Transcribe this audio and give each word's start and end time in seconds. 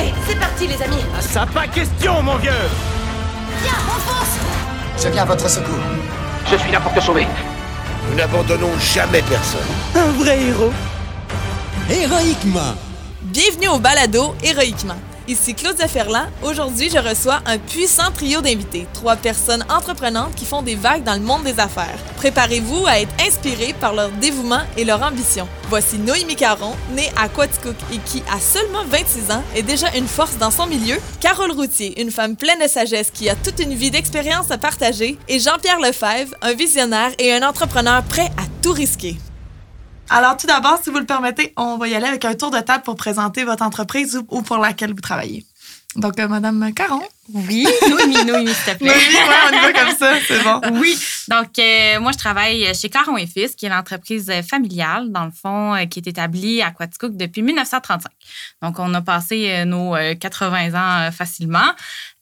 Allez, 0.00 0.14
c'est 0.26 0.38
parti, 0.38 0.66
les 0.66 0.82
amis. 0.82 1.04
Ah, 1.14 1.20
ça 1.20 1.46
pas 1.46 1.66
question, 1.66 2.22
mon 2.22 2.36
vieux 2.36 2.50
Viens, 3.62 3.72
on 3.86 4.00
fonce 4.00 5.02
Je 5.02 5.08
viens 5.10 5.22
à 5.22 5.26
votre 5.26 5.48
secours. 5.48 5.74
Je 6.50 6.56
suis 6.56 6.72
là 6.72 6.80
pour 6.80 6.92
te 6.94 7.00
sauver. 7.00 7.26
Nous 8.08 8.16
n'abandonnons 8.16 8.70
jamais 8.78 9.20
personne. 9.22 9.60
Un 9.94 10.10
vrai 10.12 10.40
héros. 10.40 10.72
Héroïquement. 11.90 12.74
Bienvenue 13.20 13.68
au 13.68 13.78
balado 13.78 14.34
Héroïquement. 14.42 14.96
Ici 15.30 15.54
Claudia 15.54 15.86
Ferland. 15.86 16.26
Aujourd'hui, 16.42 16.90
je 16.90 16.98
reçois 16.98 17.38
un 17.46 17.56
puissant 17.56 18.10
trio 18.10 18.40
d'invités, 18.40 18.88
trois 18.92 19.14
personnes 19.14 19.64
entreprenantes 19.70 20.34
qui 20.34 20.44
font 20.44 20.60
des 20.60 20.74
vagues 20.74 21.04
dans 21.04 21.14
le 21.14 21.20
monde 21.20 21.44
des 21.44 21.60
affaires. 21.60 22.00
Préparez-vous 22.16 22.84
à 22.88 22.98
être 22.98 23.14
inspirés 23.24 23.72
par 23.78 23.94
leur 23.94 24.10
dévouement 24.10 24.62
et 24.76 24.84
leur 24.84 25.00
ambition. 25.04 25.46
Voici 25.68 25.98
Noémie 25.98 26.34
Caron, 26.34 26.74
née 26.96 27.12
à 27.16 27.28
Quaticook 27.28 27.76
et 27.92 27.98
qui, 27.98 28.24
à 28.28 28.40
seulement 28.40 28.82
26 28.88 29.30
ans, 29.30 29.44
est 29.54 29.62
déjà 29.62 29.86
une 29.96 30.08
force 30.08 30.36
dans 30.36 30.50
son 30.50 30.66
milieu. 30.66 30.96
Carole 31.20 31.52
Routier, 31.52 32.02
une 32.02 32.10
femme 32.10 32.34
pleine 32.34 32.58
de 32.58 32.66
sagesse 32.66 33.12
qui 33.12 33.28
a 33.28 33.36
toute 33.36 33.60
une 33.60 33.74
vie 33.74 33.92
d'expérience 33.92 34.50
à 34.50 34.58
partager. 34.58 35.16
Et 35.28 35.38
Jean-Pierre 35.38 35.78
Lefebvre, 35.78 36.34
un 36.42 36.54
visionnaire 36.54 37.12
et 37.20 37.32
un 37.32 37.48
entrepreneur 37.48 38.02
prêt 38.02 38.32
à 38.36 38.42
tout 38.62 38.72
risquer. 38.72 39.16
Alors, 40.12 40.36
tout 40.36 40.48
d'abord, 40.48 40.80
si 40.82 40.90
vous 40.90 40.98
le 40.98 41.06
permettez, 41.06 41.52
on 41.56 41.78
va 41.78 41.86
y 41.86 41.94
aller 41.94 42.08
avec 42.08 42.24
un 42.24 42.34
tour 42.34 42.50
de 42.50 42.58
table 42.58 42.82
pour 42.82 42.96
présenter 42.96 43.44
votre 43.44 43.62
entreprise 43.62 44.16
ou, 44.16 44.26
ou 44.28 44.42
pour 44.42 44.58
laquelle 44.58 44.90
vous 44.90 45.00
travaillez. 45.00 45.46
Donc, 45.96 46.20
euh, 46.20 46.28
Madame 46.28 46.72
Caron. 46.72 47.02
Oui, 47.32 47.66
Noémie, 47.88 48.24
Noémie, 48.24 48.54
s'il 48.54 48.74
te 48.74 48.78
plaît. 48.78 48.92
Oui, 48.94 49.14
ouais, 49.14 49.34
on 49.50 49.56
y 49.56 49.60
va 49.60 49.72
comme 49.72 49.96
ça, 49.96 50.12
c'est 50.26 50.42
bon. 50.42 50.60
Oui, 50.80 50.96
donc 51.28 51.58
euh, 51.58 51.98
moi, 52.00 52.12
je 52.12 52.18
travaille 52.18 52.72
chez 52.74 52.88
Caron 52.88 53.16
et 53.16 53.26
Fils, 53.26 53.56
qui 53.56 53.66
est 53.66 53.68
l'entreprise 53.68 54.30
familiale, 54.48 55.10
dans 55.10 55.24
le 55.24 55.32
fond, 55.32 55.74
euh, 55.74 55.86
qui 55.86 55.98
est 55.98 56.06
établie 56.06 56.62
à 56.62 56.70
Quaticook 56.70 57.16
depuis 57.16 57.42
1935. 57.42 58.08
Donc, 58.62 58.78
on 58.78 58.92
a 58.94 59.02
passé 59.02 59.50
euh, 59.50 59.64
nos 59.64 59.96
euh, 59.96 60.14
80 60.14 60.74
ans 60.74 61.08
euh, 61.08 61.10
facilement. 61.10 61.70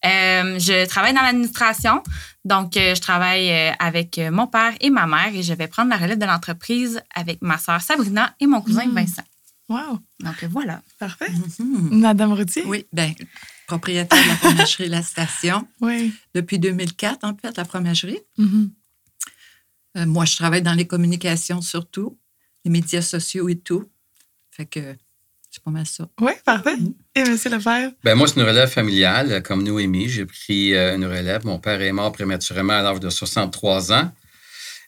Euh, 0.04 0.58
je 0.58 0.86
travaille 0.86 1.12
dans 1.12 1.22
l'administration, 1.22 2.02
donc 2.44 2.76
euh, 2.76 2.94
je 2.94 3.00
travaille 3.00 3.50
euh, 3.50 3.72
avec 3.80 4.16
euh, 4.18 4.30
mon 4.30 4.46
père 4.46 4.72
et 4.80 4.90
ma 4.90 5.06
mère 5.06 5.30
et 5.34 5.42
je 5.42 5.52
vais 5.52 5.66
prendre 5.68 5.90
la 5.90 5.96
relève 5.96 6.18
de 6.18 6.24
l'entreprise 6.26 7.02
avec 7.14 7.42
ma 7.42 7.58
sœur 7.58 7.80
Sabrina 7.82 8.34
et 8.40 8.46
mon 8.46 8.60
cousin 8.62 8.86
Mm. 8.86 8.94
Vincent. 8.94 9.22
Wow, 9.68 9.98
Donc, 10.20 10.42
euh, 10.42 10.48
voilà. 10.50 10.80
parfait. 10.98 11.28
Mhm. 11.58 11.98
Madame 12.00 12.32
Routier? 12.32 12.62
Oui, 12.64 12.86
bien, 12.92 13.12
propriétaire 13.72 14.20
de 14.24 14.28
la 14.28 14.36
fromagerie 14.36 14.88
La 14.88 15.02
Station 15.02 15.68
Oui. 15.80 16.12
depuis 16.34 16.58
2004, 16.58 17.18
en 17.22 17.36
fait, 17.36 17.56
la 17.56 17.64
fromagerie. 17.64 18.18
Mhm. 18.38 18.70
Euh, 19.98 20.06
moi, 20.06 20.24
je 20.24 20.36
travaille 20.36 20.62
dans 20.62 20.72
les 20.74 20.86
communications 20.86 21.60
surtout, 21.60 22.18
les 22.64 22.70
médias 22.70 23.02
sociaux 23.02 23.48
et 23.48 23.58
tout. 23.58 23.88
Fait 24.50 24.66
que 24.66 24.80
c'est 25.50 25.62
pas 25.62 25.70
mal 25.70 25.86
ça. 25.86 26.08
Oui, 26.20 26.32
parfait. 26.44 26.76
Et 27.14 27.22
Monsieur 27.24 27.50
Lefebvre? 27.50 27.92
Ben 28.04 28.14
moi, 28.14 28.26
c'est 28.26 28.36
une 28.40 28.46
relève 28.46 28.68
familiale, 28.70 29.42
comme 29.42 29.62
Noémie. 29.62 30.08
J'ai 30.08 30.24
pris 30.26 30.74
euh, 30.74 30.96
une 30.96 31.04
relève. 31.04 31.44
Mon 31.44 31.58
père 31.58 31.80
est 31.80 31.92
mort 31.92 32.12
prématurément 32.12 32.72
à 32.74 32.82
l'âge 32.82 33.00
de 33.00 33.10
63 33.10 33.92
ans. 33.92 34.10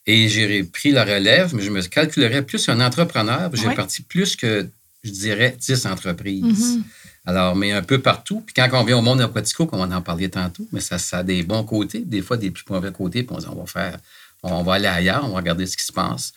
Et 0.07 0.29
j'ai 0.31 0.65
pris 0.65 0.91
la 0.93 1.05
relève, 1.05 1.55
mais 1.55 1.63
je 1.63 1.71
me 1.71 1.83
calculerais 1.83 2.43
plus 2.47 2.69
un 2.71 2.81
entrepreneur. 2.81 3.51
J'ai 3.55 3.69
Ouais. 3.69 3.75
parti 3.75 4.03
plus 4.03 4.37
que, 4.37 4.69
je 5.05 5.11
dirais, 5.11 5.55
10 5.59 5.85
entreprises. 5.87 6.77
Mhm. 6.77 6.85
Alors, 7.27 7.55
mais 7.55 7.73
un 7.73 7.83
peu 7.83 8.01
partout. 8.01 8.43
Puis 8.47 8.55
quand 8.55 8.69
on 8.73 8.85
vient 8.85 8.99
au 8.99 9.03
monde 9.03 9.21
aquatico, 9.21 9.67
comme 9.67 9.81
on 9.81 9.93
en 9.93 10.03
parlait 10.03 10.29
tantôt, 10.29 10.67
mais 10.73 10.81
ça, 10.81 10.99
ça 10.99 11.19
a 11.19 11.23
des 11.23 11.43
bons 11.43 11.65
côtés, 11.65 12.01
des 12.01 12.23
fois 12.23 12.37
des 12.37 12.51
plus 12.51 12.65
mauvais 12.71 12.93
côtés. 12.93 13.23
Puis 13.23 13.37
on 13.37 13.39
dit, 13.39 13.47
on 13.49 13.61
va 13.61 13.67
faire, 13.67 13.99
on 14.43 14.63
va 14.63 14.75
aller 14.75 14.87
ailleurs, 14.87 15.25
on 15.25 15.31
va 15.31 15.37
regarder 15.37 15.67
ce 15.67 15.77
qui 15.77 15.85
se 15.85 15.93
passe. 15.93 16.33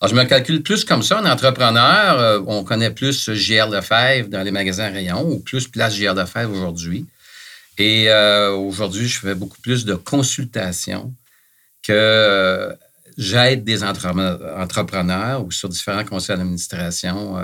Alors, 0.00 0.14
je 0.14 0.20
me 0.20 0.24
calcule 0.24 0.62
plus 0.62 0.84
comme 0.84 1.02
ça. 1.02 1.18
Un 1.18 1.30
entrepreneur, 1.30 2.18
euh, 2.20 2.40
on 2.46 2.62
connaît 2.62 2.90
plus 2.92 3.32
JR 3.32 3.68
Lefebvre 3.68 4.28
dans 4.28 4.42
les 4.42 4.52
magasins 4.52 4.90
rayons 4.90 5.28
ou 5.28 5.40
plus 5.40 5.66
Place 5.66 5.96
JR 5.96 6.14
Lefebvre 6.14 6.52
aujourd'hui. 6.52 7.06
Et 7.78 8.08
euh, 8.08 8.52
aujourd'hui, 8.52 9.08
je 9.08 9.18
fais 9.18 9.34
beaucoup 9.34 9.60
plus 9.60 9.84
de 9.84 9.94
consultations 9.96 11.12
que 11.82 11.92
euh, 11.92 12.72
j'aide 13.16 13.64
des 13.64 13.82
entrepreneurs 13.82 15.44
ou 15.44 15.50
sur 15.50 15.68
différents 15.68 16.04
conseils 16.04 16.36
d'administration. 16.36 17.36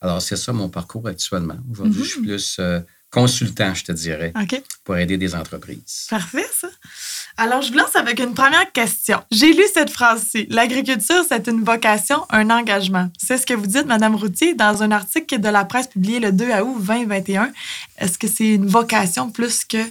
Alors, 0.00 0.20
c'est 0.22 0.36
ça 0.36 0.52
mon 0.52 0.68
parcours 0.68 1.06
actuellement. 1.08 1.56
Aujourd'hui, 1.70 2.04
je 2.04 2.08
suis 2.10 2.20
plus 2.22 2.56
euh, 2.58 2.80
consultant, 3.10 3.72
je 3.74 3.84
te 3.84 3.92
dirais, 3.92 4.32
pour 4.84 4.96
aider 4.96 5.16
des 5.16 5.34
entreprises. 5.34 6.06
Parfait, 6.10 6.46
ça. 6.52 6.68
Alors, 7.38 7.60
je 7.62 7.70
vous 7.72 7.78
lance 7.78 7.94
avec 7.96 8.18
une 8.20 8.34
première 8.34 8.70
question. 8.72 9.22
J'ai 9.30 9.52
lu 9.52 9.62
cette 9.72 9.90
phrase-ci. 9.90 10.46
L'agriculture, 10.50 11.22
c'est 11.28 11.46
une 11.48 11.62
vocation, 11.64 12.24
un 12.30 12.48
engagement. 12.50 13.10
C'est 13.18 13.36
ce 13.38 13.46
que 13.46 13.54
vous 13.54 13.66
dites, 13.66 13.86
Madame 13.86 14.14
Routier, 14.16 14.54
dans 14.54 14.82
un 14.82 14.90
article 14.90 15.38
de 15.40 15.48
la 15.48 15.64
presse 15.64 15.86
publié 15.86 16.18
le 16.20 16.32
2 16.32 16.46
août 16.62 16.76
2021. 16.80 17.52
Est-ce 17.98 18.18
que 18.18 18.26
c'est 18.26 18.54
une 18.54 18.66
vocation 18.66 19.30
plus 19.30 19.64
qu'un 19.64 19.86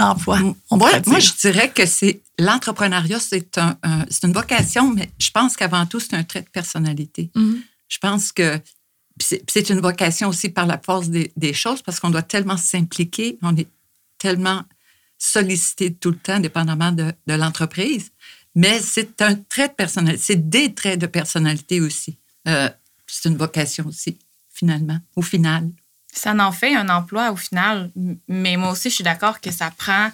emploi? 0.00 0.38
on 0.70 0.76
Moi, 0.76 0.90
je 1.20 1.32
dirais 1.40 1.70
que 1.70 1.86
c'est 1.86 2.20
l'entrepreneuriat, 2.38 3.20
c'est 3.20 3.56
un, 3.58 3.76
un- 3.82 4.04
c'est 4.10 4.26
une 4.26 4.32
vocation, 4.32 4.90
mais 4.92 5.10
je 5.18 5.30
pense 5.30 5.56
qu'avant 5.56 5.86
tout, 5.86 6.00
c'est 6.00 6.14
un 6.14 6.24
trait 6.24 6.42
de 6.42 6.48
personnalité. 6.48 7.30
Mhm. 7.34 7.60
Je 7.88 7.98
pense 7.98 8.32
que 8.32 8.58
c'est 9.20 9.70
une 9.70 9.80
vocation 9.80 10.28
aussi 10.28 10.48
par 10.48 10.66
la 10.66 10.78
force 10.78 11.08
des, 11.08 11.52
choses, 11.52 11.82
parce 11.82 12.00
qu'on 12.00 12.10
doit 12.10 12.22
tellement 12.22 12.56
s'impliquer, 12.56 13.38
on 13.42 13.56
est 13.56 13.68
tellement 14.18 14.62
sollicité 15.18 15.92
tout 15.92 16.10
le 16.10 16.16
temps, 16.16 16.40
dépendamment 16.40 16.92
de, 16.92 17.12
de 17.26 17.34
l'entreprise. 17.34 18.10
Mais 18.54 18.80
c'est 18.80 19.22
un 19.22 19.34
trait 19.36 19.68
de 19.68 19.74
personnalité, 19.74 20.22
c'est 20.22 20.48
des 20.48 20.74
traits 20.74 20.98
de 20.98 21.06
personnalité 21.06 21.80
aussi. 21.80 22.18
Euh, 22.48 22.68
c'est 23.06 23.28
une 23.28 23.36
vocation 23.36 23.86
aussi, 23.86 24.18
finalement, 24.52 24.98
au 25.16 25.22
final. 25.22 25.70
ça 26.12 26.34
en 26.34 26.52
fait 26.52 26.74
un 26.74 26.88
emploi 26.88 27.30
au 27.30 27.36
final. 27.36 27.90
Mais 28.28 28.56
moi 28.56 28.72
aussi, 28.72 28.90
je 28.90 28.96
suis 28.96 29.04
d'accord 29.04 29.40
que 29.40 29.50
ça 29.50 29.70
prend. 29.70 30.10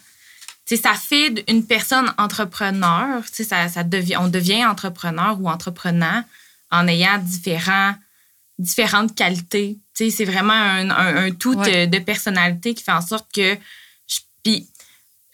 Sais, 0.67 0.77
ça 0.77 0.95
fait 0.95 1.45
une 1.49 1.65
personne 1.65 2.13
entrepreneur. 2.19 3.23
Ça, 3.31 3.69
ça 3.69 3.85
devient, 3.85 4.17
on 4.17 4.29
devient 4.29 4.67
entrepreneur 4.67 5.41
ou 5.41 5.49
entreprenant 5.49 6.25
en 6.71 6.89
ayant 6.89 7.19
différents, 7.19 7.95
différentes 8.59 9.15
qualités. 9.15 9.79
Tu 9.95 10.05
sais, 10.05 10.11
c'est 10.11 10.25
vraiment 10.25 10.53
un, 10.53 10.91
un- 10.91 11.17
un 11.27 11.31
tout 11.31 11.55
Ouais. 11.55 11.87
de, 11.87 11.97
de 11.99 12.03
personnalité 12.03 12.75
qui 12.75 12.83
fait 12.83 12.93
en 12.93 13.01
sorte 13.03 13.27
que. 13.33 13.55
je- 14.07 14.21
Puis, 14.43 14.67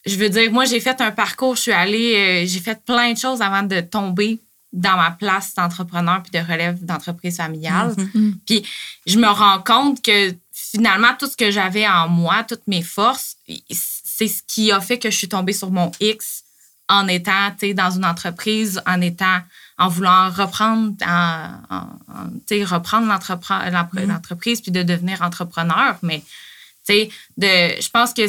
je 0.06 0.16
veux 0.16 0.28
dire, 0.28 0.50
moi, 0.52 0.64
j'ai 0.64 0.80
fait 0.80 1.00
un 1.00 1.12
parcours, 1.12 1.54
je 1.56 1.62
suis 1.62 1.72
allée, 1.72 2.14
euh, 2.44 2.46
j'ai 2.46 2.60
fait 2.60 2.84
plein 2.84 3.12
de 3.12 3.18
choses 3.18 3.40
avant 3.40 3.62
de 3.62 3.80
tomber 3.80 4.40
dans 4.72 4.96
ma 4.96 5.10
place 5.10 5.54
d'entrepreneur 5.54 6.22
puis 6.22 6.32
de 6.32 6.38
relève 6.44 6.82
d'entreprise 6.84 7.36
familiale. 7.36 7.94
Mhm. 8.14 8.38
Puis 8.46 8.64
je 9.06 9.18
me 9.18 9.28
rends 9.28 9.60
compte 9.62 10.00
que 10.02 10.34
finalement, 10.52 11.14
tout 11.18 11.26
ce 11.28 11.36
que 11.36 11.50
j'avais 11.50 11.86
en 11.86 12.08
moi, 12.08 12.42
toutes 12.42 12.66
mes 12.66 12.82
forces, 12.82 13.36
c'est 13.70 14.28
ce 14.28 14.42
qui 14.48 14.72
a 14.72 14.80
fait 14.80 14.98
que 14.98 15.10
je 15.10 15.16
suis 15.16 15.28
tombée 15.28 15.52
sur 15.52 15.70
mon 15.70 15.90
X 16.00 16.42
en 16.88 17.06
étant 17.06 17.50
tu 17.50 17.68
sais, 17.68 17.74
dans 17.74 17.90
une 17.90 18.04
entreprise, 18.06 18.80
en 18.86 19.00
étant 19.02 19.40
en 19.78 19.88
voulant 19.88 20.30
reprendre, 20.30 20.94
en, 21.04 21.60
en- 21.70 21.98
en, 22.08 22.28
tu 22.46 22.58
sais, 22.58 22.64
reprendre 22.64 23.06
l'empre- 23.06 23.70
l'entreprise 24.06 24.60
puis 24.60 24.70
de 24.72 24.82
devenir 24.82 25.22
entrepreneur. 25.22 25.96
Mais 26.02 26.20
tu 26.20 26.94
sais, 26.94 27.10
de, 27.36 27.80
je 27.80 27.90
pense 27.90 28.12
que 28.12 28.22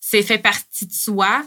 c'est 0.00 0.22
fait 0.22 0.38
partie 0.38 0.86
de 0.86 0.92
soi. 0.92 1.42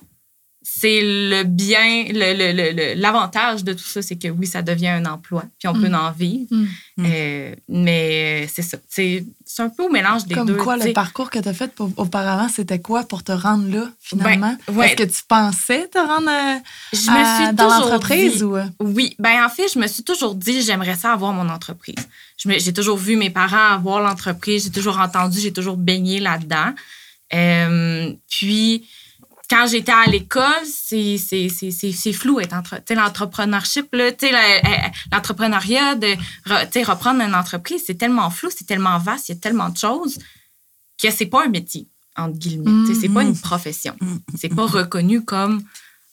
C'est 0.66 1.02
le 1.04 1.44
bien, 1.44 2.06
le- 2.08 2.34
le- 2.34 2.54
le- 2.54 2.72
le- 2.72 2.94
l'avantage 3.02 3.66
de 3.66 3.74
tout 3.74 3.84
ça, 3.84 4.02
c'est 4.02 4.16
que 4.16 4.30
oui, 4.30 4.48
ça 4.48 4.62
devient 4.62 4.88
un 4.88 5.06
emploi, 5.06 5.44
puis 5.60 5.68
on 5.68 5.74
peut 5.74 5.90
Mm. 5.90 5.96
en 5.96 6.12
vivre. 6.12 6.48
Mm. 6.52 6.66
Euh, 7.06 7.56
mais 7.68 8.48
c'est 8.54 8.62
ça. 8.62 8.78
C'est 8.88 9.26
un 9.60 9.68
peu 9.70 9.84
au 9.84 9.90
mélange 9.90 10.26
des 10.26 10.36
Comme 10.36 10.48
deux. 10.48 10.56
quoi, 10.56 10.80
tu 10.80 10.88
le 10.88 10.94
parcours 10.94 11.30
que 11.30 11.40
tu 11.40 11.50
as 11.50 11.54
fait 11.54 11.72
pour- 11.76 11.92
auparavant, 11.98 12.48
c'était 12.48 12.80
quoi 12.80 13.04
pour 13.04 13.24
te 13.24 13.34
rendre 13.34 13.68
là, 13.76 13.90
finalement? 14.00 14.56
Ben, 14.68 14.74
ouais. 14.76 14.88
Est-ce 14.88 14.96
que 14.96 15.04
tu 15.04 15.22
pensais 15.28 15.88
te 15.90 15.98
rendre 15.98 16.30
euh, 16.30 16.60
Je 16.94 17.12
me 17.12 17.18
à- 17.18 17.46
suis 17.48 17.56
dans 17.56 17.68
l'entreprise 17.68 18.42
ou... 18.44 18.56
euh? 18.56 18.64
Oui, 18.80 19.16
ben 19.20 19.44
en 19.46 19.50
fait, 19.50 19.68
je 19.74 19.78
me 19.80 19.88
suis 19.88 20.04
toujours 20.04 20.34
dit 20.34 20.62
j'aimerais 20.62 20.96
ça 20.96 21.12
avoir 21.12 21.34
mon 21.34 21.50
entreprise. 21.50 21.96
J'ai 22.38 22.74
toujours 22.74 22.98
vu 22.98 23.16
mes 23.18 23.30
parents 23.30 23.74
avoir 23.74 24.02
l'entreprise, 24.02 24.64
j'ai 24.64 24.72
toujours 24.72 25.00
entendu, 25.00 25.40
j'ai 25.42 25.52
toujours 25.54 25.76
baigné 25.78 26.20
là-dedans. 26.22 26.74
Euh, 27.34 28.12
puis 28.30 28.88
quand 29.50 29.68
j'étais 29.68 29.92
à 29.92 30.06
l'école, 30.06 30.66
c'est 30.66 31.18
c'est- 31.18 31.50
c'est- 31.50 31.72
c'est- 31.72 31.92
c'est 31.92 32.14
flou 32.14 32.40
être 32.40 32.54
entre, 32.54 32.82
l'entrepreneurship 32.94 33.88
là, 33.94 34.12
la- 34.22 34.58
euh, 34.58 34.90
l'entrepreneuriat 35.12 35.96
de 35.96 36.08
re- 36.48 36.84
reprendre 36.84 37.22
une 37.22 37.36
entreprise, 37.36 37.84
c'est 37.86 37.96
tellement 37.98 38.30
flou, 38.30 38.50
c'est 38.56 38.66
tellement 38.66 38.98
vaste, 39.00 39.30
il 39.30 39.36
y 39.36 39.38
a 39.38 39.42
tellement 39.42 39.70
de 39.70 39.78
choses 39.78 40.18
que 41.02 41.12
c'est 41.12 41.26
pas 41.26 41.46
un 41.46 41.50
métier 41.50 41.88
entre 42.16 42.38
guillemets, 42.38 42.94
sais, 42.94 43.00
c'est 43.02 43.10
pas 43.10 43.24
une 43.24 43.38
profession. 43.40 43.96
C'est 44.40 44.54
pas 44.54 44.66
reconnu 44.68 45.24
comme 45.26 45.64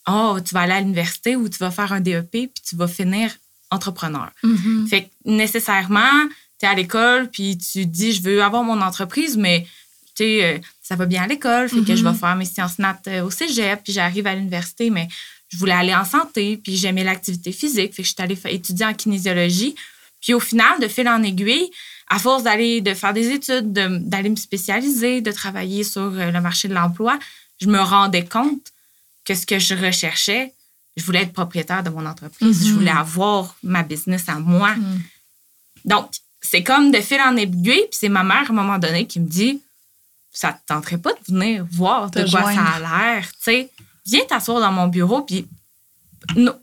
oh, 0.07 0.39
tu 0.43 0.53
vas 0.55 0.61
aller 0.61 0.73
à 0.73 0.81
l'université 0.81 1.35
ou 1.35 1.47
tu 1.47 1.59
vas 1.59 1.69
faire 1.69 1.93
un 1.93 2.01
DEP 2.01 2.31
puis 2.31 2.63
tu 2.67 2.75
vas 2.75 2.87
finir 2.87 3.31
entrepreneur. 3.69 4.29
Mhm. 4.43 4.87
Fait 4.89 5.03
que 5.03 5.09
nécessairement, 5.25 6.27
tu 6.59 6.65
es 6.65 6.69
à 6.69 6.73
l'école 6.73 7.29
puis 7.29 7.55
tu 7.57 7.85
dis 7.85 8.11
je 8.13 8.21
veux 8.23 8.41
avoir 8.43 8.63
mon 8.63 8.81
entreprise, 8.81 9.37
mais 9.37 9.67
tu 10.15 10.23
sais, 10.23 10.43
euh, 10.43 10.59
ça 10.91 10.97
va 10.97 11.05
bien 11.05 11.23
à 11.23 11.27
l'école, 11.27 11.69
fait 11.69 11.77
que 11.85 11.95
je 11.95 12.03
vais 12.03 12.13
faire 12.13 12.35
mes 12.35 12.43
sciences 12.43 12.77
nat 12.77 12.99
euh, 13.07 13.23
au 13.23 13.31
cégep, 13.31 13.81
puis 13.81 13.93
j'arrive 13.93 14.27
à 14.27 14.35
l'université, 14.35 14.89
mais 14.89 15.07
je 15.47 15.57
voulais 15.57 15.71
aller 15.71 15.95
en 15.95 16.03
santé, 16.03 16.57
puis 16.61 16.75
j'aimais 16.75 17.05
l'activité 17.05 17.53
physique, 17.53 17.93
fait 17.93 18.01
que 18.03 18.07
je 18.09 18.13
suis 18.13 18.21
allée 18.21 18.37
étudier 18.49 18.85
en 18.85 18.93
kinésiologie. 18.93 19.73
Puis 20.21 20.33
au 20.33 20.41
final, 20.41 20.81
de 20.81 20.89
fil 20.89 21.07
en 21.07 21.23
aiguille, 21.23 21.69
à 22.09 22.19
force 22.19 22.43
d'aller, 22.43 22.81
de 22.81 22.93
faire 22.93 23.13
des 23.13 23.29
études, 23.29 23.71
de- 23.71 23.99
d'aller 23.99 24.29
me 24.29 24.35
spécialiser, 24.35 25.21
de 25.21 25.31
travailler 25.31 25.85
sur 25.85 26.01
euh, 26.01 26.29
le 26.29 26.41
marché 26.41 26.67
de 26.67 26.73
l'emploi, 26.73 27.17
je 27.61 27.67
me 27.67 27.79
rendais 27.79 28.25
compte 28.25 28.73
que 29.23 29.33
ce 29.33 29.45
que 29.45 29.59
je 29.59 29.73
recherchais, 29.75 30.51
je 30.97 31.03
voulais 31.05 31.21
être 31.21 31.31
propriétaire 31.31 31.83
de 31.83 31.89
mon 31.89 32.05
entreprise. 32.05 32.67
Je 32.67 32.73
voulais 32.73 32.91
avoir 32.91 33.55
ma 33.63 33.83
business 33.83 34.23
à 34.27 34.39
moi. 34.39 34.75
Donc, 35.85 36.09
c'est 36.41 36.63
comme 36.63 36.91
de 36.91 36.99
fil 36.99 37.21
en 37.21 37.37
aiguille. 37.37 37.85
Puis 37.89 37.97
c'est 38.01 38.09
ma 38.09 38.23
mère, 38.23 38.45
à 38.47 38.49
un 38.49 38.55
moment 38.61 38.77
donné, 38.77 39.07
qui 39.07 39.21
me 39.21 39.27
dit 39.27 39.61
Ça 40.31 40.53
te 40.53 40.59
tenterait 40.65 40.97
pas 40.97 41.11
de 41.13 41.33
venir 41.33 41.65
voir 41.71 42.09
de 42.09 42.21
quoi 42.29 42.41
joindre. 42.41 42.55
ça 42.55 42.75
a 42.75 42.79
l'air? 43.13 43.27
Tu 43.33 43.37
sais, 43.41 43.69
viens 44.05 44.25
t'asseoir 44.27 44.59
dans 44.61 44.71
mon 44.71 44.87
bureau, 44.87 45.21
puis 45.23 45.47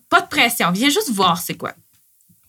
pas 0.08 0.20
de 0.22 0.26
pression. 0.28 0.70
Viens 0.72 0.88
juste 0.88 1.10
voir 1.10 1.38
c'est 1.38 1.54
quoi. 1.54 1.72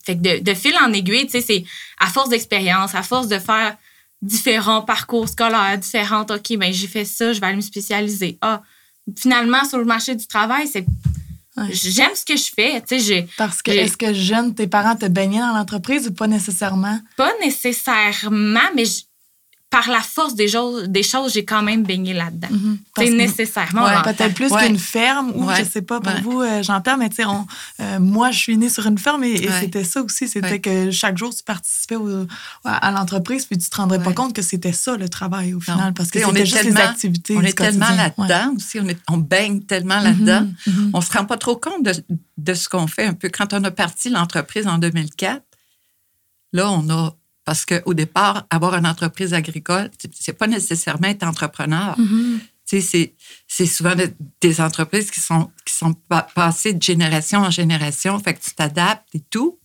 Fait 0.03 0.15
que 0.15 0.21
de, 0.21 0.43
de 0.43 0.53
fil 0.53 0.75
en 0.77 0.91
aiguille, 0.93 1.25
tu 1.25 1.31
sais, 1.31 1.41
c'est 1.41 1.65
à 1.99 2.07
force 2.07 2.29
d'expérience, 2.29 2.95
à 2.95 3.03
force 3.03 3.27
de 3.27 3.37
faire 3.37 3.75
différents 4.21 4.81
parcours 4.81 5.27
scolaires, 5.27 5.77
différentes. 5.77 6.31
OK, 6.31 6.57
ben 6.57 6.71
j'ai 6.73 6.87
fait 6.87 7.05
ça, 7.05 7.33
je 7.33 7.39
vais 7.41 7.47
aller 7.47 7.55
me 7.57 7.61
spécialiser. 7.61 8.37
Ah, 8.41 8.61
finalement, 9.17 9.63
sur 9.65 9.77
le 9.77 9.85
marché 9.85 10.15
du 10.15 10.25
travail, 10.25 10.67
c'est. 10.67 10.85
J'aime 11.71 12.15
ce 12.15 12.23
que 12.23 12.37
je 12.37 12.49
fais. 12.55 12.79
Tu 12.81 12.87
sais, 12.87 12.99
j'ai 12.99 13.27
Parce 13.37 13.61
que 13.61 13.71
est-ce 13.71 13.97
que 13.97 14.13
jeune, 14.13 14.55
tes 14.55 14.67
parents 14.67 14.95
te 14.95 15.05
baignaient 15.07 15.39
dans 15.39 15.53
l'entreprise 15.53 16.07
ou 16.07 16.13
pas 16.13 16.27
nécessairement? 16.27 17.01
pas 17.17 17.33
nécessairement, 17.41 18.69
mais 18.75 18.85
j- 18.85 19.05
par 19.69 19.87
la 19.87 19.99
force 20.01 20.33
des 20.33 20.47
choses, 20.47 20.85
des 20.89 21.03
choses 21.03 21.33
j'ai 21.33 21.45
quand 21.45 21.61
même 21.61 21.83
baigné 21.83 22.13
là-dedans. 22.13 22.47
Parce 22.95 23.07
C'est 23.07 23.13
nécessairement. 23.15 23.83
Ouais, 23.85 24.01
Peut-être 24.03 24.33
plus 24.33 24.51
Ouais. 24.51 24.65
qu'une 24.65 24.79
ferme 24.79 25.31
ou 25.35 25.45
Ouais. 25.45 25.53
je 25.59 25.63
sais 25.69 25.83
pas 25.83 25.99
pour 25.99 26.11
Ouais. 26.11 26.21
vous, 26.21 26.41
euh, 26.41 26.63
Jean-Pierre, 26.63 26.97
mais 26.97 27.07
tu 27.09 27.17
sais, 27.17 27.23
euh, 27.79 27.99
moi, 27.99 28.31
je 28.31 28.39
suis 28.39 28.57
née 28.57 28.69
sur 28.69 28.87
une 28.87 28.97
ferme 28.97 29.23
et, 29.23 29.29
et 29.43 29.47
Ouais. 29.47 29.59
c'était 29.59 29.83
ça 29.83 30.01
aussi. 30.01 30.27
C'était 30.27 30.49
Ouais. 30.53 30.59
que 30.59 30.89
chaque 30.89 31.19
jour, 31.19 31.35
tu 31.35 31.43
participais 31.43 31.97
au- 31.97 32.25
à 32.63 32.89
l'entreprise 32.89 33.45
puis 33.45 33.59
tu 33.59 33.69
te 33.69 33.75
rendrais 33.77 34.01
pas 34.01 34.11
compte 34.13 34.33
que 34.33 34.41
c'était 34.41 34.73
ça 34.73 34.97
le 34.97 35.07
travail 35.07 35.53
au 35.53 35.57
Non. 35.57 35.61
final 35.61 35.93
parce 35.93 36.09
que 36.09 36.19
c'était 36.19 36.41
est 36.41 36.45
juste 36.47 36.61
tellement- 36.63 36.79
les 36.79 36.85
activités. 36.87 37.37
On 37.37 37.41
du 37.41 37.45
est 37.47 37.53
tellement 37.53 37.89
là-dedans 37.91 38.53
aussi, 38.55 38.79
on, 38.79 38.87
est- 38.87 38.97
on 39.07 39.17
baigne 39.17 39.61
tellement 39.61 39.99
là-dedans. 39.99 40.47
Mhm, 40.65 40.73
mhm. 40.73 40.89
On 40.95 41.01
se 41.01 41.11
rend 41.11 41.25
pas 41.25 41.37
trop 41.37 41.55
compte 41.55 41.83
de, 41.83 41.93
de 42.37 42.53
ce 42.55 42.69
qu'on 42.69 42.87
fait 42.87 43.05
un 43.05 43.13
peu. 43.13 43.29
Quand 43.29 43.53
on 43.53 43.63
a 43.63 43.69
parti 43.71 44.09
l'entreprise 44.09 44.65
en 44.67 44.79
2004, 44.79 45.43
là, 46.53 46.71
on 46.71 46.89
a. 46.89 47.13
Parce 47.49 47.65
qu'au 47.65 47.95
départ, 47.95 48.45
avoir 48.51 48.75
une 48.75 48.85
entreprise 48.85 49.33
agricole, 49.33 49.89
c'est- 50.19 50.33
pas 50.33 50.45
nécessairement 50.45 51.07
être 51.07 51.23
entrepreneur. 51.23 51.95
Tu 52.67 52.79
sais, 52.79 53.11
c'est- 53.47 53.65
souvent 53.65 53.95
de- 53.95 54.13
des 54.39 54.61
entreprises 54.61 55.09
qui 55.09 55.19
sont, 55.19 55.49
qui 55.65 55.73
sont 55.73 55.93
pa- 55.93 56.27
passées 56.35 56.73
de 56.73 56.83
génération 56.83 57.39
en 57.39 57.49
génération, 57.49 58.19
fait 58.19 58.35
que 58.35 58.43
tu 58.43 58.51
t'adaptes 58.51 59.07
et 59.15 59.21
tout. 59.31 59.57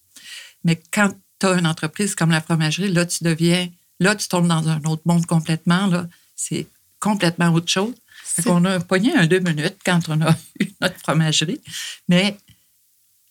Mais 0.64 0.81
quand 0.94 1.10
tu 1.38 1.44
as 1.46 1.58
une 1.58 1.66
entreprise 1.66 2.14
comme 2.14 2.31
la 2.31 2.40
fromagerie, 2.40 2.90
là, 2.90 3.04
tu 3.04 3.22
deviens, 3.22 3.69
là, 4.00 4.14
tu 4.16 4.28
tombes 4.28 4.48
dans 4.48 4.66
un 4.66 4.82
autre 4.84 5.02
monde 5.04 5.26
complètement, 5.26 5.86
là. 5.86 6.08
C'est 6.34 6.66
complètement 7.00 7.50
autre 7.52 7.70
chose. 7.70 7.92
Fait 8.25 8.44
qu'on 8.44 8.64
a 8.64 8.81
pogné 8.81 9.14
un 9.14 9.26
deux 9.26 9.40
minutes 9.40 9.76
quand 9.84 10.00
on 10.08 10.22
a 10.22 10.34
eu 10.60 10.69
notre 10.81 10.98
fromagerie. 11.00 11.60
Mais 12.08 12.38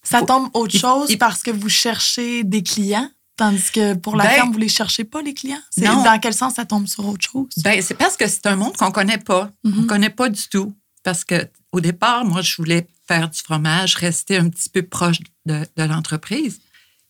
Ça 0.04 0.20
tombe 0.28 0.50
autre 0.54 0.78
chose 0.78 1.08
il- 1.10 1.18
parce 1.18 1.42
que 1.42 1.50
vous 1.50 1.70
cherchez 1.70 2.44
des 2.44 2.62
clients, 2.62 3.10
tandis 3.38 3.72
que 3.72 3.94
pour 3.96 4.16
la 4.16 4.24
Ben- 4.26 4.30
ferme, 4.32 4.52
vous 4.52 4.58
les 4.60 4.70
cherchez 4.70 5.04
pas, 5.04 5.22
les 5.22 5.34
clients? 5.34 5.62
Non. 5.78 6.04
Dans 6.04 6.20
quel 6.20 6.34
sens 6.34 6.56
ça 6.56 6.66
tombe 6.66 6.88
sur 6.88 7.08
autre 7.08 7.26
chose? 7.30 7.50
Ben, 7.64 7.82
c'est 7.82 7.94
parce 7.96 8.16
que 8.18 8.28
c'est 8.28 8.46
un 8.48 8.56
monde 8.56 8.76
qu'on 8.78 8.92
connaît 8.92 9.18
pas. 9.18 9.50
On 9.64 9.70
Mhm. 9.70 9.86
connaît 9.88 10.10
pas 10.10 10.30
du 10.30 10.48
tout. 10.50 10.74
Parce 11.04 11.24
que 11.26 11.50
au 11.72 11.82
départ, 11.82 12.24
moi, 12.26 12.42
je 12.42 12.56
voulais 12.58 12.88
faire 13.08 13.30
du 13.30 13.40
fromage, 13.40 13.96
rester 13.96 14.38
un 14.38 14.48
petit 14.50 14.70
peu 14.70 14.84
proche 14.84 15.18
de, 15.46 15.66
de 15.76 15.84
l'entreprise. 15.84 16.60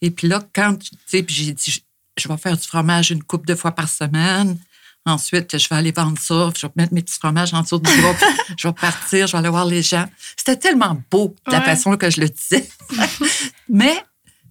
Et 0.01 0.09
puis 0.11 0.27
là, 0.27 0.41
quand, 0.53 0.75
tu 0.79 0.89
sais, 1.05 1.21
puis 1.23 1.35
j'ai 1.35 1.51
dit, 1.53 1.71
je, 1.71 1.79
je 2.17 2.27
vais 2.27 2.37
faire 2.37 2.57
du 2.57 2.67
fromage 2.67 3.11
une 3.11 3.23
couple 3.23 3.47
de 3.47 3.55
fois 3.55 3.71
par 3.71 3.87
semaine. 3.89 4.57
Ensuite, 5.05 5.57
je 5.57 5.67
vais 5.69 5.75
aller 5.75 5.91
vendre 5.91 6.17
ça, 6.17 6.49
je 6.57 6.65
vais 6.65 6.71
mettre 6.77 6.93
mes 6.93 7.01
petits 7.01 7.19
fromages 7.19 7.53
en 7.53 7.61
dessous 7.61 7.77
du 7.77 7.91
bras, 8.01 8.13
puis 8.47 8.55
je 8.57 8.67
vais 8.69 8.73
partir, 8.73 9.27
je 9.27 9.33
vais 9.33 9.37
aller 9.37 9.49
voir 9.49 9.65
les 9.65 9.81
gens. 9.83 10.05
C'était 10.37 10.55
tellement 10.55 10.97
beau 11.11 11.35
de 11.45 11.51
la 11.51 11.61
façon 11.61 11.95
que 11.97 12.09
je 12.09 12.21
le 12.21 12.29
disais. 12.29 12.67
Mais 13.69 14.03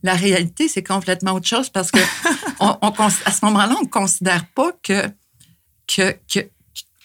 la 0.03 0.15
réalité, 0.15 0.69
c'est 0.69 0.83
complètement 0.83 1.33
autre 1.33 1.47
chose 1.49 1.71
parce 1.71 1.91
que 1.91 1.99
on, 2.61 2.77
on 2.83 2.93
cons- 2.93 3.09
à 3.25 3.33
ce 3.33 3.45
moment-là, 3.45 3.77
on 3.79 3.83
ne 3.85 3.89
considère 3.89 4.47
pas 4.55 4.73
que, 4.83 5.09
que, 5.87 6.17
que, 6.33 6.41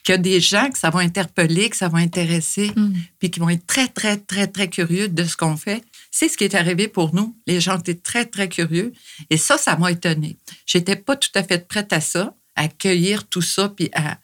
que 0.04 0.14
des 0.14 0.40
gens 0.40 0.70
que 0.70 0.80
ça 0.80 0.90
va 0.90 1.00
interpeller, 1.00 1.70
que 1.70 1.76
ça 1.78 1.90
va 1.90 1.98
intéresser, 2.00 2.72
Mm. 2.76 2.94
puis 3.20 3.30
qui 3.32 3.40
vont 3.40 3.50
être 3.50 3.66
très, 3.68 3.88
très, 3.88 4.18
très, 4.18 4.48
très 4.48 4.70
curieux 4.70 5.10
de 5.10 5.24
ce 5.26 5.36
qu'on 5.38 5.58
fait. 5.58 5.84
C'est 6.12 6.30
ce 6.30 6.38
qui 6.38 6.46
est 6.46 6.56
arrivé 6.56 6.88
pour 6.88 7.14
nous. 7.14 7.38
Les 7.46 7.60
gens 7.62 7.78
étaient 7.78 7.94
très, 7.96 8.26
très 8.26 8.48
curieux. 8.50 8.94
Et 9.30 9.38
ça, 9.38 9.58
ça 9.58 9.76
m'a 9.78 9.92
étonnée. 9.92 10.38
J'étais 10.66 10.96
pas 10.96 11.16
tout 11.16 11.30
à 11.36 11.44
fait 11.44 11.68
prête 11.68 11.92
à 11.94 12.02
ça, 12.02 12.34
à 12.56 12.64
accueillir 12.64 13.28
tout 13.28 13.42
ça, 13.42 13.70
puis 13.70 13.90
à, 13.94 14.18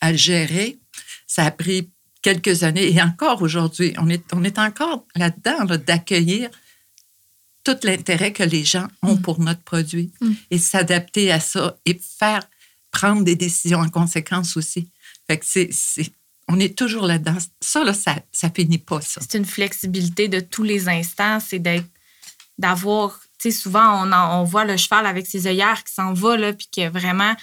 à 0.00 0.12
le 0.12 0.16
gérer. 0.16 0.78
Ça 1.26 1.44
a 1.44 1.50
pris 1.50 1.90
quelques 2.22 2.62
années. 2.62 2.90
Et 2.94 3.02
encore 3.02 3.42
aujourd'hui, 3.42 3.92
on 3.98 4.08
est, 4.08 4.24
on 4.32 4.42
est 4.44 4.58
encore 4.58 5.04
là-dedans, 5.16 5.64
là, 5.68 5.76
d'accueillir 5.76 6.48
tout 7.64 7.76
l'intérêt 7.82 8.32
que 8.32 8.42
les 8.42 8.64
gens 8.64 8.86
ont 9.02 9.16
pour 9.16 9.40
notre 9.40 9.62
produit 9.62 10.12
Mm. 10.20 10.32
et 10.50 10.58
s'adapter 10.58 11.32
à 11.32 11.40
ça 11.40 11.76
et 11.86 11.98
faire 12.18 12.42
prendre 12.90 13.24
des 13.24 13.36
décisions 13.36 13.80
en 13.80 13.88
conséquence 13.88 14.56
aussi. 14.56 14.88
Fait 15.26 15.38
que 15.38 15.44
c'est, 15.48 15.70
c'est- 15.72 16.12
on 16.46 16.60
est 16.60 16.76
toujours 16.76 17.06
là-dedans. 17.06 17.38
Ça, 17.60 17.82
là, 17.84 17.94
ça, 17.94 18.16
ça 18.30 18.50
finit 18.50 18.78
pas, 18.78 19.00
ça. 19.00 19.20
c'est 19.22 19.38
une 19.38 19.46
flexibilité 19.46 20.28
de 20.28 20.40
tous 20.40 20.62
les 20.62 20.88
instants, 20.88 21.40
c'est 21.40 21.58
d'être, 21.58 21.86
d'avoir, 22.58 23.18
tu 23.38 23.50
sais, 23.50 23.58
souvent 23.58 24.04
on, 24.06 24.12
en- 24.12 24.40
on 24.40 24.44
voit 24.44 24.64
le 24.64 24.76
cheval 24.76 25.06
avec 25.06 25.26
ses 25.26 25.46
œillères 25.46 25.82
qui 25.84 25.92
s'en 25.92 26.12
va, 26.12 26.36
là, 26.36 26.52
puis 26.52 26.68
que 26.74 26.88
vraiment, 26.88 27.34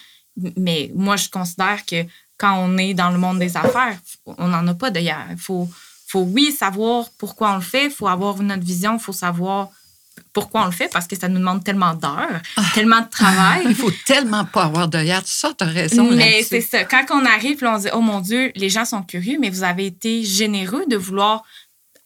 mais 0.55 0.91
moi, 0.95 1.17
je 1.17 1.29
considère 1.29 1.85
que 1.85 2.05
quand 2.37 2.57
on 2.57 2.77
est 2.77 2.93
dans 2.93 3.09
le 3.11 3.17
monde 3.17 3.39
des 3.39 3.57
affaires, 3.57 3.99
on 4.25 4.47
n'en 4.47 4.65
a 4.67 4.73
pas 4.73 4.89
d'œillères. 4.91 5.27
Il 5.31 5.37
faut, 5.37 5.69
faut, 6.07 6.21
oui, 6.21 6.51
savoir 6.51 7.09
pourquoi 7.17 7.51
on 7.53 7.55
le 7.55 7.61
fait, 7.61 7.85
il 7.85 7.91
faut 7.91 8.07
avoir 8.07 8.37
notre 8.41 8.63
vision, 8.63 8.93
il 8.97 9.01
faut 9.01 9.13
savoir 9.13 9.69
pourquoi 10.33 10.63
on 10.63 10.65
le 10.65 10.71
fait, 10.71 10.89
parce 10.91 11.07
que 11.07 11.17
ça 11.17 11.27
nous 11.27 11.39
demande 11.39 11.63
tellement 11.63 11.93
d'heures, 11.93 12.41
tellement 12.73 13.01
de 13.01 13.09
travail. 13.09 13.63
Il 13.67 13.75
faut 13.75 13.91
tellement 14.05 14.45
pas 14.45 14.63
avoir 14.63 14.87
d'œillère. 14.87 15.21
Ça, 15.25 15.51
tu 15.57 15.63
as 15.63 15.67
raison. 15.67 16.09
Mais 16.11 16.43
c'est 16.43 16.61
ça. 16.61 16.83
Quand 16.85 17.05
on 17.11 17.25
arrive, 17.25 17.59
on 17.63 17.77
se 17.77 17.83
dit, 17.83 17.89
oh 17.93 18.01
mon 18.01 18.19
Dieu, 18.21 18.51
les 18.55 18.69
gens 18.69 18.85
sont 18.85 19.03
curieux, 19.03 19.37
mais 19.39 19.49
vous 19.49 19.63
avez 19.63 19.85
été 19.87 20.23
généreux 20.23 20.85
de 20.87 20.95
vouloir 20.97 21.43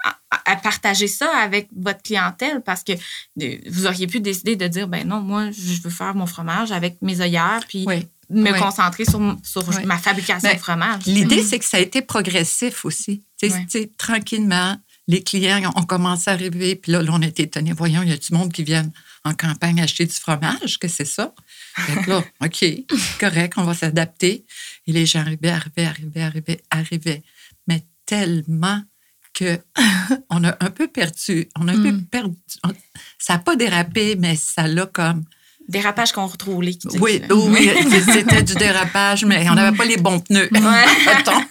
à- 0.04 0.18
à- 0.31 0.52
à 0.52 0.56
partager 0.57 1.07
ça 1.07 1.30
avec 1.38 1.68
votre 1.75 2.02
clientèle 2.04 2.62
parce 2.63 2.84
que 2.84 2.94
de- 3.36 3.60
vous 3.72 3.86
auriez 3.88 4.08
pu 4.08 4.19
décider 4.19 4.56
de 4.56 4.68
dire, 4.68 4.88
ben 4.88 5.08
non, 5.08 5.22
moi, 5.22 5.50
je 5.51 5.81
veux 5.81 5.90
faire 5.90 6.13
mon 6.16 6.25
fromage 6.28 6.72
avec 6.72 6.98
mes 7.01 7.22
œillères, 7.22 7.62
puis 7.68 7.86
Oui. 7.88 8.08
me 8.30 8.51
Oui. 8.51 8.60
concentrer 8.60 9.06
sur, 9.06 9.19
sur 9.44 9.68
Oui. 9.68 9.86
ma 9.86 9.98
fabrication 9.98 10.50
Ben, 10.50 10.56
de 10.56 10.62
fromage. 10.62 11.06
L'idée, 11.08 11.41
c'est 11.44 11.58
que 11.60 11.65
ça 11.65 11.77
a 11.77 11.79
été 11.79 12.01
progressif 12.01 12.86
aussi. 12.86 13.24
Tu 13.39 13.50
sais, 13.50 13.53
Ouais. 13.56 13.65
tu 13.70 13.79
sais, 13.82 13.91
tranquillement, 13.98 14.77
les 15.07 15.24
clients 15.24 15.71
ont 15.75 15.83
commencé 15.83 16.29
à 16.29 16.33
arriver. 16.33 16.75
Puis 16.75 16.91
là, 16.91 17.01
là, 17.03 17.12
on 17.13 17.21
était 17.21 17.43
étonnés. 17.43 17.74
Voyons, 17.74 18.01
il 18.01 18.09
y 18.09 18.13
a 18.13 18.17
du 18.17 18.33
monde 18.33 18.51
qui 18.51 18.63
vient 18.63 18.89
en 19.24 19.33
campagne 19.33 19.79
acheter 19.81 20.05
du 20.05 20.13
fromage, 20.13 20.79
que 20.79 20.88
c'est 20.88 21.05
ça? 21.05 21.33
Que 21.75 22.09
là, 22.09 22.24
OK, 22.43 22.65
correct, 23.19 23.53
on 23.57 23.63
va 23.63 23.74
s'adapter. 23.74 24.45
Et 24.88 24.91
les 24.91 25.05
gens 25.05 25.19
arrivaient, 25.21 25.50
arrivaient, 25.50 25.85
arrivaient, 25.85 26.21
arrivaient, 26.21 26.63
arrivaient. 26.71 27.24
Mais 27.67 27.85
tellement 28.05 28.81
que 29.33 29.59
on 30.29 30.43
a 30.43 30.55
un 30.63 30.69
peu 30.71 30.88
perdu. 30.88 31.50
On 31.59 31.67
a 31.67 31.74
un 31.74 31.81
peu 31.81 31.91
Mm. 31.91 32.05
perdu. 32.05 32.35
on- 32.63 32.74
ça 33.19 33.33
n'a 33.33 33.39
pas 33.39 33.55
dérapé, 33.55 34.15
mais 34.15 34.35
ça 34.35 34.67
l'a 34.67 34.85
comme. 34.85 35.24
Dérapage 35.67 36.12
contrôlé. 36.12 36.75
qui 36.75 36.88
dit, 36.88 36.98
Oui, 37.00 37.22
oui, 37.29 37.69
c'était 38.13 38.43
du 38.43 38.53
dérapage, 38.55 39.25
mais 39.25 39.50
on 39.50 39.55
n'avait 39.55 39.75
pas 39.75 39.86
les 39.86 39.98
bons 39.98 40.19
pneus. 40.19 40.50
mettons. 40.51 41.41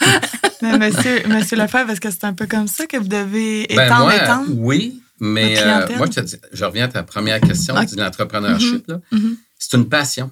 Mais 0.62 0.78
monsieur, 0.78 1.23
monsieur 1.28 1.56
Lefebvre, 1.56 1.90
est-ce 1.90 2.00
que 2.00 2.11
c'est 2.11 2.25
un 2.25 2.33
peu 2.33 2.47
comme 2.47 2.68
ça 2.68 2.87
que 2.87 2.97
vous 2.97 3.09
devez 3.09 3.66
Ben, 3.75 3.87
étendre, 3.87 4.04
moi, 4.04 4.14
étendre? 4.16 4.47
oui, 4.56 5.00
mais 5.21 5.59
euh, 5.59 5.87
moi, 5.97 6.06
je, 6.06 6.12
te 6.12 6.21
dis- 6.21 6.37
je 6.52 6.64
reviens 6.64 6.85
à 6.85 6.88
ta 6.88 7.02
première 7.02 7.40
question 7.40 7.75
de 7.75 8.00
l'entrepreneurship. 8.00 8.87
là. 8.88 9.00
Mhm. 9.11 9.37
C'est 9.59 9.76
une 9.76 9.88
passion. 9.88 10.30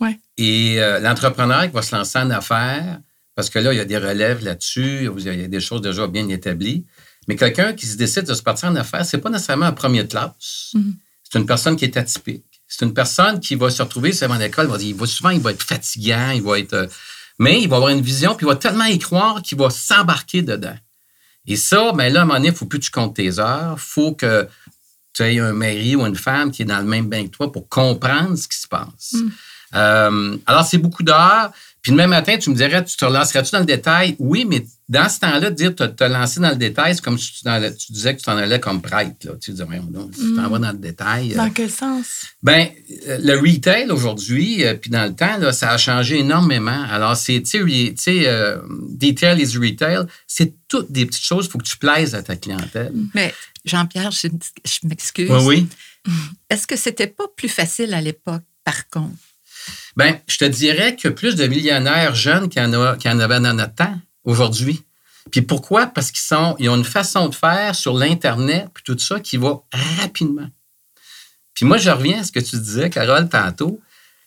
Ouais. 0.00 0.18
Et 0.36 0.76
euh, 0.80 1.00
l'entrepreneur 1.00 1.62
qui 1.66 1.72
va 1.74 1.82
se 1.82 1.94
lancer 1.94 2.18
en 2.18 2.30
affaires, 2.30 2.98
parce 3.34 3.50
que 3.50 3.58
là, 3.58 3.72
il 3.72 3.76
y 3.76 3.80
a 3.80 3.84
des 3.84 3.98
relèves 3.98 4.42
là-dessus, 4.44 5.10
il 5.18 5.24
y 5.24 5.44
a 5.44 5.48
des 5.48 5.60
choses 5.60 5.82
déjà 5.82 6.06
bien 6.06 6.28
établies. 6.28 6.84
Mais 7.28 7.36
quelqu'un 7.36 7.72
qui 7.74 7.86
se 7.86 7.96
décide 7.96 8.24
de 8.24 8.32
se 8.34 8.42
partir 8.42 8.68
en 8.70 8.76
affaires, 8.76 9.04
c'est 9.04 9.18
pas 9.18 9.28
nécessairement 9.30 9.66
un 9.66 9.72
premier 9.72 10.02
de 10.04 10.08
classe. 10.08 10.70
Mhm. 10.74 10.94
C'est 11.30 11.38
une 11.38 11.46
personne 11.46 11.76
qui 11.76 11.84
est 11.84 11.96
atypique. 11.96 12.44
C'est 12.68 12.84
une 12.84 12.92
personne 12.94 13.40
qui 13.40 13.54
va 13.54 13.70
se 13.70 13.82
retrouver, 13.82 14.12
c'est 14.12 14.30
à 14.30 14.38
l'école, 14.38 14.66
il 14.66 14.70
va, 14.70 14.78
dire- 14.78 14.88
il 14.88 14.94
va 14.94 15.06
souvent, 15.06 15.30
il 15.30 15.40
va 15.40 15.50
être 15.52 15.62
fatigant, 15.62 16.30
il 16.30 16.42
va 16.42 16.58
être. 16.58 16.74
euh, 16.74 16.86
mais 17.40 17.62
il 17.62 17.68
va 17.68 17.76
avoir 17.76 17.90
une 17.90 18.00
vision, 18.02 18.34
puis 18.34 18.44
il 18.46 18.48
va 18.48 18.56
tellement 18.56 18.84
y 18.84 18.98
croire 18.98 19.42
qu'il 19.42 19.56
va 19.58 19.70
s'embarquer 19.70 20.42
dedans. 20.42 20.76
Et 21.46 21.56
ça, 21.56 21.92
ben 21.92 22.12
là, 22.12 22.20
à 22.20 22.22
un 22.24 22.26
moment 22.26 22.34
donné, 22.38 22.48
il 22.48 22.50
ne 22.50 22.56
faut 22.56 22.66
plus 22.66 22.78
que 22.80 22.84
tu 22.84 22.90
comptes 22.90 23.14
tes 23.16 23.38
heures. 23.38 23.74
Il 23.76 23.80
faut 23.80 24.12
que 24.12 24.46
tu 25.14 25.22
aies 25.22 25.38
un 25.38 25.52
mari 25.52 25.96
ou 25.96 26.04
une 26.04 26.16
femme 26.16 26.50
qui 26.50 26.62
est 26.62 26.64
dans 26.66 26.78
le 26.78 26.84
même 26.84 27.06
bain 27.08 27.24
que 27.24 27.30
toi 27.30 27.50
pour 27.50 27.68
comprendre 27.68 28.36
ce 28.36 28.46
qui 28.48 28.58
se 28.58 28.68
passe. 28.68 29.14
Euh, 29.74 30.36
alors, 30.46 30.64
c'est 30.64 30.78
beaucoup 30.78 31.02
d'heures. 31.02 31.50
Puis 31.80 31.92
le 31.92 31.96
même 31.96 32.10
matin, 32.10 32.36
tu 32.38 32.50
me 32.50 32.54
dirais, 32.54 32.84
tu 32.84 32.96
te 32.96 33.04
relancerais-tu 33.04 33.52
dans 33.52 33.60
le 33.60 33.64
détail? 33.64 34.16
Oui, 34.18 34.44
mais 34.46 34.66
dans 34.88 35.08
ce 35.08 35.20
temps-là, 35.20 35.50
dire 35.50 35.74
te, 35.74 35.84
te 35.84 36.04
lancer 36.04 36.40
dans 36.40 36.48
le 36.50 36.56
détail, 36.56 36.94
c'est 36.94 37.02
comme 37.04 37.18
si 37.18 37.32
tu, 37.32 37.40
tu 37.78 37.92
disais 37.92 38.14
que 38.14 38.20
tu 38.20 38.24
t'en 38.24 38.36
allais 38.38 38.58
comme 38.58 38.80
prêtre. 38.80 39.26
Là. 39.26 39.32
Tu 39.40 39.50
disais, 39.50 39.64
si 40.14 40.20
tu 40.20 40.34
t'en 40.34 40.48
vas 40.48 40.58
dans 40.58 40.72
le 40.72 40.78
détail. 40.78 41.32
euh, 41.34 41.36
Dans 41.36 41.50
quel 41.50 41.70
sens? 41.70 42.24
ben, 42.42 42.68
euh, 43.06 43.18
le 43.22 43.38
retail 43.38 43.90
aujourd'hui, 43.90 44.64
euh, 44.64 44.74
puis 44.74 44.90
dans 44.90 45.04
le 45.04 45.14
temps, 45.14 45.36
là, 45.38 45.52
ça 45.52 45.70
a 45.72 45.78
changé 45.78 46.20
énormément. 46.20 46.84
Alors, 46.90 47.16
c'est, 47.16 47.42
tu 47.42 47.62
sais, 47.96 48.22
euh, 48.26 48.58
detail 48.90 49.42
is 49.42 49.58
retail, 49.58 50.06
c'est 50.26 50.54
toutes 50.68 50.90
des 50.90 51.04
petites 51.04 51.24
choses, 51.24 51.46
il 51.46 51.50
faut 51.50 51.58
que 51.58 51.64
tu 51.68 51.76
plaises 51.76 52.14
à 52.14 52.22
ta 52.22 52.36
clientèle. 52.36 52.92
Mais 53.14 53.34
Jean-Pierre, 53.64 54.10
je, 54.10 54.28
je 54.64 54.86
m'excuse. 54.88 55.30
Oui, 55.30 55.66
oui. 56.06 56.12
Est-ce 56.48 56.66
que 56.66 56.76
c'était 56.76 57.06
pas 57.06 57.24
plus 57.36 57.48
facile 57.50 57.92
à 57.92 58.00
l'époque, 58.00 58.42
par 58.64 58.88
contre? 58.88 59.16
Ben, 59.96 60.18
je 60.26 60.38
te 60.38 60.44
dirais 60.46 60.96
a 61.04 61.10
plus 61.10 61.34
de 61.34 61.46
millionnaires 61.46 62.14
jeunes 62.14 62.48
qu'il 62.48 62.62
y 62.62 62.64
en, 62.64 62.72
a, 62.72 62.96
qu'il 62.96 63.10
y 63.10 63.14
en 63.14 63.18
avait 63.18 63.40
dans 63.40 63.52
notre 63.52 63.74
temps 63.74 64.00
aujourd'hui. 64.24 64.82
Puis 65.30 65.42
pourquoi? 65.42 65.86
Parce 65.86 66.10
qu'ils 66.10 66.20
sont, 66.22 66.56
ils 66.58 66.68
ont 66.68 66.76
une 66.76 66.84
façon 66.84 67.28
de 67.28 67.34
faire 67.34 67.74
sur 67.74 67.94
l'Internet, 67.96 68.68
puis 68.72 68.82
tout 68.84 68.98
ça, 68.98 69.20
qui 69.20 69.36
va 69.36 69.60
rapidement. 70.00 70.48
Puis 71.54 71.66
moi, 71.66 71.76
je 71.78 71.90
reviens 71.90 72.20
à 72.20 72.24
ce 72.24 72.32
que 72.32 72.40
tu 72.40 72.56
disais, 72.56 72.88
Carole, 72.88 73.28
tantôt, 73.28 73.80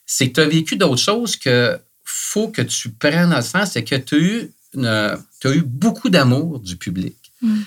c'est 0.06 0.30
que 0.30 0.34
tu 0.36 0.40
as 0.42 0.48
vécu 0.48 0.76
d'autres 0.76 1.02
choses 1.02 1.36
que 1.38 1.80
faut 2.04 2.50
que 2.50 2.62
tu 2.62 2.90
prennes 2.92 3.30
dans 3.30 3.38
le 3.38 3.42
sens, 3.42 3.72
c'est 3.72 3.84
que 3.84 3.96
tu 3.96 4.16
as 4.16 4.18
eu, 4.20 4.52
une- 4.76 5.18
t'as 5.40 5.54
eu 5.54 5.62
beaucoup 5.62 6.10
d'amour 6.10 6.60
du 6.60 6.76
public. 6.76 7.16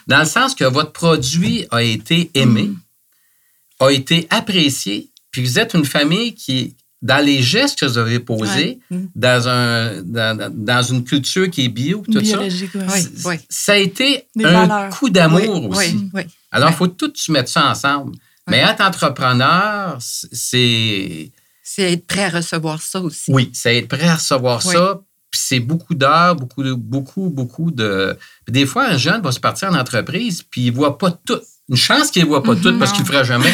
Dans 0.07 0.21
le 0.21 0.27
sens 0.27 0.55
que 0.55 0.65
votre 0.65 0.93
produit 0.93 1.67
a 1.71 1.83
été 1.83 2.31
aimé, 2.35 2.71
a 3.81 3.91
été 3.91 4.27
apprécié, 4.31 5.11
puis 5.33 5.43
vous 5.43 5.59
êtes 5.59 5.75
une 5.75 5.85
famille 5.85 6.35
qui, 6.35 6.77
dans 7.05 7.25
les 7.25 7.43
gestes 7.43 7.79
que 7.79 7.85
vous 7.87 7.99
avez 7.99 8.19
posés, 8.19 8.81
Ouais. 8.91 8.97
Mm. 8.97 9.09
dans, 9.15 9.49
un, 9.49 10.03
dans, 10.03 10.53
dans- 10.53 10.83
une 10.83 11.05
culture 11.05 11.51
qui 11.51 11.67
est 11.67 11.69
bio, 11.69 12.03
tout 12.05 12.15
ça, 12.15 12.21
Biologique. 12.21 12.71
Oui, 13.25 13.37
ça 13.49 13.73
a 13.73 13.77
été 13.77 14.27
Des 14.35 14.45
un 14.47 14.67
valeurs. 14.67 14.91
coup 14.99 15.11
d'amour 15.11 15.69
oui, 15.69 15.77
aussi. 15.77 16.11
Alors, 16.51 16.71
il 16.71 16.75
faut 16.75 16.89
tout 16.89 17.13
mettre 17.29 17.51
ça 17.51 17.69
ensemble. 17.71 18.13
Mais 18.49 18.59
être 18.59 18.81
entrepreneur, 18.83 19.97
c'est... 20.01 21.31
C'est 21.63 21.93
être 21.93 22.07
prêt 22.07 22.25
à 22.25 22.31
recevoir 22.31 22.81
ça 22.83 23.01
aussi. 23.01 23.31
Oui, 23.33 23.51
c'est 23.55 23.77
être 23.77 23.89
prêt 23.89 24.07
à 24.09 24.17
recevoir 24.17 24.63
ça. 24.63 25.01
Puis 25.31 25.41
c'est 25.45 25.61
beaucoup 25.61 25.95
d'heures, 25.95 26.37
beaucoup, 26.37 26.63
de, 26.63 26.73
beaucoup, 26.75 27.29
beaucoup 27.29 27.71
de... 27.71 28.17
Des 28.49 28.67
fois, 28.67 28.87
un 28.87 28.97
jeune 28.97 29.21
va 29.23 29.33
se 29.33 29.41
partir 29.41 29.69
en 29.71 29.75
entreprise, 29.75 30.43
puis 30.43 30.63
il 30.67 30.71
ne 30.71 30.77
voit 30.77 30.97
pas 30.97 31.11
tout. 31.11 31.41
Une 31.71 31.77
chance 31.77 32.11
qu'il 32.11 32.23
ne 32.25 32.29
voit 32.29 32.43
pas 32.43 32.55
tout 32.57 32.79
parce 32.79 32.93
qu'il 32.93 33.01
ne 33.03 33.07
le 33.07 33.13
fera 33.13 33.25
jamais. 33.25 33.53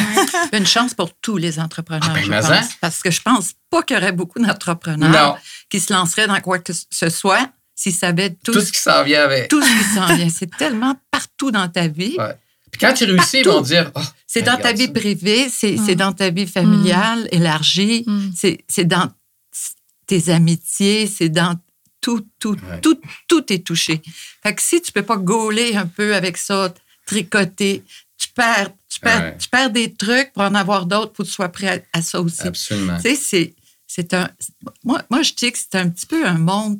Une 0.53 0.65
chance 0.67 0.93
pour 0.93 1.13
tous 1.21 1.37
les 1.37 1.59
entrepreneurs, 1.59 2.03
Ah 2.09 2.13
ben, 2.13 2.23
je 2.23 2.29
mais 2.29 2.41
pense. 2.41 2.49
hein? 2.49 2.61
Parce 2.81 3.01
que 3.01 3.09
je 3.09 3.21
pense 3.21 3.53
pas 3.69 3.83
qu'il 3.83 3.95
y 3.95 3.99
aurait 3.99 4.11
beaucoup 4.11 4.39
d'entrepreneurs 4.39 5.37
qui 5.69 5.79
se 5.79 5.93
lanceraient 5.93 6.27
dans 6.27 6.39
quoi 6.41 6.59
que 6.59 6.73
ce 6.73 7.09
soit 7.09 7.49
s'ils 7.73 7.93
savaient 7.95 8.31
tout, 8.43 8.51
Tout 8.51 8.59
ce 8.61 8.71
qui 8.71 8.79
s'en 8.79 9.03
vient 9.03 9.23
avec. 9.23 9.47
tout 9.47 9.61
ce 9.61 9.67
qui 9.69 9.83
s'en 9.95 10.13
vient. 10.13 10.29
C'est 10.29 10.51
tellement 10.57 10.95
partout 11.09 11.51
dans 11.51 11.69
ta 11.69 11.87
vie. 11.87 12.15
Ouais. 12.17 12.35
Puis 12.69 12.79
quand 12.79 12.93
tu 12.93 13.05
réussis, 13.05 13.39
ils 13.39 13.45
vont 13.47 13.61
dire... 13.61 13.91
Oh, 13.95 14.01
C'est 14.27 14.41
dans 14.43 14.57
ta 14.57 14.71
vie 14.73 14.85
ça. 14.87 14.91
privée, 14.93 15.49
c'est 15.49 15.73
Mm. 15.77 15.83
c'est 15.85 15.95
dans 15.95 16.11
ta 16.13 16.29
vie 16.29 16.47
familiale 16.47 17.27
élargie, 17.31 18.03
Mm. 18.07 18.31
c'est 18.35 18.59
c'est 18.67 18.85
dans 18.85 19.09
tes 20.07 20.29
amitiés, 20.29 21.07
c'est 21.07 21.29
dans 21.29 21.55
tout, 22.01 22.25
tout, 22.39 22.57
Ouais. 22.69 22.81
tout, 22.81 22.99
tout 23.27 23.51
est 23.53 23.65
touché. 23.65 24.01
Fait 24.43 24.53
que 24.55 24.61
si 24.61 24.81
tu 24.81 24.91
peux 24.91 25.03
pas 25.03 25.17
gauler 25.17 25.75
un 25.75 25.85
peu 25.85 26.15
avec 26.15 26.37
ça, 26.37 26.73
tricoter, 27.05 27.83
tu 28.17 28.27
perds, 28.29 28.71
tu 28.89 28.99
perds, 28.99 29.21
Ouais. 29.21 29.37
tu 29.37 29.49
perds 29.49 29.69
des 29.71 29.93
trucs 29.93 30.31
pour 30.33 30.43
en 30.43 30.53
avoir 30.55 30.85
d'autres, 30.85 31.13
faut 31.15 31.23
que 31.23 31.27
tu 31.27 31.33
sois 31.33 31.49
prêt 31.49 31.83
à, 31.93 31.97
à 31.99 32.01
ça 32.01 32.21
aussi. 32.21 32.41
Absolument. 32.41 32.97
Tu 32.97 33.01
sais, 33.03 33.15
c'est, 33.15 33.55
c'est 33.87 34.13
un. 34.13 34.29
Moi, 34.83 35.01
moi, 35.09 35.21
je 35.21 35.33
dis 35.33 35.51
que 35.51 35.57
c'est 35.57 35.75
un 35.75 35.89
petit 35.89 36.05
peu 36.05 36.25
un 36.27 36.37
monde, 36.37 36.79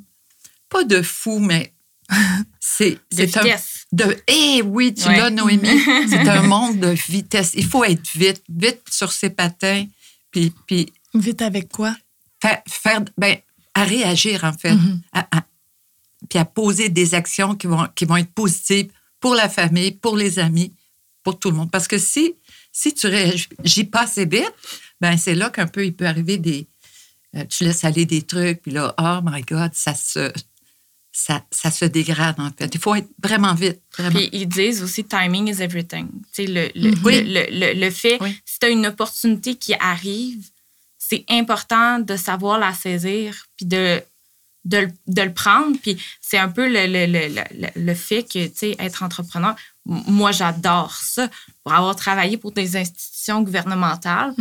pas 0.69 0.83
de 0.83 1.01
fou, 1.01 1.39
mais 1.39 1.73
c'est, 2.59 2.99
c'est 3.11 3.37
un. 3.37 3.43
vitesse. 3.43 3.85
De, 3.91 4.17
eh 4.27 4.61
oui, 4.61 4.93
tu 4.93 5.07
Ouais. 5.07 5.17
l'as, 5.17 5.29
Noémie. 5.29 5.81
c'est 6.09 6.27
un 6.29 6.43
monde 6.43 6.79
de 6.79 6.89
vitesse. 7.09 7.51
Il 7.55 7.65
faut 7.65 7.83
être 7.83 8.07
vite, 8.15 8.43
vite 8.49 8.81
sur 8.89 9.11
ses 9.11 9.29
patins, 9.29 9.85
puis, 10.31 10.53
puis 10.67 10.91
Vite 11.13 11.41
avec 11.41 11.67
quoi? 11.69 11.93
faire, 12.41 12.61
faire 12.69 13.01
ben, 13.17 13.35
à 13.73 13.83
réagir, 13.83 14.43
en 14.45 14.53
fait, 14.53 14.73
Mhm. 14.73 15.01
à- 15.11 15.27
à- 15.39 15.43
puis 16.29 16.39
à 16.39 16.45
poser 16.45 16.87
des 16.87 17.13
actions 17.15 17.55
qui 17.55 17.67
vont, 17.67 17.85
qui 17.95 18.05
vont 18.05 18.15
être 18.17 18.31
positives 18.33 18.89
pour 19.21 19.33
la 19.35 19.47
famille, 19.47 19.91
pour 19.91 20.17
les 20.17 20.37
amis, 20.39 20.73
pour 21.23 21.39
tout 21.39 21.51
le 21.51 21.55
monde. 21.57 21.71
Parce 21.71 21.87
que 21.87 21.97
si, 21.97 22.35
si 22.73 22.93
tu 22.93 23.07
réagis 23.07 23.85
pas 23.85 24.01
assez 24.01 24.25
vite, 24.25 24.51
ben 24.99 25.15
c'est 25.17 25.35
là 25.35 25.49
qu'un 25.49 25.67
peu 25.67 25.85
il 25.85 25.95
peut 25.95 26.05
arriver 26.07 26.37
des. 26.37 26.67
euh, 27.37 27.45
tu 27.45 27.63
laisses 27.63 27.85
aller 27.85 28.05
des 28.05 28.23
trucs, 28.23 28.61
puis 28.63 28.71
là, 28.71 28.93
oh 28.99 29.19
my 29.23 29.41
God, 29.43 29.71
ça 29.73 29.93
se, 29.93 30.31
ça, 31.13 31.43
ça 31.51 31.71
se 31.71 31.85
dégrade, 31.85 32.39
en 32.39 32.51
fait. 32.57 32.69
Il 32.73 32.79
faut 32.79 32.95
être 32.95 33.09
vraiment 33.21 33.53
vite, 33.53 33.81
vraiment. 33.97 34.17
Puis 34.17 34.29
ils 34.33 34.47
disent 34.47 34.81
aussi 34.81 35.03
timing 35.03 35.47
is 35.49 35.61
everything. 35.61 36.07
Tu 36.33 36.45
sais, 36.45 36.47
le, 36.47 36.69
le, 36.75 36.91
Oui. 37.03 37.23
le, 37.25 37.73
le, 37.79 37.89
fait, 37.91 38.17
Oui. 38.21 38.35
si 38.45 38.59
tu 38.59 38.65
as 38.65 38.69
une 38.69 38.85
opportunité 38.87 39.55
qui 39.55 39.73
arrive, 39.79 40.49
c'est 40.97 41.25
important 41.29 41.99
de 41.99 42.15
savoir 42.15 42.57
la 42.59 42.73
saisir 42.73 43.45
puis 43.57 43.65
de, 43.65 44.01
de, 44.65 44.77
le- 44.77 44.91
de 45.07 45.21
le 45.23 45.33
prendre. 45.33 45.75
Puis 45.81 45.97
c'est 46.21 46.37
un 46.37 46.49
peu 46.49 46.67
le, 46.67 46.85
le, 46.87 47.05
le, 47.05 47.27
le, 47.33 47.67
le 47.75 47.93
fait 47.95 48.23
que, 48.23 48.45
tu 48.47 48.51
sais, 48.55 48.75
être 48.79 49.03
entrepreneur, 49.03 49.55
moi, 49.85 50.31
j'adore 50.31 50.93
ça. 50.93 51.29
Pour 51.63 51.73
avoir 51.73 51.95
travaillé 51.95 52.37
pour 52.37 52.51
des 52.51 52.77
institutions 52.77 53.41
gouvernementales, 53.41 54.33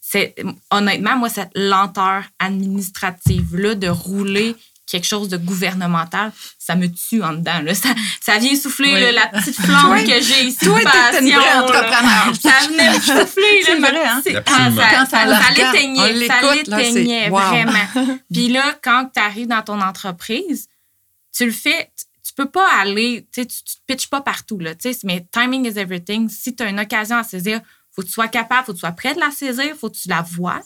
c'est 0.00 0.34
honnêtement, 0.70 1.16
moi, 1.18 1.28
cette 1.28 1.50
lenteur 1.54 2.22
administrative-là 2.38 3.74
de 3.74 3.88
rouler 3.88 4.54
quelque 4.86 5.06
chose 5.06 5.28
de 5.28 5.36
gouvernemental, 5.36 6.32
ça 6.58 6.76
me 6.76 6.86
tue 6.86 7.22
en 7.22 7.32
dedans. 7.32 7.60
Là. 7.60 7.74
Ça, 7.74 7.88
ça 8.20 8.38
vient 8.38 8.54
souffler 8.54 8.92
Oui. 8.92 9.00
là, 9.00 9.12
la 9.12 9.26
petite 9.26 9.56
flamme 9.56 10.04
que 10.04 10.20
j'ai 10.22 10.44
ici. 10.44 10.64
toi, 10.64 10.78
de 10.78 10.84
t'es 10.84 11.18
une 11.20 11.34
vraie 11.34 11.34
passion, 11.34 11.38
là. 11.38 11.62
entrepreneur. 11.62 12.36
Ça 12.40 12.68
venait 12.68 12.90
me 12.90 13.00
souffler. 13.00 13.62
C'est 13.64 13.78
vrai, 13.78 14.06
hein? 14.06 14.22
ah, 14.46 15.06
ça, 15.06 15.24
la 15.26 15.40
l'éteignait. 15.50 16.26
Ça 16.26 16.54
l'éteignait, 16.54 17.28
wow. 17.28 17.38
vraiment. 17.40 18.18
Puis 18.32 18.48
là, 18.48 18.78
quand 18.82 19.10
tu 19.12 19.20
arrives 19.20 19.48
dans 19.48 19.62
ton 19.62 19.80
entreprise, 19.80 20.68
tu 21.36 21.44
le 21.44 21.52
fais, 21.52 21.90
tu- 21.96 22.04
peux 22.36 22.48
pas 22.50 22.68
aller, 22.80 23.26
tu 23.32 23.40
sais, 23.40 23.46
tu 23.46 23.64
te 23.64 23.70
pitches 23.86 24.08
pas 24.08 24.20
partout, 24.20 24.58
là, 24.58 24.74
tu 24.74 24.92
sais, 24.92 24.98
mais 25.04 25.26
timing 25.32 25.64
is 25.64 25.78
everything. 25.78 26.28
Si 26.28 26.54
tu 26.54 26.62
as 26.62 26.68
une 26.68 26.78
occasion 26.78 27.16
à 27.16 27.24
saisir, 27.24 27.60
faut 27.90 28.02
que 28.02 28.06
tu 28.06 28.12
sois 28.12 28.28
capable, 28.28 28.66
faut 28.66 28.72
que 28.72 28.76
tu 28.76 28.80
sois 28.80 28.92
prêt 28.92 29.14
de 29.14 29.20
la 29.20 29.30
saisir, 29.30 29.74
faut 29.74 29.88
que 29.88 29.96
tu 29.96 30.08
la 30.08 30.20
vois, 30.20 30.60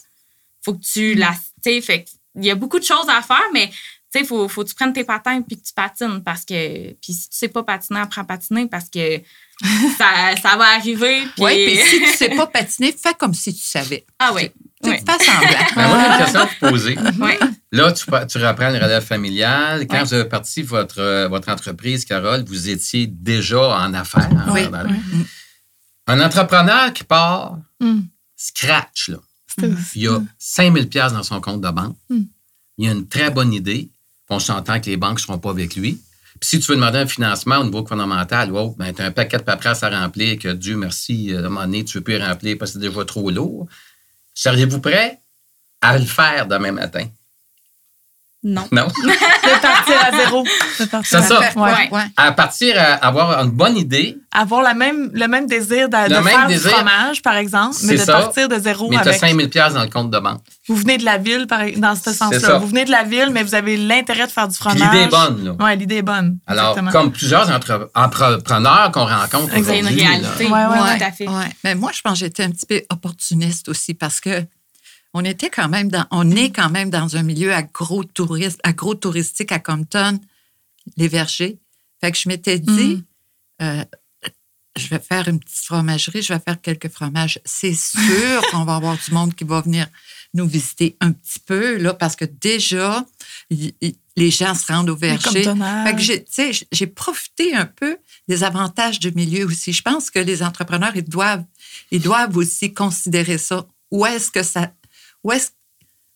faut 0.62 0.74
que 0.74 0.82
tu 0.82 1.14
la, 1.14 1.30
tu 1.62 1.70
sais, 1.70 1.80
fait 1.80 2.04
que 2.04 2.10
il 2.36 2.44
y 2.44 2.50
a 2.50 2.54
beaucoup 2.54 2.78
de 2.78 2.84
choses 2.84 3.08
à 3.08 3.22
faire, 3.22 3.42
mais 3.52 3.70
sais, 4.18 4.24
faut, 4.24 4.48
faut 4.48 4.64
que 4.64 4.68
tu 4.68 4.74
prennes 4.74 4.92
tes 4.92 5.04
patins 5.04 5.40
puis 5.42 5.56
que 5.60 5.64
tu 5.66 5.72
patines 5.72 6.22
parce 6.24 6.44
que, 6.44 6.92
puis 6.94 7.12
si 7.12 7.28
tu 7.30 7.36
sais 7.36 7.48
pas 7.48 7.62
patiner, 7.62 8.00
apprends 8.00 8.22
à 8.22 8.24
patiner 8.24 8.66
parce 8.66 8.88
que 8.88 9.20
ça, 9.98 10.34
ça 10.42 10.56
va 10.56 10.64
arriver. 10.76 11.22
Puis, 11.36 11.44
Oui, 11.44 11.66
puis 11.66 11.76
si 11.86 12.00
tu 12.00 12.16
sais 12.16 12.30
pas 12.30 12.46
patiner, 12.58 12.92
fais 12.92 13.14
comme 13.14 13.34
si 13.34 13.54
tu 13.54 13.62
savais. 13.62 14.04
ah 14.18 14.32
oui, 14.34 14.50
Tu 14.82 14.90
oui, 14.90 14.96
fais 14.98 15.24
semblant. 15.24 15.48
Ben, 15.76 15.88
moi, 15.88 15.98
j'ai 16.00 16.06
une 16.10 16.18
question 16.18 16.40
à 16.40 16.44
vous 16.46 16.70
poser. 16.70 16.98
oui. 17.20 17.32
Là, 17.72 17.92
tu, 17.92 18.04
tu 18.04 18.38
reprends 18.44 18.70
le 18.70 18.76
relève 18.82 19.04
familial. 19.04 19.86
Quand 19.86 20.02
vous 20.04 20.14
avez 20.14 20.24
parti 20.28 20.62
votre, 20.62 21.28
votre 21.28 21.48
entreprise, 21.50 22.04
Carole, 22.04 22.42
vous 22.46 22.68
étiez 22.68 23.06
déjà 23.06 23.76
en 23.78 23.94
affaires. 23.94 24.28
hein, 24.32 24.46
Oui, 24.52 24.68
dans- 24.68 24.84
oui. 24.88 24.96
Un 26.06 26.20
entrepreneur 26.20 26.92
qui 26.92 27.04
part 27.04 27.58
Mm. 27.78 28.00
scratch, 28.36 29.08
là. 29.08 29.18
Il 29.94 30.02
y 30.02 30.08
a 30.08 30.20
5000 30.38 30.88
pièces 30.88 31.12
dans 31.12 31.22
son 31.22 31.40
compte 31.40 31.60
de 31.60 31.68
banque. 31.70 31.96
Mm. 32.08 32.22
Il 32.78 32.88
a 32.88 32.92
une 32.92 33.06
très 33.08 33.30
bonne 33.30 33.52
idée. 33.52 33.90
On 34.30 34.38
s'entend 34.38 34.80
que 34.80 34.86
les 34.86 34.96
banques 34.96 35.18
ne 35.18 35.22
seront 35.22 35.38
pas 35.38 35.50
avec 35.50 35.76
lui. 35.76 36.00
Puis 36.40 36.48
si 36.48 36.60
tu 36.60 36.70
veux 36.70 36.76
demander 36.76 36.98
un 36.98 37.06
financement 37.06 37.58
au 37.58 37.64
niveau 37.64 37.82
gouvernemental, 37.82 38.50
wow, 38.50 38.74
ben, 38.78 38.94
tu 38.94 39.02
as 39.02 39.06
un 39.06 39.10
paquet 39.10 39.36
de 39.36 39.42
paperasse 39.42 39.82
à 39.82 39.90
remplir 39.90 40.38
que 40.38 40.48
Dieu 40.48 40.76
merci, 40.76 41.34
euh, 41.34 41.42
à 41.42 41.46
un 41.46 41.48
moment 41.50 41.62
donné, 41.62 41.84
tu 41.84 41.96
ne 41.96 42.00
veux 42.00 42.04
plus 42.04 42.16
remplir 42.16 42.56
parce 42.58 42.72
que 42.72 42.80
c'est 42.80 42.88
déjà 42.88 43.04
trop 43.04 43.30
lourd. 43.30 43.66
Seriez-vous 44.32 44.80
prêt 44.80 45.20
à 45.82 45.98
le 45.98 46.04
faire 46.04 46.46
demain 46.46 46.72
matin? 46.72 47.06
Non. 48.42 48.66
Non? 48.72 48.86
De 49.02 49.60
partir 49.60 49.94
à 50.02 50.16
zéro. 50.16 50.44
De 50.78 50.84
partir 50.86 51.10
C'est 51.10 51.16
à- 51.16 51.22
ça. 51.22 51.40
Ouais. 51.60 51.88
Ouais. 51.92 52.02
À 52.16 52.32
partir 52.32 52.74
à 52.80 52.94
avoir 53.06 53.38
une 53.44 53.50
bonne 53.50 53.76
idée, 53.76 54.16
Avoir 54.32 54.62
la 54.62 54.74
même, 54.74 55.10
le 55.12 55.26
même 55.26 55.46
désir 55.46 55.88
de, 55.88 56.08
de 56.08 56.14
Le 56.14 56.20
même 56.22 56.24
faire 56.34 56.46
désir. 56.46 56.68
du 56.70 56.74
fromage, 56.76 57.20
par 57.20 57.34
exemple, 57.36 57.76
mais 57.82 57.94
de 57.94 57.98
ça. 57.98 58.12
partir 58.12 58.48
de 58.48 58.58
zéro 58.58 58.88
mais 58.88 58.96
tu 58.96 59.08
as 59.08 59.08
avec. 59.08 59.20
5000 59.20 59.50
pièces 59.50 59.74
dans 59.74 59.82
le 59.82 59.88
compte 59.90 60.10
de 60.10 60.18
banque. 60.20 60.40
Vous 60.68 60.76
venez 60.76 60.96
de 60.98 61.04
la 61.04 61.18
ville, 61.18 61.46
par, 61.48 61.60
dans 61.76 61.94
ce 61.96 62.12
sens-là. 62.12 62.58
Vous 62.58 62.68
venez 62.68 62.84
de 62.84 62.90
la 62.92 63.02
ville, 63.02 63.28
mais 63.32 63.42
vous 63.42 63.54
avez 63.56 63.76
l'intérêt 63.76 64.26
de 64.26 64.32
faire 64.32 64.46
du 64.48 64.54
fromage. 64.56 64.80
l'idée 64.80 65.04
est 65.04 65.08
bonne, 65.08 65.44
là. 65.44 65.52
Oui, 65.58 65.76
l'idée 65.76 65.96
est 65.96 66.02
bonne. 66.02 66.38
Alors, 66.46 66.70
Exactement. 66.78 66.92
comme 66.92 67.12
plusieurs 67.12 67.50
entre- 67.50 67.90
entrepreneurs 67.94 68.90
qu'on 68.92 69.04
rencontre 69.06 69.54
Exact. 69.54 69.72
C'est 69.74 69.78
une 69.80 69.86
aujourd'hui, 69.86 70.06
réalité. 70.06 70.44
Ouais, 70.46 70.50
ouais, 70.52 70.66
Oui, 70.72 70.78
Ouais, 70.80 70.98
tout 70.98 71.04
à 71.04 71.12
fait. 71.12 71.28
ouais. 71.28 71.50
Mais 71.64 71.74
moi, 71.74 71.90
je 71.92 72.00
pense 72.00 72.12
que 72.14 72.18
j'étais 72.20 72.44
un 72.44 72.50
petit 72.50 72.66
peu 72.66 72.80
opportuniste 72.90 73.68
aussi 73.68 73.94
parce 73.94 74.20
que 74.20 74.44
on 75.14 75.24
était 75.24 75.50
quand 75.50 75.68
même 75.68 75.90
dans, 75.90 76.06
on 76.10 76.30
est 76.30 76.50
quand 76.50 76.70
même 76.70 76.90
dans 76.90 77.16
un 77.16 77.22
milieu 77.22 77.52
agro-touristique 77.52 79.52
à 79.52 79.58
Compton, 79.58 80.20
les 80.96 81.08
vergers. 81.08 81.58
Fait 82.00 82.12
que 82.12 82.18
je 82.18 82.28
m'étais 82.28 82.58
dit, 82.58 83.04
euh, 83.62 83.84
je 84.76 84.86
vais 84.88 85.00
faire 85.00 85.28
une 85.28 85.40
petite 85.40 85.64
fromagerie, 85.64 86.22
je 86.22 86.32
vais 86.32 86.40
faire 86.40 86.60
quelques 86.60 86.88
fromages. 86.88 87.38
C'est 87.44 87.74
sûr 87.74 88.42
qu'on 88.50 88.64
va 88.64 88.76
avoir 88.76 88.96
du 88.96 89.12
monde 89.12 89.34
qui 89.34 89.44
va 89.44 89.60
venir 89.60 89.86
nous 90.32 90.46
visiter 90.46 90.96
un 91.00 91.12
petit 91.12 91.40
peu, 91.40 91.76
là, 91.76 91.92
parce 91.92 92.14
que 92.14 92.24
déjà, 92.24 93.04
y- 93.50 93.74
y- 93.82 93.96
les 94.16 94.30
gens 94.30 94.54
se 94.54 94.72
rendent 94.72 94.90
au 94.90 94.96
verger. 94.96 95.42
Fait 95.84 95.96
que 95.96 96.64
j'ai, 96.72 96.86
profité 96.86 97.54
un 97.54 97.66
peu 97.66 97.98
des 98.28 98.44
avantages 98.44 99.00
du 99.00 99.10
milieu 99.12 99.44
aussi. 99.46 99.72
Je 99.72 99.82
pense 99.82 100.08
que 100.10 100.18
les 100.20 100.42
entrepreneurs, 100.42 100.92
ils 100.94 101.02
doivent, 101.04 101.44
ils 101.90 102.00
doivent 102.00 102.36
aussi 102.36 102.72
considérer 102.72 103.38
ça. 103.38 103.66
Où 103.90 104.06
est-ce 104.06 104.30
que 104.30 104.42
ça, 104.44 104.72
où 105.24 105.32
est-ce, 105.32 105.50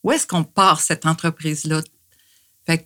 où 0.03 0.13
est-ce 0.13 0.27
qu'on 0.27 0.45
part 0.45 0.81
cette 0.81 1.07
entreprise-là? 1.07 1.83
Fait 2.67 2.79
que 2.79 2.85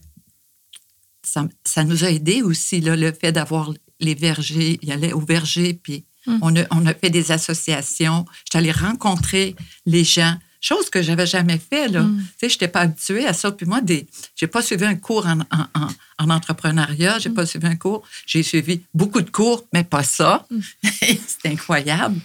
ça, 1.22 1.46
ça 1.64 1.84
nous 1.84 2.04
a 2.04 2.10
aidé 2.10 2.42
aussi, 2.42 2.80
là, 2.80 2.96
le 2.96 3.12
fait 3.12 3.32
d'avoir 3.32 3.72
les 4.00 4.14
vergers. 4.14 4.78
Il 4.82 4.92
allait 4.92 5.12
au 5.12 5.20
verger, 5.20 5.74
puis 5.74 6.04
Mm. 6.28 6.38
on, 6.42 6.56
a, 6.56 6.64
on 6.70 6.86
a 6.86 6.94
fait 6.94 7.10
des 7.10 7.32
associations. 7.32 8.26
J'étais 8.44 8.58
allée 8.58 8.72
rencontrer 8.72 9.56
les 9.86 10.04
gens, 10.04 10.34
chose 10.60 10.90
que 10.90 11.00
j'avais 11.02 11.26
jamais 11.26 11.58
fait. 11.58 11.88
Là. 11.88 12.02
Mm. 12.02 12.18
Tu 12.18 12.24
sais, 12.40 12.48
je 12.50 12.54
n'étais 12.54 12.68
pas 12.68 12.80
habituée 12.80 13.26
à 13.26 13.32
ça. 13.32 13.50
Puis 13.50 13.66
moi, 13.66 13.80
des, 13.80 14.06
j'ai 14.36 14.46
pas 14.46 14.62
suivi 14.62 14.84
un 14.84 14.94
cours 14.96 15.26
en, 15.26 15.40
en, 15.40 15.66
en, 15.74 15.88
en 16.18 16.30
entrepreneuriat, 16.30 17.18
j'ai 17.18 17.30
pas 17.30 17.46
suivi 17.46 17.66
un 17.66 17.76
cours. 17.76 18.02
J'ai 18.26 18.42
suivi 18.42 18.82
beaucoup 18.94 19.22
de 19.22 19.30
cours, 19.30 19.64
mais 19.72 19.84
pas 19.84 20.02
ça. 20.02 20.46
C'est 21.00 21.46
incroyable. 21.46 22.20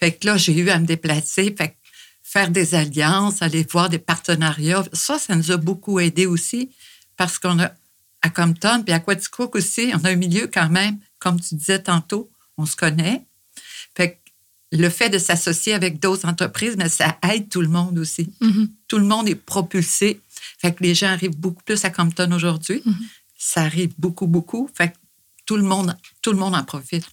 Fait 0.00 0.12
que 0.12 0.26
là, 0.26 0.36
j'ai 0.36 0.56
eu 0.56 0.70
à 0.70 0.78
me 0.78 0.86
déplacer. 0.86 1.54
Fait 1.56 1.70
que 1.70 1.74
faire 2.28 2.50
des 2.50 2.74
alliances, 2.74 3.40
aller 3.40 3.66
voir 3.70 3.88
des 3.88 3.98
partenariats, 3.98 4.84
ça, 4.92 5.18
ça 5.18 5.34
nous 5.34 5.50
a 5.50 5.56
beaucoup 5.56 5.98
aidé 5.98 6.26
aussi 6.26 6.68
parce 7.16 7.38
qu'on 7.38 7.58
a, 7.58 7.72
à 8.20 8.28
Compton 8.28 8.82
puis 8.82 8.92
à 8.92 9.00
Quaticook 9.00 9.56
aussi, 9.56 9.90
on 9.94 10.04
a 10.04 10.10
un 10.10 10.16
milieu 10.16 10.46
quand 10.46 10.68
même, 10.68 10.98
comme 11.18 11.40
tu 11.40 11.54
disais 11.54 11.82
tantôt, 11.82 12.30
on 12.58 12.66
se 12.66 12.76
connaît. 12.76 13.24
Fait 13.96 14.12
que 14.12 14.16
le 14.72 14.90
fait 14.90 15.08
de 15.08 15.16
s'associer 15.16 15.72
avec 15.72 16.00
d'autres 16.00 16.28
entreprises, 16.28 16.76
mais 16.76 16.90
ça 16.90 17.16
aide 17.30 17.48
tout 17.48 17.62
le 17.62 17.68
monde 17.68 17.98
aussi. 17.98 18.30
Mhm. 18.42 18.68
Tout 18.88 18.98
le 18.98 19.06
monde 19.06 19.26
est 19.26 19.34
propulsé. 19.34 20.20
Fait 20.58 20.74
que 20.74 20.82
les 20.82 20.94
gens 20.94 21.08
arrivent 21.08 21.38
beaucoup 21.38 21.62
plus 21.62 21.82
à 21.86 21.90
Compton 21.90 22.30
aujourd'hui. 22.32 22.82
Ça 23.38 23.62
arrive 23.62 23.94
beaucoup, 23.96 24.26
beaucoup. 24.26 24.68
Fait 24.74 24.88
que 24.88 24.96
tout 25.46 25.56
le 25.56 25.62
monde, 25.62 25.96
tout 26.20 26.32
le 26.32 26.38
monde 26.38 26.54
en 26.54 26.64
profite. 26.64 27.06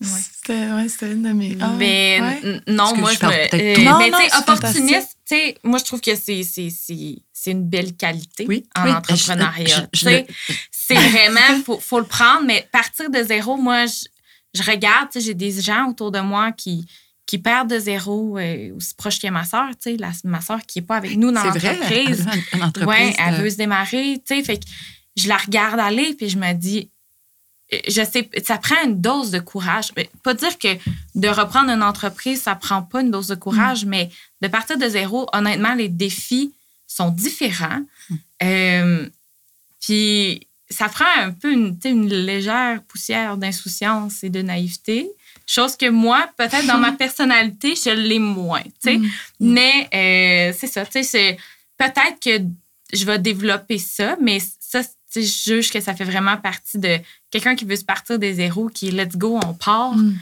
C'était 0.00 0.70
ouais, 0.70 0.88
c'était 0.88 1.12
une 1.12 1.22
de 1.22 1.32
mes. 1.32 1.56
Ah, 1.60 1.72
mais 1.76 2.18
ouais. 2.20 2.40
n- 2.44 2.62
non, 2.68 2.94
moi, 2.96 3.10
je 3.12 3.26
me. 3.26 3.32
euh. 3.32 3.84
Non, 3.84 3.98
mais 3.98 4.10
tu 4.10 4.16
sais, 4.16 4.36
opportuniste, 4.38 5.16
tu 5.28 5.34
sais, 5.36 5.56
moi, 5.64 5.78
je 5.78 5.84
trouve 5.84 6.00
que 6.00 6.14
c'est- 6.14 6.44
c'est 6.44 6.70
c'est- 6.70 6.70
c'est- 6.70 7.18
c'est 7.32 7.50
une 7.50 7.68
belle 7.68 7.96
qualité 7.96 8.46
Oui, 8.48 8.64
en 8.76 8.84
oui, 8.84 8.90
entrepreneuriat. 8.92 9.88
c'est 10.70 10.94
vraiment, 10.94 11.40
il 11.56 11.62
faut, 11.64 11.78
faut 11.80 11.98
le 11.98 12.06
prendre, 12.06 12.44
mais 12.46 12.66
partir 12.70 13.10
de 13.10 13.22
zéro, 13.24 13.56
moi, 13.56 13.86
je, 13.86 14.04
je 14.54 14.62
regarde, 14.62 15.08
tu 15.10 15.18
sais, 15.20 15.26
j'ai 15.26 15.34
des 15.34 15.60
gens 15.60 15.88
autour 15.88 16.10
de 16.12 16.20
moi 16.20 16.52
qui, 16.52 16.86
qui 17.26 17.38
perdent 17.38 17.68
de 17.70 17.78
zéro, 17.78 18.38
euh, 18.38 18.74
aussi 18.76 18.94
proche 18.94 19.20
que 19.20 19.26
ma 19.28 19.44
soeur, 19.44 19.68
tu 19.70 19.90
sais, 19.90 19.96
la- 19.96 20.12
ma 20.24 20.40
soeur 20.40 20.60
qui 20.66 20.78
n'est 20.80 20.86
pas 20.86 20.96
avec 20.96 21.16
nous 21.16 21.30
dans 21.32 21.42
l'entreprise. 21.44 22.24
elle 22.52 22.62
entreprise 22.62 22.86
Ouais, 22.88 23.14
elle 23.18 23.36
de- 23.38 23.42
veut 23.42 23.50
se 23.50 23.56
démarrer, 23.56 24.22
tu 24.26 24.36
sais, 24.36 24.42
fait 24.44 24.58
que 24.58 24.64
je 25.16 25.28
la 25.28 25.36
regarde 25.36 25.80
aller, 25.80 26.14
puis 26.14 26.28
je 26.28 26.38
me 26.38 26.52
dis, 26.54 26.78
euh, 26.78 26.84
je 27.70 28.02
sais, 28.04 28.30
ça 28.44 28.56
prend 28.58 28.82
une 28.84 29.00
dose 29.00 29.30
de 29.30 29.38
courage. 29.40 29.90
Pas 30.22 30.34
dire 30.34 30.58
que 30.58 30.68
de 31.14 31.28
reprendre 31.28 31.70
une 31.70 31.82
entreprise, 31.82 32.42
ça 32.42 32.54
prend 32.54 32.82
pas 32.82 33.00
une 33.02 33.10
dose 33.10 33.28
de 33.28 33.34
courage, 33.34 33.84
Mm. 33.84 33.88
mais 33.88 34.10
de 34.40 34.48
partir 34.48 34.78
de 34.78 34.88
zéro, 34.88 35.28
honnêtement, 35.32 35.74
les 35.74 35.88
défis 35.88 36.52
sont 36.86 37.10
différents. 37.10 37.80
Mm. 38.10 38.14
Euh, 38.44 39.08
puis 39.80 40.46
ça 40.70 40.88
prend 40.88 41.04
un 41.18 41.30
peu 41.32 41.52
une, 41.52 41.74
tu 41.78 41.82
sais, 41.88 41.90
une 41.90 42.08
légère 42.08 42.82
poussière 42.82 43.36
d'insouciance 43.36 44.22
et 44.24 44.28
de 44.30 44.42
naïveté. 44.42 45.08
Chose 45.46 45.76
que 45.76 45.88
moi, 45.88 46.28
peut-être 46.36 46.66
dans 46.66 46.78
ma 46.78 46.92
personnalité, 47.04 47.74
je 47.74 47.90
l'ai 47.90 48.18
moins. 48.18 48.62
tu 48.62 48.70
sais. 48.80 48.98
Mm. 48.98 49.10
Mais 49.40 49.88
euh, 49.94 50.54
c'est 50.58 50.66
ça. 50.66 50.84
tu 50.84 50.92
sais, 50.92 51.02
c'est- 51.02 51.36
Peut-être 51.78 52.18
que 52.20 52.44
je 52.92 53.04
vais 53.04 53.18
développer 53.20 53.78
ça, 53.78 54.16
mais 54.20 54.40
ça, 54.58 54.80
je 55.14 55.20
juge 55.22 55.70
que 55.70 55.80
ça 55.80 55.94
fait 55.94 56.04
vraiment 56.04 56.36
partie 56.36 56.78
de 56.78 56.98
quelqu'un 57.30 57.54
qui 57.56 57.64
veut 57.64 57.76
se 57.76 57.84
partir 57.84 58.18
des 58.18 58.34
zéros, 58.34 58.68
qui 58.68 58.88
est 58.88 58.92
let's 58.92 59.16
go, 59.16 59.38
on 59.44 59.54
part 59.54 59.94
Mm. 59.94 60.16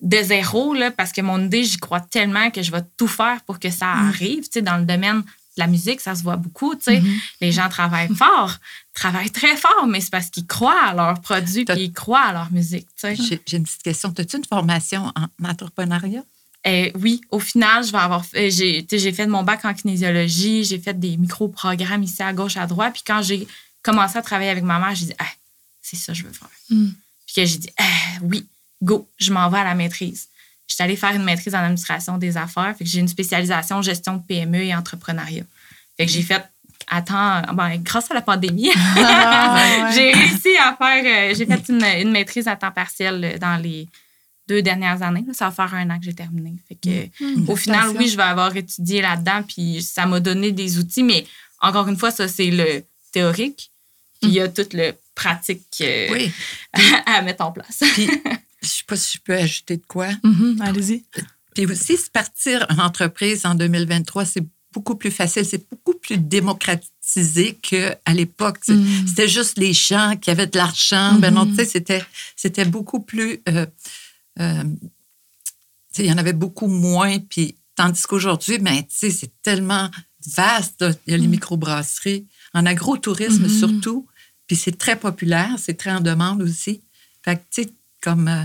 de 0.00 0.22
zéro, 0.22 0.72
là, 0.74 0.90
parce 0.90 1.12
que 1.12 1.20
mon 1.20 1.44
idée, 1.44 1.62
j'y 1.64 1.76
crois 1.76 2.00
tellement 2.00 2.50
que 2.50 2.62
je 2.62 2.70
vais 2.70 2.82
tout 2.96 3.08
faire 3.08 3.40
pour 3.46 3.58
que 3.58 3.70
ça 3.70 3.88
arrive. 3.90 4.44
Tu 4.44 4.50
sais, 4.54 4.62
dans 4.62 4.78
le 4.78 4.84
domaine 4.86 5.20
de 5.20 5.26
la 5.58 5.66
musique, 5.66 6.00
ça 6.00 6.14
se 6.14 6.22
voit 6.22 6.36
beaucoup. 6.36 6.74
sais. 6.80 7.02
Les 7.42 7.52
gens 7.52 7.68
travaillent 7.68 8.14
fort, 8.14 8.56
travaillent 8.94 9.30
très 9.30 9.56
fort, 9.56 9.86
mais 9.86 10.00
c'est 10.00 10.10
parce 10.10 10.30
qu'ils 10.30 10.46
croient 10.46 10.82
à 10.88 10.94
leurs 10.94 11.20
produits 11.20 11.64
T'as- 11.66 11.74
puis 11.74 11.84
ils 11.84 11.92
croient 11.92 12.22
à 12.22 12.32
leur 12.32 12.50
musique. 12.50 12.86
J'ai 13.02 13.56
une 13.58 13.64
petite 13.64 13.82
question. 13.82 14.12
As-tu 14.16 14.36
une 14.38 14.44
formation 14.44 15.12
en 15.16 15.48
entrepreneuriat? 15.48 16.22
Euh, 16.66 16.90
oui, 16.94 17.20
au 17.30 17.38
final, 17.40 17.84
je 17.84 17.92
vais 17.92 17.98
avoir 17.98 18.24
fait- 18.24 18.50
sais, 18.50 18.86
j'ai 18.98 19.12
fait 19.12 19.26
mon 19.26 19.42
bac 19.42 19.64
en 19.64 19.72
kinésiologie, 19.74 20.64
j'ai 20.64 20.78
fait 20.78 20.98
des 20.98 21.16
micro-programmes 21.16 22.02
ici 22.02 22.22
à 22.22 22.32
gauche, 22.32 22.56
à 22.56 22.66
droite. 22.66 22.92
Puis 22.94 23.02
quand 23.06 23.22
j'ai 23.22 23.46
commencé 23.82 24.18
à 24.18 24.22
travailler 24.22 24.50
avec 24.50 24.64
ma 24.64 24.78
mère, 24.78 24.94
j'ai 24.94 25.06
dit, 25.06 25.14
ah, 25.18 25.24
c'est 25.82 25.96
ça 25.96 26.12
que 26.12 26.18
je 26.18 26.24
veux 26.24 26.32
faire. 26.32 26.48
Mm. 26.70 26.88
Puis 27.26 27.34
que 27.36 27.44
j'ai 27.44 27.58
dit, 27.58 27.70
ah, 27.78 27.84
oui, 28.22 28.46
go, 28.82 29.08
je 29.18 29.32
m'en 29.32 29.48
vais 29.50 29.58
à 29.58 29.64
la 29.64 29.74
maîtrise. 29.74 30.28
Je 30.66 30.74
suis 30.74 30.82
allée 30.84 30.96
faire 30.96 31.14
une 31.14 31.24
maîtrise 31.24 31.54
en 31.54 31.58
administration 31.58 32.18
des 32.18 32.36
affaires. 32.36 32.74
Fait 32.76 32.84
que 32.84 32.90
j'ai 32.90 33.00
une 33.00 33.08
spécialisation 33.08 33.82
gestion 33.82 34.16
de 34.16 34.22
PME 34.22 34.62
et 34.64 34.74
entrepreneuriat. 34.74 35.44
Fait 35.96 36.06
que 36.06 36.12
j'ai 36.12 36.22
fait, 36.22 36.44
attends, 36.86 37.42
ben, 37.54 37.76
grâce 37.82 38.10
à 38.10 38.14
la 38.14 38.22
pandémie, 38.22 38.70
Ah, 38.96 39.54
ouais. 39.88 39.92
j'ai 39.94 40.12
réussi 40.12 40.56
à 40.58 40.76
faire, 40.76 41.04
euh, 41.04 41.34
j'ai 41.34 41.46
fait 41.46 41.68
une, 41.68 41.82
une 41.84 42.10
maîtrise 42.12 42.46
à 42.46 42.54
temps 42.56 42.70
partiel 42.70 43.24
euh, 43.24 43.38
dans 43.38 43.60
les 43.60 43.88
deux 44.48 44.62
dernières 44.62 45.02
années. 45.02 45.24
là. 45.26 45.32
Ça 45.34 45.46
va 45.48 45.50
faire 45.52 45.74
un 45.74 45.90
an 45.90 45.98
que 45.98 46.04
j'ai 46.04 46.14
terminé. 46.14 46.54
Fait 46.68 46.74
que, 46.76 47.24
Mm. 47.24 47.48
au 47.48 47.56
final, 47.56 47.90
oui, 47.96 48.08
je 48.08 48.16
vais 48.16 48.22
avoir 48.22 48.54
étudié 48.56 49.00
là-dedans, 49.02 49.42
puis 49.46 49.82
ça 49.82 50.06
m'a 50.06 50.20
donné 50.20 50.52
des 50.52 50.78
outils, 50.78 51.02
mais 51.02 51.24
encore 51.60 51.88
une 51.88 51.96
fois, 51.96 52.10
ça, 52.10 52.26
c'est 52.28 52.50
le 52.50 52.84
théorique, 53.12 53.70
puis 54.20 54.30
il 54.30 54.34
y 54.34 54.40
a 54.40 54.48
tout 54.48 54.66
le 54.72 54.92
pratique 55.14 55.62
euh, 55.80 56.08
Oui. 56.12 56.32
à 57.06 57.22
mettre 57.22 57.44
en 57.44 57.52
place. 57.52 57.78
Puis, 57.94 58.06
je 58.62 58.68
sais 58.68 58.84
pas 58.86 58.96
si 58.96 59.16
je 59.16 59.22
peux 59.22 59.34
ajouter 59.34 59.76
de 59.76 59.86
quoi. 59.86 60.08
Mhm, 60.22 60.60
Allez-y. 60.62 61.04
Puis 61.54 61.66
aussi, 61.66 61.96
se 61.96 62.10
partir 62.10 62.66
une 62.70 62.80
entreprise 62.80 63.44
en 63.44 63.54
2023, 63.54 64.24
c'est 64.24 64.44
beaucoup 64.72 64.94
plus 64.94 65.10
facile, 65.10 65.44
c'est 65.44 65.68
beaucoup 65.68 65.94
plus 65.98 66.16
démocratisé 66.16 67.54
qu'à 67.60 67.98
l'époque. 68.14 68.60
Mm. 68.68 69.06
C'était 69.08 69.28
juste 69.28 69.58
les 69.58 69.72
gens 69.72 70.16
qui 70.20 70.30
avaient 70.30 70.46
de 70.46 70.56
l'argent. 70.56 71.14
Ben 71.14 71.34
non, 71.34 71.46
tu 71.46 71.56
sais, 71.56 71.64
c'était, 71.64 72.04
c'était 72.36 72.64
beaucoup 72.64 73.00
plus. 73.00 73.42
euh, 73.48 73.66
euh, 74.38 74.62
tu 74.62 75.96
sais, 75.96 76.04
il 76.04 76.06
y 76.08 76.12
en 76.12 76.18
avait 76.18 76.32
beaucoup 76.32 76.68
moins. 76.68 77.18
Puis, 77.18 77.56
tandis 77.74 78.02
qu'aujourd'hui, 78.02 78.58
ben, 78.58 78.76
tu 78.82 78.86
sais, 78.90 79.10
c'est 79.10 79.32
tellement 79.42 79.90
vaste. 80.36 80.84
Il 81.06 81.10
y 81.10 81.14
a 81.14 81.18
les 81.18 81.26
microbrasseries, 81.26 82.26
en 82.54 82.66
agrotourisme 82.66 83.44
Mhm. 83.44 83.48
surtout. 83.48 84.06
Puis, 84.46 84.56
c'est 84.56 84.76
très 84.76 84.96
populaire, 84.96 85.54
c'est 85.58 85.74
très 85.74 85.92
en 85.92 86.00
demande 86.00 86.42
aussi. 86.42 86.82
Fait 87.24 87.36
que, 87.36 87.42
tu 87.50 87.62
sais, 87.62 87.70
comme. 88.00 88.28
euh, 88.28 88.44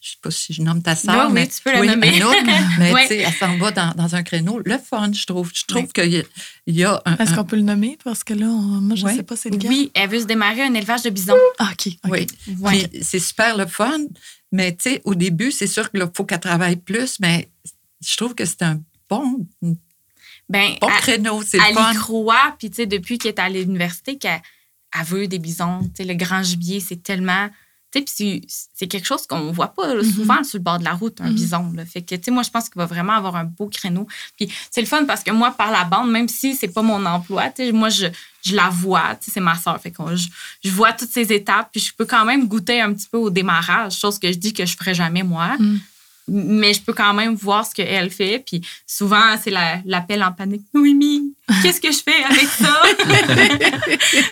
je 0.00 0.10
sais 0.10 0.16
pas 0.22 0.30
si 0.30 0.54
je 0.54 0.62
nomme 0.62 0.80
ta 0.80 0.94
sœur, 0.94 1.26
Oui, 1.26 1.26
oui, 1.26 1.32
mais 1.34 1.48
tu 1.48 1.60
peux 1.60 1.72
la 1.72 1.84
nommer. 1.96 2.22
Anouk, 2.22 2.36
mais 2.78 2.92
Ouais. 2.92 3.02
tu 3.02 3.08
sais, 3.08 3.16
elle 3.18 3.32
s'en 3.34 3.58
va 3.58 3.72
dans, 3.72 3.90
dans 3.94 4.14
un 4.14 4.22
créneau. 4.22 4.60
Le 4.64 4.78
fun, 4.78 5.10
je 5.12 5.26
trouve. 5.26 5.50
Je 5.52 5.64
trouve 5.66 5.88
qu'il 5.88 6.08
y 6.12 6.18
a, 6.18 6.22
il 6.68 6.76
y 6.76 6.84
a 6.84 7.02
un, 7.04 7.16
Est-ce 7.16 7.32
un- 7.32 7.36
qu'on 7.36 7.44
peut 7.44 7.56
le 7.56 7.62
nommer? 7.62 7.98
Parce 8.04 8.22
que 8.22 8.32
là, 8.32 8.46
on- 8.46 8.80
moi, 8.80 8.94
je 8.94 9.02
ne 9.04 9.08
Ouais. 9.10 9.16
sais 9.16 9.22
pas 9.24 9.34
c'est 9.34 9.50
lequel. 9.50 9.68
Oui, 9.68 9.90
elle 9.94 10.08
veut 10.08 10.20
se 10.20 10.24
démarrer 10.26 10.62
un 10.62 10.72
élevage 10.74 11.02
de 11.02 11.10
bisons. 11.10 11.34
Ah, 11.58 11.70
OK. 11.72 11.88
ok. 12.04 12.10
Oui. 12.12 12.26
Ouais. 12.60 12.86
Puis 12.88 13.02
c'est 13.02 13.18
super 13.18 13.56
le 13.56 13.66
fun, 13.66 13.98
mais 14.52 14.70
tu 14.76 14.88
sais, 14.88 15.02
au 15.04 15.16
début, 15.16 15.50
c'est 15.50 15.66
sûr 15.66 15.90
qu'il 15.90 16.08
faut 16.14 16.24
qu'elle 16.24 16.38
travaille 16.40 16.76
plus, 16.76 17.18
mais 17.18 17.48
je 18.00 18.16
trouve 18.16 18.36
que 18.36 18.44
c'est 18.44 18.62
un 18.62 18.80
bon, 19.10 19.46
Ben, 20.48 20.74
bon 20.80 20.88
elle- 20.88 21.00
créneau, 21.02 21.42
c'est 21.46 21.58
elle 21.58 21.74
le 21.74 21.80
fun. 21.80 21.92
y 21.92 21.96
croit, 21.96 22.54
puis 22.58 22.70
tu 22.70 22.76
sais, 22.76 22.86
depuis 22.86 23.18
qu'elle 23.18 23.32
est 23.34 23.38
à 23.40 23.48
l'université, 23.48 24.16
qu'elle 24.18 24.40
elle 24.98 25.04
veut 25.04 25.26
des 25.26 25.38
bisons. 25.38 25.80
Tu 25.94 25.96
sais, 25.96 26.04
le 26.04 26.14
grand 26.14 26.42
gibier, 26.42 26.80
c'est 26.80 27.02
tellement... 27.02 27.48
Tu 27.90 28.00
sais, 28.00 28.04
puis 28.04 28.46
c'est- 28.74 28.86
quelque 28.86 29.06
chose 29.06 29.26
qu'on 29.26 29.50
voit 29.52 29.68
pas 29.74 29.94
là, 29.94 30.02
souvent 30.04 30.42
sur 30.44 30.58
le 30.58 30.62
bord 30.62 30.78
de 30.78 30.84
la 30.84 30.92
route, 30.92 31.20
un 31.22 31.28
Mhm. 31.30 31.34
bison. 31.34 31.72
Là. 31.74 31.84
Fait 31.86 32.02
que, 32.02 32.14
tu 32.14 32.22
sais, 32.24 32.30
moi, 32.30 32.42
je 32.42 32.50
pense 32.50 32.68
qu'il 32.68 32.78
va 32.78 32.84
vraiment 32.86 33.14
avoir 33.14 33.36
un 33.36 33.44
beau 33.44 33.66
créneau. 33.68 34.06
Puis 34.36 34.50
c'est 34.70 34.80
le 34.82 34.86
fun 34.86 35.04
parce 35.06 35.22
que 35.24 35.30
moi, 35.30 35.50
par 35.52 35.70
la 35.70 35.84
bande, 35.84 36.10
même 36.10 36.28
si 36.28 36.54
c'est 36.54 36.68
pas 36.68 36.82
mon 36.82 37.04
emploi, 37.06 37.48
tu 37.50 37.64
sais, 37.64 37.72
moi, 37.72 37.88
je, 37.88 38.06
je 38.44 38.54
la 38.54 38.68
vois. 38.68 39.16
Tu 39.16 39.26
sais, 39.26 39.30
c'est 39.32 39.40
ma 39.40 39.56
soeur. 39.56 39.80
Fait 39.80 39.90
que 39.90 40.02
je, 40.16 40.28
je 40.64 40.70
vois 40.70 40.92
toutes 40.92 41.10
ces 41.10 41.32
étapes, 41.32 41.70
puis 41.72 41.80
je 41.80 41.92
peux 41.94 42.04
quand 42.06 42.26
même 42.26 42.46
goûter 42.46 42.80
un 42.80 42.92
petit 42.92 43.08
peu 43.10 43.16
au 43.18 43.30
démarrage, 43.30 43.98
chose 43.98 44.18
que 44.18 44.30
je 44.32 44.36
dis 44.38 44.52
que 44.52 44.66
je 44.66 44.76
ferais 44.76 44.94
jamais 44.94 45.22
moi. 45.22 45.56
Mhm. 45.58 45.80
Mais 46.28 46.74
je 46.74 46.82
peux 46.82 46.92
quand 46.92 47.14
même 47.14 47.34
voir 47.34 47.64
ce 47.66 47.74
qu'elle 47.74 48.10
fait. 48.10 48.42
Puis 48.46 48.60
souvent, 48.86 49.36
c'est 49.42 49.50
la- 49.50 49.80
l'appel 49.86 50.22
en 50.22 50.32
panique. 50.32 50.62
Noémie, 50.74 51.34
qu'est-ce 51.62 51.80
que 51.80 51.90
je 51.90 51.98
fais 52.02 52.22
avec 52.24 52.46
ça? 52.48 52.82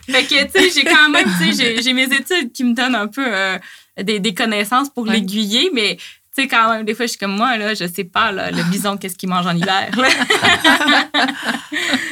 fait 0.06 0.24
que, 0.24 0.44
tu 0.44 0.50
sais, 0.52 0.70
j'ai 0.74 0.84
quand 0.84 1.08
même, 1.08 1.24
tu 1.38 1.52
sais, 1.52 1.62
j'ai- 1.76 1.82
j'ai 1.82 1.92
mes 1.92 2.04
études 2.04 2.52
qui 2.52 2.64
me 2.64 2.74
donnent 2.74 2.94
un 2.94 3.06
peu 3.08 3.24
euh, 3.26 3.58
des, 4.02 4.20
des 4.20 4.34
connaissances 4.34 4.90
pour 4.90 5.04
Ouais. 5.06 5.14
l'aiguiller, 5.14 5.70
mais, 5.72 5.96
tu 6.36 6.42
sais, 6.42 6.48
quand 6.48 6.70
même, 6.72 6.84
des 6.84 6.94
fois, 6.94 7.06
je 7.06 7.10
suis 7.10 7.18
comme 7.18 7.34
moi, 7.36 7.56
là, 7.56 7.72
je 7.74 7.86
sais 7.86 8.04
pas, 8.04 8.30
là, 8.32 8.50
le 8.50 8.62
bison, 8.64 8.96
qu'est-ce 9.00 9.16
qu'il 9.16 9.28
mange 9.28 9.46
en 9.46 9.56
hiver. 9.56 9.88
là. 9.96 10.08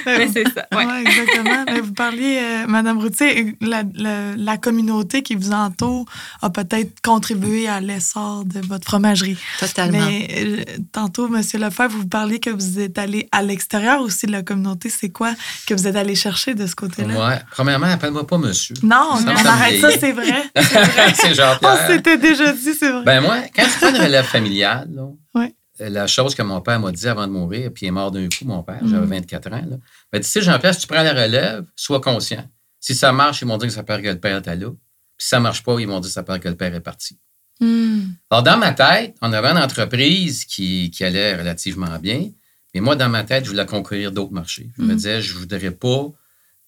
Mais 0.07 0.29
c'est 0.33 0.45
ça. 0.53 0.67
Ouais. 0.73 0.85
Ouais, 0.85 1.01
exactement. 1.03 1.65
Mais 1.67 1.81
vous 1.81 1.93
parliez, 1.93 2.39
euh, 2.41 2.65
Madame 2.67 2.99
Routier, 2.99 3.57
la, 3.61 3.83
la, 3.95 4.35
la 4.37 4.57
communauté 4.57 5.23
qui 5.23 5.35
vous 5.35 5.53
entoure 5.53 6.05
a 6.43 6.51
peut-être 6.51 7.01
contribué 7.03 7.69
à 7.69 7.81
l'essor 7.81 8.45
de 8.45 8.61
votre 8.67 8.85
fromagerie. 8.87 9.37
Totalement. 9.59 9.99
Mais 10.07 10.29
euh, 10.37 10.65
tantôt, 10.93 11.29
Monsieur 11.29 11.59
Lefebvre, 11.59 11.97
vous 11.97 12.07
parliez 12.09 12.39
que 12.41 12.51
vous 12.51 12.81
êtes 12.81 12.99
allé 12.99 13.29
à 13.33 13.43
l'extérieur 13.43 14.01
aussi 14.01 14.27
de 14.27 14.33
la 14.33 14.43
communauté. 14.43 14.91
C'est 14.91 15.11
quoi 15.11 15.33
que 15.67 15.75
vous 15.75 15.87
êtes 15.87 15.97
allé 15.97 16.15
chercher 16.15 16.55
de 16.55 16.67
ce 16.67 16.75
côté-là? 16.75 17.29
Ouais. 17.29 17.39
Premièrement, 17.51 17.87
appelle-moi 17.87 18.27
pas 18.27 18.39
monsieur. 18.39 18.75
Non, 18.83 19.09
on 19.13 19.27
arrête 19.47 19.81
ça, 19.81 19.91
c'est 19.99 20.13
vrai. 20.13 20.45
c'est 20.57 21.31
On 21.31 21.35
Jean-Pierre. 21.35 21.87
s'était 21.87 22.19
déjà 22.19 22.53
dit, 22.53 22.75
c'est 22.79 22.91
vrai. 22.91 23.03
Ben 23.05 23.21
moi, 23.21 23.37
quand 23.55 23.63
prends 23.81 23.91
une 23.91 23.97
relève 24.14 24.24
familiale, 24.31 24.88
là, 24.92 25.09
Ouais. 25.35 25.55
euh, 25.81 25.88
la 25.88 26.07
chose 26.07 26.35
que 26.35 26.42
mon 26.42 26.61
père 26.61 26.79
m'a 26.81 26.92
dit 26.92 27.07
avant 27.09 27.27
de 27.27 27.33
mourir, 27.33 27.70
puis 27.72 27.87
il 27.87 27.88
est 27.88 27.92
mort 27.92 28.11
d'un 28.11 28.29
coup, 28.29 28.44
mon 28.44 28.62
père, 28.62 28.83
Mm. 28.83 28.88
j'avais 28.88 29.07
24 29.07 29.53
ans, 29.53 29.64
là, 29.68 29.77
ben, 30.12 30.20
tu 30.20 30.29
sais, 30.29 30.40
Jean-Pierre, 30.42 30.74
si 30.74 30.81
tu 30.81 30.87
prends 30.87 31.03
la 31.03 31.12
relève, 31.12 31.64
sois 31.77 32.00
conscient. 32.00 32.44
Si 32.81 32.94
ça 32.94 33.12
marche, 33.12 33.40
ils 33.42 33.46
m'ont 33.46 33.57
dit 33.59 33.66
que 33.66 33.72
ça 33.72 33.83
perd 33.83 34.03
que 34.03 34.09
le 34.09 34.18
père 34.20 34.38
était 34.38 34.57
là. 34.57 34.68
Puis 34.70 35.24
si 35.24 35.29
ça 35.29 35.40
marche 35.40 35.62
pas, 35.62 35.79
ils 35.81 35.87
m'ont 35.87 36.00
dit 36.00 36.09
que 36.09 36.12
ça 36.14 36.22
perd 36.22 36.40
que 36.40 36.48
le 36.48 36.57
père 36.57 36.74
est 36.74 36.81
parti. 36.81 37.18
Hmm. 37.61 38.00
Alors, 38.31 38.42
dans 38.42 38.59
ma 38.59 38.72
tête, 38.72 39.14
on 39.22 39.33
avait 39.33 39.48
une 39.48 39.59
entreprise 39.59 40.44
qui, 40.44 40.90
qui 40.90 41.05
allait 41.05 41.37
relativement 41.37 41.98
bien. 41.98 42.31
Mais 42.74 42.81
moi, 42.81 42.96
dans 42.96 43.09
ma 43.09 43.22
tête, 43.24 43.44
je 43.44 43.50
voulais 43.50 43.64
conquérir 43.64 44.11
d'autres 44.12 44.33
marchés. 44.33 44.70
Je 44.77 44.83
me 44.83 44.88
Mhm. 44.88 44.96
disais, 44.96 45.22
je 45.22 45.35
voudrais 45.35 45.70
pas 45.70 46.09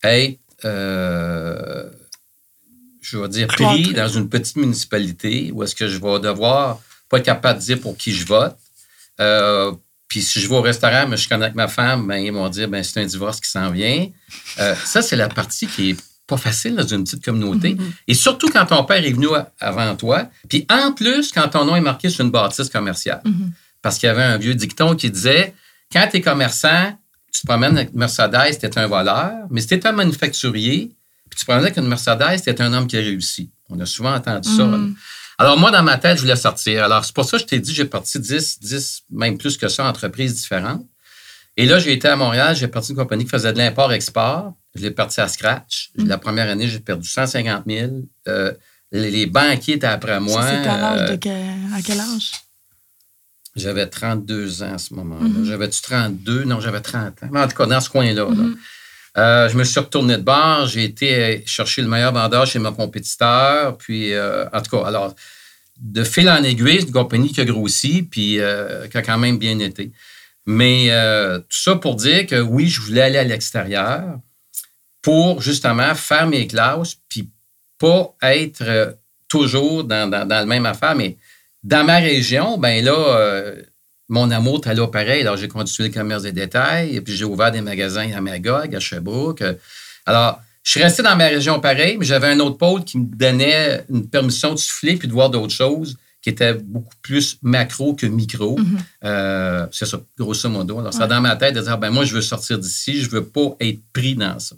être, 0.04 0.38
euh, 0.64 1.90
je 3.00 3.18
vais 3.18 3.28
dire, 3.28 3.46
pris 3.48 3.92
dans 3.92 4.08
une 4.08 4.28
petite 4.28 4.56
municipalité 4.56 5.50
où 5.52 5.62
est-ce 5.64 5.74
que 5.74 5.88
je 5.88 5.98
vais 5.98 6.20
devoir 6.20 6.80
pas 7.08 7.18
être 7.18 7.24
capable 7.24 7.58
de 7.58 7.64
dire 7.64 7.80
pour 7.80 7.96
qui 7.96 8.12
je 8.12 8.26
vote. 8.26 8.56
Euh, 9.20 9.72
puis 10.08 10.22
si 10.22 10.40
je 10.40 10.48
vais 10.48 10.54
au 10.54 10.62
restaurant, 10.62 11.06
mais 11.08 11.16
je 11.16 11.28
connais 11.28 11.44
avec 11.44 11.56
ma 11.56 11.68
femme, 11.68 12.06
ben, 12.06 12.16
ils 12.16 12.32
vont 12.32 12.48
dire, 12.48 12.68
ben, 12.68 12.82
c'est 12.82 13.00
un 13.00 13.06
divorce 13.06 13.40
qui 13.40 13.50
s'en 13.50 13.70
vient. 13.70 14.08
Euh, 14.58 14.74
ça, 14.84 15.02
c'est 15.02 15.16
la 15.16 15.28
partie 15.28 15.66
qui 15.66 15.90
est 15.90 15.96
pas 16.26 16.36
facile 16.36 16.74
dans 16.74 16.86
une 16.86 17.04
petite 17.04 17.24
communauté. 17.24 17.76
Et 18.08 18.14
surtout 18.14 18.48
quand 18.50 18.66
ton 18.66 18.84
père 18.84 19.04
est 19.04 19.12
venu 19.12 19.28
avant 19.60 19.94
toi. 19.94 20.28
Puis 20.48 20.66
en 20.70 20.92
plus, 20.92 21.32
quand 21.32 21.48
ton 21.48 21.64
nom 21.64 21.76
est 21.76 21.80
marqué 21.80 22.08
sur 22.08 22.24
une 22.24 22.30
bâtisse 22.30 22.68
commerciale. 22.68 23.22
Mhm. 23.24 23.52
Parce 23.80 23.98
qu'il 23.98 24.08
y 24.08 24.10
avait 24.10 24.24
un 24.24 24.36
vieux 24.36 24.54
dicton 24.54 24.96
qui 24.96 25.10
disait 25.10 25.54
quand 25.92 26.06
tu 26.10 26.16
es 26.16 26.20
commerçant, 26.20 26.98
tu 27.32 27.42
te 27.42 27.46
promènes 27.46 27.76
avec 27.76 27.92
une 27.92 27.98
Mercedes, 28.00 28.58
tu 28.58 28.66
es 28.66 28.78
un 28.78 28.86
voleur. 28.88 29.46
Mais 29.50 29.60
si 29.60 29.68
tu 29.68 29.74
es 29.74 29.86
un 29.86 29.92
manufacturier, 29.92 30.96
puis 31.30 31.38
tu 31.38 31.40
te 31.40 31.44
promènes 31.44 31.64
avec 31.64 31.76
une 31.76 31.86
Mercedes, 31.86 32.42
tu 32.42 32.50
es 32.50 32.60
un 32.60 32.72
homme 32.72 32.88
qui 32.88 32.96
a 32.96 33.00
réussi. 33.00 33.50
On 33.68 33.78
a 33.78 33.86
souvent 33.86 34.14
entendu 34.14 34.48
ça. 34.48 34.68
Alors, 35.38 35.58
moi, 35.58 35.70
dans 35.70 35.82
ma 35.82 35.98
tête, 35.98 36.16
je 36.16 36.22
voulais 36.22 36.36
sortir. 36.36 36.84
Alors, 36.84 37.04
c'est 37.04 37.14
pour 37.14 37.24
ça 37.24 37.36
que 37.36 37.42
je 37.42 37.46
t'ai 37.46 37.60
dit, 37.60 37.74
j'ai 37.74 37.84
parti 37.84 38.18
10, 38.18 38.60
10, 38.60 39.02
même 39.10 39.36
plus 39.38 39.56
que 39.58 39.68
ça, 39.68 39.84
entreprises 39.86 40.34
différentes. 40.34 40.86
Et 41.58 41.66
là, 41.66 41.78
j'ai 41.78 41.92
été 41.92 42.08
à 42.08 42.16
Montréal, 42.16 42.54
j'ai 42.56 42.68
parti 42.68 42.92
une 42.92 42.98
compagnie 42.98 43.24
qui 43.24 43.30
faisait 43.30 43.52
de 43.52 43.58
l'import-export. 43.58 44.52
Je 44.74 44.82
l'ai 44.82 44.90
parti 44.90 45.20
à 45.20 45.28
scratch. 45.28 45.90
La 45.96 46.18
première 46.18 46.48
année, 46.50 46.68
j'ai 46.68 46.80
perdu 46.80 47.08
150 47.08 47.64
000. 47.66 47.92
Euh, 48.28 48.52
les, 48.92 49.10
les 49.10 49.26
banquiers 49.26 49.74
étaient 49.74 49.86
après 49.86 50.20
moi. 50.20 50.42
C'était 50.42 50.68
Euh, 50.68 51.16
que- 51.16 51.74
à 51.78 51.82
quel 51.82 52.00
âge? 52.00 52.30
j'avais 53.56 53.86
32 53.86 54.62
ans 54.62 54.74
à 54.74 54.78
ce 54.78 54.92
moment-là. 54.94 55.28
Mhm. 55.28 55.44
J'avais-tu 55.46 55.80
32? 55.80 56.44
Non, 56.44 56.60
j'avais 56.60 56.80
30 56.82 57.22
ans. 57.22 57.28
Mais 57.32 57.40
en 57.40 57.48
tout 57.48 57.56
cas, 57.56 57.64
dans 57.66 57.80
ce 57.80 57.88
coin-là. 57.88 58.24
là. 58.28 58.44
Euh, 59.18 59.48
je 59.48 59.56
me 59.56 59.64
suis 59.64 59.80
retourné 59.80 60.16
de 60.16 60.22
bord. 60.22 60.66
J'ai 60.66 60.84
été 60.84 61.14
euh, 61.14 61.38
chercher 61.46 61.82
le 61.82 61.88
meilleur 61.88 62.12
vendeur 62.12 62.46
chez 62.46 62.58
mon 62.58 62.72
compétiteur. 62.72 63.76
Puis, 63.78 64.12
euh, 64.12 64.46
en 64.52 64.60
tout 64.60 64.76
cas, 64.76 64.86
alors, 64.86 65.14
de 65.80 66.04
fil 66.04 66.28
en 66.28 66.42
aiguille, 66.42 66.80
c'est 66.80 66.86
une 66.86 66.92
compagnie 66.92 67.32
qui 67.32 67.40
a 67.40 67.44
grossi, 67.44 68.02
puis 68.02 68.38
qui 68.90 68.96
a 68.98 69.02
quand 69.02 69.18
même 69.18 69.38
bien 69.38 69.58
été. 69.58 69.92
Mais 70.46 70.88
tout 71.50 71.58
ça 71.58 71.74
pour 71.76 71.96
dire 71.96 72.26
que 72.26 72.40
oui, 72.40 72.68
je 72.68 72.80
voulais 72.80 73.02
aller 73.02 73.18
à 73.18 73.24
l'extérieur 73.24 74.18
pour 75.02 75.42
justement 75.42 75.94
faire 75.94 76.26
mes 76.26 76.46
classes, 76.46 76.96
puis 77.10 77.28
pas 77.78 78.14
être 78.22 78.96
toujours 79.28 79.84
dans, 79.84 80.08
dans- 80.08 80.26
la 80.26 80.46
même 80.46 80.64
affaire, 80.64 80.94
mais 80.94 81.18
dans 81.62 81.84
ma 81.84 81.96
région, 81.98 82.56
ben 82.56 82.82
là, 82.82 83.52
mon 84.08 84.30
amour 84.30 84.58
était 84.58 84.74
là 84.74 84.86
pareil. 84.86 85.22
Alors, 85.22 85.36
j'ai 85.36 85.48
continué 85.48 85.88
le 85.88 85.94
commerce 85.94 86.22
des 86.22 86.32
détails, 86.32 86.96
et 86.96 87.00
puis 87.00 87.14
j'ai 87.14 87.24
ouvert 87.24 87.50
des 87.50 87.60
magasins 87.60 88.10
à 88.12 88.20
Magog, 88.20 88.74
à 88.74 88.80
Sherbrooke. 88.80 89.42
Alors, 90.04 90.40
je 90.62 90.70
suis 90.72 90.82
resté 90.82 91.02
dans 91.02 91.16
ma 91.16 91.26
région 91.26 91.60
pareil, 91.60 91.96
mais 91.98 92.04
j'avais 92.04 92.28
un 92.28 92.40
autre 92.40 92.58
pôle 92.58 92.84
qui 92.84 92.98
me 92.98 93.06
donnait 93.06 93.84
une 93.88 94.08
permission 94.08 94.52
de 94.52 94.58
souffler 94.58 94.96
puis 94.96 95.08
de 95.08 95.12
voir 95.12 95.30
d'autres 95.30 95.52
choses 95.52 95.96
qui 96.22 96.30
étaient 96.30 96.54
beaucoup 96.54 96.94
plus 97.02 97.38
macro 97.42 97.94
que 97.94 98.06
micro. 98.06 98.58
Euh, 99.04 99.66
c'est 99.70 99.86
ça, 99.86 100.00
grosso 100.18 100.48
modo. 100.48 100.80
Alors, 100.80 100.92
c'est 100.92 101.06
dans 101.06 101.20
ma 101.20 101.36
tête 101.36 101.54
de 101.54 101.60
dire, 101.60 101.78
ben 101.78 101.90
moi, 101.90 102.04
je 102.04 102.14
veux 102.14 102.20
sortir 102.20 102.58
d'ici, 102.58 103.00
je 103.00 103.08
veux 103.08 103.24
pas 103.24 103.54
être 103.60 103.78
pris 103.92 104.16
dans 104.16 104.38
ça. 104.40 104.56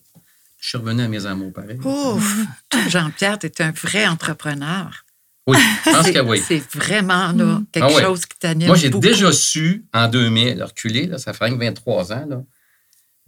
Je 0.58 0.70
suis 0.70 0.78
revenu 0.78 1.02
à 1.02 1.08
mes 1.08 1.26
amours 1.26 1.52
pareil. 1.52 1.78
Ouf! 1.84 2.38
Jean-Pierre, 2.88 3.38
tu 3.38 3.46
es 3.48 3.62
un 3.62 3.72
vrai 3.72 4.06
entrepreneur. 4.06 5.04
Oui, 5.48 5.56
je 5.86 5.90
pense 5.92 6.04
C'est- 6.04 6.12
que 6.12 6.18
oui. 6.20 6.40
C'est 6.46 6.62
vraiment 6.74 7.32
là, 7.32 7.60
quelque 7.72 7.86
Ah 7.90 7.94
ouais. 7.94 8.02
chose 8.02 8.26
qui 8.26 8.38
t'anime. 8.38 8.66
Moi, 8.68 8.76
j'ai 8.76 8.90
déjà 8.90 9.32
su 9.32 9.84
en 9.92 10.06
2000, 10.08 10.62
reculé, 10.62 11.06
là, 11.06 11.18
ça 11.18 11.32
fait 11.32 11.46
rien 11.46 11.54
que 11.54 11.60
23 11.64 12.12
ans, 12.12 12.26
là. 12.28 12.42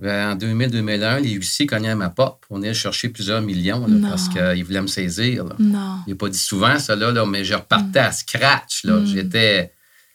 Ben, 0.02 0.30
En 0.32 0.36
2000-2001, 0.36 1.20
les 1.20 1.32
huissiers 1.32 1.66
cognaient 1.66 1.90
à 1.90 1.94
ma 1.94 2.08
porte. 2.08 2.42
On 2.48 2.62
est 2.62 2.72
chercher 2.72 3.10
plusieurs 3.10 3.42
millions 3.42 3.86
là, 3.86 4.08
parce 4.08 4.28
qu'ils 4.30 4.64
voulaient 4.64 4.80
me 4.80 4.86
saisir. 4.86 5.44
Là. 5.44 5.54
Non. 5.58 5.96
Il 6.06 6.10
n'a 6.10 6.16
pas 6.16 6.30
dit 6.30 6.38
souvent 6.38 6.78
ça, 6.78 6.96
là, 6.96 7.10
là, 7.12 7.26
mais 7.26 7.44
je 7.44 7.52
repartais 7.54 7.98
à 7.98 8.10
scratch. 8.12 8.84
Là. 8.84 8.94
Mm. 8.94 9.06
J'étais. 9.06 9.72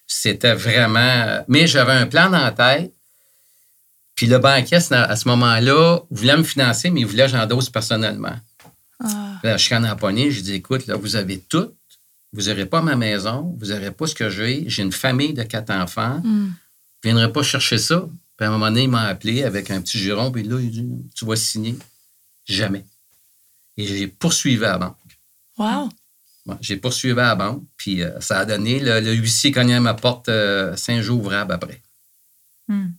C'était 0.07 0.55
vraiment. 0.55 1.43
Mais 1.47 1.67
j'avais 1.67 1.91
un 1.91 2.07
plan 2.07 2.31
dans 2.31 2.41
la 2.41 2.51
tête. 2.51 2.93
Puis 4.15 4.25
le 4.27 4.39
banquier, 4.39 4.77
à 4.91 5.15
ce 5.15 5.27
moment-là, 5.27 5.99
voulait 6.09 6.37
me 6.37 6.43
financer, 6.43 6.89
mais 6.89 7.01
il 7.01 7.05
voulait 7.05 7.25
que 7.25 7.31
j'endosse 7.31 7.69
personnellement. 7.69 8.35
Ah. 9.03 9.39
Là, 9.43 9.57
je 9.57 9.63
suis 9.63 9.75
en 9.75 9.83
empoigné, 9.83 10.31
je 10.31 10.41
dis 10.41 10.53
écoute, 10.55 10.87
là, 10.87 10.95
vous 10.95 11.15
avez 11.15 11.39
tout. 11.41 11.69
Vous 12.35 12.49
n'aurez 12.49 12.65
pas 12.65 12.81
ma 12.81 12.97
maison, 12.97 13.55
vous 13.59 13.67
n'aurez 13.67 13.91
pas 13.91 14.07
ce 14.07 14.13
que 14.13 14.29
j'ai. 14.29 14.65
J'ai 14.67 14.83
une 14.83 14.91
famille 14.91 15.33
de 15.33 15.43
quatre 15.43 15.71
enfants. 15.71 16.19
Hmm. 16.21 16.47
Vous 17.01 17.09
ne 17.09 17.13
viendrez 17.13 17.31
pas 17.31 17.43
chercher 17.43 17.77
ça. 17.77 18.09
Puis 18.35 18.45
à 18.45 18.49
un 18.49 18.51
moment 18.51 18.67
donné, 18.67 18.83
il 18.83 18.89
m'a 18.89 19.03
appelé 19.03 19.43
avec 19.43 19.71
un 19.71 19.81
petit 19.81 19.97
juron, 19.97 20.31
puis 20.31 20.43
là, 20.43 20.59
il 20.59 20.69
dit 20.69 20.85
Tu 21.15 21.25
vas 21.25 21.37
signer. 21.37 21.77
Jamais. 22.45 22.83
Et 23.77 23.87
j'ai 23.87 24.07
poursuivi 24.07 24.63
à 24.65 24.73
la 24.73 24.77
banque. 24.79 24.97
Wow. 25.57 25.89
J'ai 26.59 26.75
poursuivi 26.75 27.17
à 27.19 27.29
la 27.29 27.35
banque, 27.35 27.63
puis 27.77 28.03
euh, 28.03 28.19
ça 28.19 28.39
a 28.39 28.45
donné 28.45 28.79
le, 28.79 28.99
le 28.99 29.13
huissier 29.13 29.51
cognait 29.51 29.75
à 29.75 29.79
ma 29.79 29.93
porte 29.93 30.27
euh, 30.27 30.75
cinq 30.75 31.01
jours 31.01 31.21
ouvrables 31.21 31.53
après. 31.53 31.81
Hmm. 32.67 32.89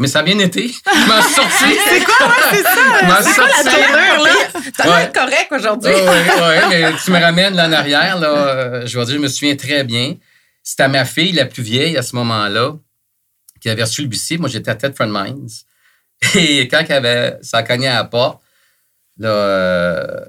Mais 0.00 0.08
ça 0.08 0.20
a 0.20 0.22
bien 0.24 0.38
été. 0.40 0.68
Je 0.68 1.08
m'en 1.08 1.22
suis 1.22 1.34
sorti. 1.34 1.78
C'est 1.88 2.04
quoi, 2.04 2.26
ouais, 2.26 2.32
c'est 2.50 2.62
ça? 2.62 2.70
Je 2.74 3.22
C'est 3.22 3.34
quoi 3.34 3.46
la 3.46 3.52
sorti. 3.54 3.76
tournure, 3.76 4.24
là? 4.24 4.32
T'as 4.76 4.90
Ouais. 4.90 4.98
l'air 4.98 5.12
correct 5.12 5.48
aujourd'hui. 5.52 5.92
oui, 5.94 6.00
oui, 6.02 6.54
mais 6.70 6.92
tu 7.04 7.10
me 7.12 7.20
ramènes 7.20 7.54
là 7.54 7.68
en 7.68 7.72
arrière. 7.72 8.18
Là, 8.18 8.28
euh, 8.28 8.86
je 8.86 8.98
vais 8.98 9.04
dire, 9.04 9.14
je 9.14 9.20
me 9.20 9.28
souviens 9.28 9.54
très 9.54 9.84
bien. 9.84 10.16
C'était 10.64 10.88
ma 10.88 11.04
fille, 11.04 11.30
la 11.32 11.44
plus 11.46 11.62
vieille 11.62 11.96
à 11.96 12.02
ce 12.02 12.16
moment-là, 12.16 12.72
qui 13.60 13.70
avait 13.70 13.84
reçu 13.84 14.02
le 14.02 14.08
huissier. 14.08 14.36
Moi, 14.38 14.48
j'étais 14.48 14.70
à 14.70 14.74
Ted 14.74 14.94
Friend 14.96 15.12
Mines. 15.12 15.48
Et 16.34 16.66
quand 16.68 16.82
elle 16.88 16.96
avait, 17.06 17.38
ça 17.42 17.62
cognait 17.62 17.86
à 17.86 17.94
la 17.96 18.04
porte, 18.04 18.42
là, 19.18 19.28
euh, 19.28 20.24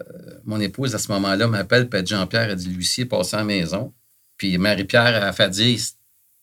mon 0.46 0.60
épouse, 0.60 0.94
à 0.94 1.00
ce 1.00 1.12
moment-là, 1.14 1.48
m'appelle, 1.48 1.90
puis 1.90 2.06
Jean-Pierre 2.06 2.52
a 2.52 2.56
dit, 2.56 2.68
l'huissier 2.70 3.06
est 3.06 3.08
passé 3.08 3.36
à 3.36 3.40
la 3.40 3.46
maison. 3.46 3.94
Puis 4.38 4.58
Marie-Pierre 4.60 5.24
a 5.24 5.32
fait 5.34 5.50
dire, 5.50 5.80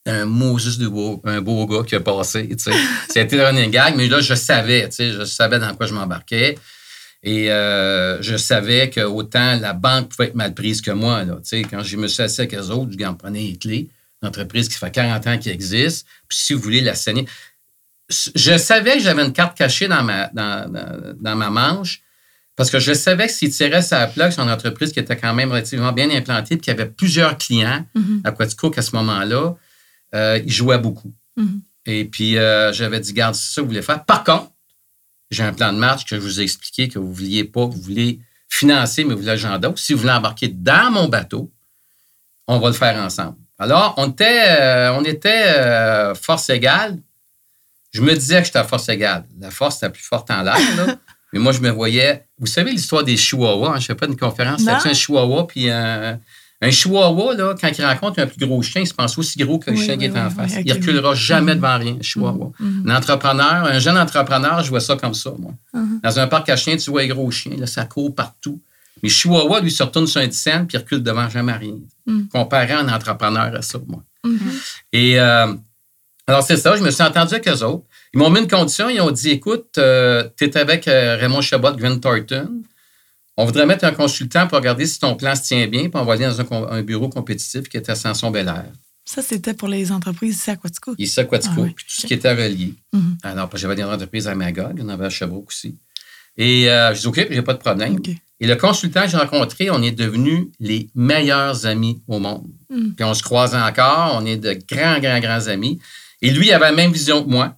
c'est 0.05 0.11
un 0.11 0.25
Moses 0.25 0.77
de 0.77 0.87
beau, 0.87 1.21
un 1.25 1.41
beau 1.41 1.65
gars 1.65 1.83
qui 1.87 1.95
a 1.95 1.99
passé. 1.99 2.49
C'était 3.09 3.37
le 3.37 3.45
running 3.45 3.71
gag, 3.71 3.95
mais 3.95 4.07
là, 4.07 4.19
je 4.21 4.33
savais, 4.35 4.89
je 4.97 5.23
savais 5.25 5.59
dans 5.59 5.73
quoi 5.75 5.85
je 5.85 5.93
m'embarquais. 5.93 6.57
Et 7.25 7.49
euh, 7.51 8.21
je 8.21 8.35
savais 8.35 8.89
que 8.89 8.99
autant 9.01 9.55
la 9.57 9.71
banque 9.73 10.09
pouvait 10.09 10.27
être 10.27 10.35
mal 10.35 10.53
prise 10.53 10.81
que 10.81 10.91
moi. 10.91 11.23
Là. 11.23 11.37
Quand 11.71 11.81
je 11.83 11.95
me 11.95 12.07
suis 12.07 12.21
assis 12.21 12.41
avec 12.41 12.53
eux 12.53 12.69
autres, 12.69 12.91
je 12.91 12.97
me 12.97 13.15
prenais 13.15 13.39
les 13.43 13.55
clés. 13.55 13.89
Une 14.21 14.27
entreprise 14.27 14.67
qui 14.67 14.75
fait 14.75 14.91
40 14.91 15.27
ans 15.27 15.37
qu'elle 15.37 15.53
existe. 15.53 16.05
Puis 16.27 16.37
si 16.37 16.53
vous 16.53 16.59
voulez 16.61 16.81
la 16.81 16.95
saigner. 16.95 17.25
Je 18.09 18.57
savais 18.57 18.97
que 18.97 18.99
j'avais 19.03 19.23
une 19.23 19.31
carte 19.31 19.57
cachée 19.57 19.87
dans 19.87 20.03
ma, 20.03 20.27
dans, 20.33 20.69
dans- 20.71 21.13
dans 21.19 21.35
ma 21.37 21.49
manche 21.49 22.01
parce 22.55 22.69
que 22.69 22.77
je 22.79 22.93
savais 22.93 23.27
que 23.27 23.33
s'il 23.33 23.49
tirait 23.51 23.81
sa 23.81 24.05
plaque 24.07 24.33
sur 24.33 24.43
une 24.43 24.51
entreprise 24.51 24.91
qui 24.91 24.99
était 24.99 25.15
quand 25.15 25.33
même 25.33 25.49
relativement 25.49 25.93
bien 25.93 26.09
implantée 26.11 26.55
et 26.55 26.59
qui 26.59 26.69
avait 26.69 26.85
plusieurs 26.85 27.37
clients 27.37 27.85
Mhm. 27.95 28.21
à 28.25 28.31
Quaticook 28.31 28.77
à 28.77 28.81
ce 28.81 28.95
moment-là, 28.97 29.55
euh, 30.13 30.39
il 30.43 30.51
jouait 30.51 30.77
beaucoup. 30.77 31.13
Mhm. 31.37 31.61
Et 31.85 32.05
puis, 32.05 32.37
euh, 32.37 32.71
j'avais 32.71 32.99
dit, 32.99 33.13
garde, 33.13 33.35
c'est 33.35 33.53
ça 33.53 33.61
que 33.61 33.61
vous 33.61 33.71
voulez 33.71 33.81
faire. 33.81 34.03
Par 34.05 34.23
contre, 34.23 34.51
j'ai 35.31 35.43
un 35.43 35.53
plan 35.53 35.73
de 35.73 35.77
marche 35.77 36.05
que 36.05 36.15
je 36.15 36.21
vous 36.21 36.39
ai 36.39 36.43
expliqué 36.43 36.87
que 36.87 36.99
vous 36.99 37.09
ne 37.09 37.13
vouliez 37.13 37.43
pas, 37.43 37.65
vous 37.65 37.81
voulez 37.81 38.19
financer, 38.47 39.03
mais 39.03 39.15
vous 39.15 39.21
voulez 39.21 39.37
j'en 39.37 39.59
Si 39.75 39.93
vous 39.93 40.01
voulez 40.01 40.13
embarquer 40.13 40.47
dans 40.47 40.91
mon 40.91 41.07
bateau, 41.07 41.51
on 42.47 42.59
va 42.59 42.67
le 42.67 42.73
faire 42.73 42.95
ensemble. 43.01 43.37
Alors, 43.57 43.95
on 43.97 44.09
était, 44.09 44.59
euh, 44.59 44.93
on 44.93 45.03
était 45.03 46.13
force 46.15 46.49
égale. 46.49 46.99
Je 47.91 48.01
me 48.01 48.13
disais 48.13 48.39
que 48.39 48.45
j'étais 48.45 48.59
à 48.59 48.63
force 48.63 48.89
égale. 48.89 49.25
La 49.39 49.51
force 49.51 49.77
était 49.77 49.89
plus 49.89 50.03
forte 50.03 50.29
en 50.31 50.41
l'air, 50.41 50.57
mais 51.33 51.39
moi, 51.39 51.51
je 51.51 51.59
me 51.59 51.69
voyais. 51.69 52.25
Vous 52.37 52.47
savez 52.47 52.71
l'histoire 52.71 53.03
des 53.03 53.17
chihuahuas? 53.17 53.69
hein? 53.69 53.79
Je 53.79 53.83
ne 53.83 53.87
fais 53.87 53.95
pas 53.95 54.07
une 54.07 54.17
conférence. 54.17 54.59
C'était 54.59 54.89
un 54.89 54.93
chihuahua 54.93 55.47
puis 55.47 55.69
un, 55.69 56.19
Un 56.65 56.71
chihuahua, 56.71 57.35
là, 57.35 57.55
quand 57.59 57.69
il 57.77 57.83
rencontre 57.85 58.19
un 58.21 58.25
plus 58.27 58.37
gros 58.47 58.61
chien, 58.61 58.81
il 58.81 58.87
se 58.87 58.93
pense 58.93 59.17
aussi 59.17 59.37
gros 59.39 59.59
que 59.59 59.69
le 59.69 59.75
Oui, 59.77 59.83
chien 59.83 59.95
oui, 59.95 59.99
qui 59.99 60.05
est 60.05 60.17
en 60.17 60.27
oui, 60.29 60.33
face. 60.33 60.53
il 60.65 60.71
ok, 60.71 60.77
reculera 60.77 61.13
jamais 61.13 61.55
devant 61.55 61.77
rien, 61.77 61.97
un 61.99 62.01
chihuahua. 62.01 62.51
Mhm. 62.57 62.89
Un 62.89 62.95
entrepreneur, 62.95 63.65
un 63.65 63.79
jeune 63.79 63.97
entrepreneur, 63.97 64.63
je 64.63 64.69
vois 64.69 64.79
ça 64.79 64.95
comme 64.95 65.13
ça, 65.13 65.31
moi. 65.37 65.51
Mhm. 65.73 65.99
Dans 66.01 66.19
un 66.19 66.27
parc 66.27 66.47
à 66.47 66.55
chiens, 66.55 66.77
tu 66.77 66.89
vois 66.89 67.01
un 67.01 67.07
gros 67.07 67.29
chien, 67.31 67.51
là, 67.57 67.67
ça 67.67 67.83
court 67.83 68.15
partout. 68.15 68.61
Mais 69.01 69.09
chihuahua, 69.09 69.59
lui, 69.59 69.71
se 69.71 69.83
retourne 69.83 70.07
sur 70.07 70.21
un 70.21 70.31
scène 70.31 70.65
puis 70.65 70.77
il 70.77 70.79
recule 70.79 71.03
devant 71.03 71.27
jamais 71.29 71.51
rien. 71.53 71.75
Mhm. 72.07 72.29
Comparé 72.29 72.71
à 72.71 72.79
un 72.79 72.87
entrepreneur 72.87 73.53
à 73.53 73.61
ça, 73.61 73.77
moi. 73.85 74.01
Mhm. 74.23 74.39
Et 74.93 75.19
euh, 75.19 75.53
alors, 76.27 76.43
c'est 76.43 76.55
ça, 76.55 76.77
je 76.77 76.81
me 76.83 76.91
suis 76.91 77.03
entendu 77.03 77.33
avec 77.33 77.47
eux 77.49 77.63
autres. 77.65 77.83
Ils 78.13 78.19
m'ont 78.19 78.29
mis 78.29 78.39
une 78.39 78.47
condition, 78.47 78.87
ils 78.87 79.01
ont 79.01 79.11
dit 79.11 79.31
écoute, 79.31 79.67
tu 79.73 80.45
es 80.45 80.57
avec 80.57 80.87
euh, 80.87 81.17
Raymond 81.19 81.41
Chabot, 81.41 81.73
Grant 81.75 81.99
Thornton. 81.99 82.49
On 83.35 83.45
voudrait 83.45 83.65
mettre 83.65 83.85
un 83.85 83.91
consultant 83.91 84.47
pour 84.47 84.59
regarder 84.59 84.85
si 84.85 84.99
ton 84.99 85.15
plan 85.15 85.35
se 85.35 85.43
tient 85.43 85.67
bien, 85.67 85.89
puis 85.89 86.11
aller 86.11 86.25
dans 86.25 86.69
un, 86.71 86.81
bureau 86.83 87.09
compétitif 87.09 87.67
qui 87.67 87.77
était 87.77 87.91
à 87.91 87.95
Sanson 87.95 88.29
Bel 88.29 88.47
Air. 88.47 88.71
Ça, 89.05 89.21
c'était 89.21 89.53
pour 89.53 89.67
les 89.67 89.91
entreprises 89.91 90.35
ici 90.35 90.51
à 90.51 90.55
Quatico. 90.55 90.93
Ici 90.97 91.19
à 91.19 91.25
Quatico, 91.25 91.55
Ah 91.57 91.61
oui, 91.61 91.73
puis 91.75 91.85
tout 91.85 92.01
ce 92.01 92.07
qui 92.07 92.13
était 92.13 92.31
relié. 92.31 92.73
Mhm. 92.93 93.17
Alors, 93.23 93.49
j'avais 93.55 93.75
des 93.75 93.83
entreprises 93.83 94.27
à 94.27 94.35
Magog, 94.35 94.73
il 94.75 94.81
y 94.81 94.85
en 94.85 94.89
avait 94.89 95.05
à 95.05 95.09
Sherbrooke 95.09 95.49
aussi. 95.49 95.77
Et 96.37 96.69
euh, 96.69 96.93
je 96.93 97.01
dis 97.01 97.07
OK, 97.07 97.27
j'ai 97.29 97.41
pas 97.41 97.53
de 97.53 97.59
problème. 97.59 97.99
Et 98.39 98.47
le 98.47 98.55
consultant 98.55 99.03
que 99.03 99.09
j'ai 99.09 99.17
rencontré, 99.17 99.69
on 99.69 99.81
est 99.81 99.91
devenus 99.91 100.47
les 100.59 100.89
meilleurs 100.95 101.65
amis 101.65 102.01
au 102.07 102.19
monde. 102.19 102.47
Mm. 102.69 102.93
Puis 102.95 103.05
on 103.05 103.13
se 103.13 103.23
croise 103.23 103.55
encore, 103.55 104.19
on 104.19 104.25
est 104.25 104.37
de 104.37 104.57
grands, 104.67 104.99
grands, 104.99 105.19
grands 105.19 105.47
amis. 105.47 105.79
Et 106.21 106.31
lui, 106.31 106.47
il 106.47 106.53
avait 106.53 106.65
la 106.65 106.71
même 106.71 106.91
vision 106.91 107.23
que 107.23 107.29
moi. 107.29 107.57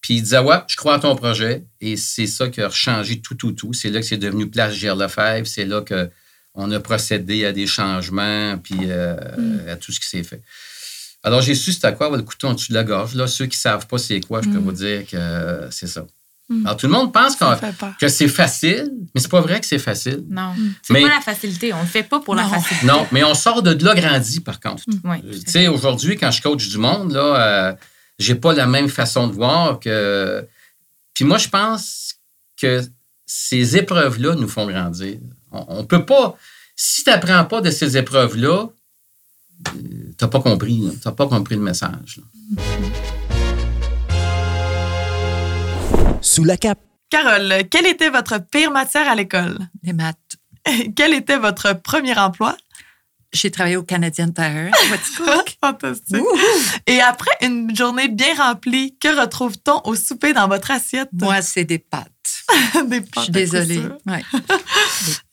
Puis 0.00 0.14
il 0.14 0.22
disait, 0.22 0.38
ouais, 0.38 0.58
je 0.68 0.76
crois 0.76 0.94
à 0.94 0.98
ton 0.98 1.16
projet. 1.16 1.64
Et 1.80 1.96
c'est 1.96 2.26
ça 2.26 2.48
qui 2.48 2.60
a 2.60 2.70
changé 2.70 3.20
tout, 3.20 3.34
tout, 3.34 3.52
tout. 3.52 3.72
C'est 3.72 3.90
là 3.90 4.00
que 4.00 4.06
c'est 4.06 4.16
devenu 4.16 4.48
Place 4.48 4.74
Gerlefebvre. 4.74 5.46
C'est 5.46 5.64
là 5.64 5.82
qu'on 5.82 6.70
a 6.70 6.80
procédé 6.80 7.44
à 7.44 7.52
des 7.52 7.66
changements, 7.66 8.56
puis 8.58 8.76
euh, 8.84 9.16
à 9.72 9.76
tout 9.76 9.90
ce 9.92 10.00
qui 10.00 10.06
s'est 10.08 10.22
fait. 10.22 10.40
Alors, 11.24 11.42
j'ai 11.42 11.56
su 11.56 11.72
c'était 11.72 11.92
quoi, 11.94 12.16
le 12.16 12.22
couteau 12.22 12.46
en 12.46 12.54
dessous 12.54 12.68
de 12.70 12.74
la 12.74 12.84
gorge. 12.84 13.14
Là, 13.16 13.26
ceux 13.26 13.46
qui 13.46 13.56
ne 13.56 13.60
savent 13.60 13.86
pas 13.88 13.98
c'est 13.98 14.20
quoi, 14.20 14.40
je 14.40 14.48
peux 14.48 14.58
Mm. 14.58 14.62
vous 14.64 14.72
dire 14.72 15.04
que 15.06 15.66
c'est 15.72 15.88
ça. 15.88 16.06
Mm. 16.48 16.64
Alors, 16.64 16.76
tout 16.78 16.86
le 16.86 16.92
monde 16.92 17.12
pense. 17.12 17.38
Mm. 17.40 17.56
que 18.00 18.08
c'est 18.08 18.28
facile, 18.28 18.88
mais 19.14 19.20
c'est 19.20 19.30
pas 19.30 19.40
vrai 19.40 19.58
que 19.60 19.66
c'est 19.66 19.80
facile. 19.80 20.22
Non. 20.30 20.52
Mm. 20.56 20.74
C'est 20.80 20.92
Mais- 20.92 21.02
pas 21.02 21.08
la 21.08 21.20
facilité. 21.20 21.72
On 21.74 21.80
le 21.80 21.86
fait 21.88 22.04
pas 22.04 22.20
pour 22.20 22.36
la 22.36 22.44
facilité. 22.44 22.86
Non, 22.86 23.04
mais 23.10 23.24
on 23.24 23.34
sort 23.34 23.62
de 23.64 23.84
là 23.84 23.94
grandi, 23.96 24.38
par 24.40 24.60
contre. 24.60 24.84
Oui. 25.04 25.16
Tu 25.44 25.50
sais, 25.50 25.66
aujourd'hui, 25.66 26.16
quand 26.16 26.30
je 26.30 26.40
coach 26.40 26.68
du 26.68 26.78
monde, 26.78 27.10
là, 27.12 27.20
euh, 27.36 27.72
j'ai 28.18 28.34
pas 28.34 28.52
la 28.52 28.66
même 28.66 28.88
façon 28.88 29.28
de 29.28 29.32
voir 29.34 29.78
que. 29.80 30.46
Puis 31.14 31.24
moi, 31.24 31.38
je 31.38 31.48
pense 31.48 32.16
que 32.60 32.82
ces 33.26 33.76
épreuves-là 33.76 34.34
nous 34.34 34.48
font 34.48 34.66
grandir. 34.66 35.18
On, 35.52 35.64
on 35.68 35.84
peut 35.84 36.04
pas. 36.04 36.36
Si 36.76 37.04
tu 37.04 37.10
n'apprends 37.10 37.44
pas 37.44 37.60
de 37.60 37.70
ces 37.70 37.96
épreuves-là, 37.96 38.68
tu 39.64 40.14
n'as 40.20 40.28
pas 40.28 40.40
compris. 40.40 40.88
Tu 41.00 41.08
n'as 41.08 41.12
pas 41.14 41.26
compris 41.26 41.56
le 41.56 41.62
message. 41.62 42.20
là. 42.56 42.62
Sous 46.20 46.44
la 46.44 46.56
cape. 46.56 46.80
Carole, 47.10 47.62
quelle 47.70 47.86
était 47.86 48.10
votre 48.10 48.38
pire 48.38 48.70
matière 48.70 49.08
à 49.08 49.14
l'école? 49.14 49.58
Les 49.82 49.92
maths. 49.94 50.16
Quel 50.96 51.14
était 51.14 51.38
votre 51.38 51.72
premier 51.80 52.18
emploi? 52.18 52.54
J'ai 53.32 53.50
travaillé 53.50 53.76
au 53.76 53.82
Canadian 53.82 54.30
Tire. 54.30 54.70
Quaticook. 54.90 55.56
Fantastique. 55.60 56.22
Et 56.86 57.00
après 57.00 57.30
une 57.42 57.74
journée 57.76 58.08
bien 58.08 58.34
remplie, 58.34 58.96
que 58.98 59.20
retrouve-t-on 59.20 59.82
au 59.84 59.94
souper 59.94 60.32
dans 60.32 60.48
votre 60.48 60.70
assiette? 60.70 61.10
Moi, 61.12 61.42
c'est 61.42 61.64
des 61.64 61.78
pâtes. 61.78 62.06
Des 62.86 62.96
Je 62.96 63.00
pâtes 63.02 63.24
suis 63.24 63.30
à 63.30 63.32
désolée. 63.32 63.82
Ouais. 64.06 64.22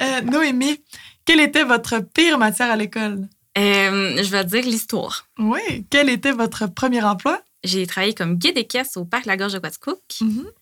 Euh, 0.02 0.22
Noémie, 0.22 0.82
quelle 1.26 1.40
était 1.40 1.64
votre 1.64 2.00
pire 2.00 2.38
matière 2.38 2.70
à 2.70 2.76
l'école? 2.76 3.28
Euh, 3.58 4.22
je 4.22 4.30
vais 4.30 4.44
dire 4.44 4.64
l'histoire. 4.64 5.28
Oui. 5.40 5.86
Quel 5.90 6.10
était 6.10 6.34
votre 6.34 6.68
premier 6.68 7.02
emploi? 7.02 7.42
J'ai 7.66 7.88
travaillé 7.88 8.14
comme 8.14 8.36
guide 8.36 8.58
et 8.58 8.66
caisse 8.66 8.96
au 8.96 9.04
parc 9.06 9.26
La 9.26 9.38
Gorge 9.38 9.54
de 9.54 9.60
Quaticook. 9.60 10.00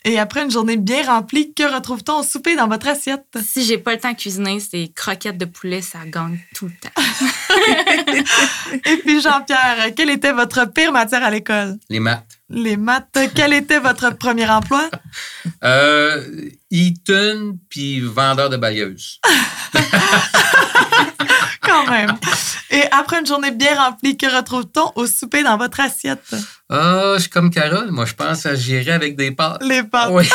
Et 0.05 0.17
après 0.17 0.43
une 0.43 0.51
journée 0.51 0.77
bien 0.77 1.03
remplie, 1.05 1.53
que 1.53 1.63
retrouve-t-on 1.63 2.19
au 2.19 2.23
souper 2.23 2.55
dans 2.55 2.67
votre 2.67 2.87
assiette? 2.87 3.25
Si 3.43 3.63
j'ai 3.63 3.77
pas 3.77 3.93
le 3.93 3.99
temps 3.99 4.11
de 4.11 4.17
cuisiner, 4.17 4.59
c'est 4.59 4.91
croquettes 4.95 5.37
de 5.37 5.45
poulet, 5.45 5.81
ça 5.81 5.99
gagne 6.05 6.39
tout 6.55 6.67
le 6.67 6.73
temps. 6.81 6.89
Et 8.85 8.97
puis 8.97 9.21
Jean-Pierre, 9.21 9.93
quelle 9.95 10.09
était 10.09 10.31
votre 10.31 10.65
pire 10.71 10.91
matière 10.91 11.23
à 11.23 11.29
l'école? 11.29 11.77
Les 11.89 11.99
maths. 11.99 12.25
Les 12.49 12.77
maths. 12.77 13.19
Quel 13.35 13.53
était 13.53 13.79
votre 13.79 14.15
premier 14.17 14.49
emploi? 14.49 14.89
Euh, 15.63 16.49
Eaton, 16.71 17.57
puis 17.69 17.99
vendeur 18.01 18.49
de 18.49 18.57
bailleuses. 18.57 19.19
Quand 21.61 21.89
même. 21.89 22.17
Et 22.73 22.83
après 22.91 23.19
une 23.19 23.25
journée 23.25 23.51
bien 23.51 23.75
remplie, 23.75 24.17
que 24.17 24.25
retrouve-t-on 24.25 24.91
au 24.95 25.07
souper 25.07 25.43
dans 25.43 25.57
votre 25.57 25.79
assiette? 25.79 26.35
Ah, 26.69 27.13
je 27.15 27.21
suis 27.21 27.29
comme 27.29 27.51
Carole. 27.51 27.91
Moi, 27.91 28.05
je 28.05 28.15
pense 28.15 28.45
à 28.47 28.55
gérer 28.55 28.91
avec 28.91 29.15
des 29.15 29.31
pâtes. 29.31 29.63
Les 29.63 29.83
pâtes. 29.83 30.11
Oui. 30.11 30.27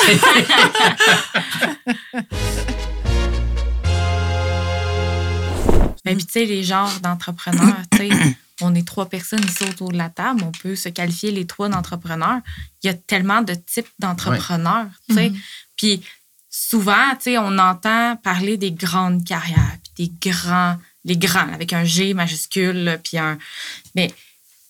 Et 6.08 6.14
puis, 6.14 6.24
tu 6.24 6.32
sais, 6.32 6.44
les 6.46 6.64
genres 6.64 7.00
d'entrepreneurs, 7.02 7.82
tu 7.90 7.98
sais, 7.98 8.08
on 8.62 8.74
est 8.74 8.86
trois 8.86 9.06
personnes 9.06 9.44
ici 9.44 9.64
autour 9.64 9.92
de 9.92 9.98
la 9.98 10.08
table, 10.08 10.42
on 10.42 10.52
peut 10.52 10.74
se 10.74 10.88
qualifier 10.88 11.32
les 11.32 11.46
trois 11.46 11.68
d'entrepreneurs. 11.68 12.40
Il 12.82 12.86
y 12.86 12.90
a 12.90 12.94
tellement 12.94 13.42
de 13.42 13.54
types 13.54 13.88
d'entrepreneurs, 13.98 14.86
tu 15.08 15.14
sais. 15.14 15.32
Puis 15.76 16.02
souvent, 16.48 17.10
tu 17.16 17.32
sais, 17.32 17.38
on 17.38 17.58
entend 17.58 18.16
parler 18.16 18.56
des 18.56 18.72
grandes 18.72 19.24
carrières, 19.24 19.76
puis 19.94 20.08
des 20.08 20.30
grands, 20.30 20.76
les 21.08 21.16
grands, 21.16 21.52
avec 21.52 21.72
un 21.72 21.84
G 21.84 22.14
majuscule, 22.14 23.00
puis 23.02 23.18
un... 23.18 23.38
Mais, 23.96 24.08
tu 24.08 24.14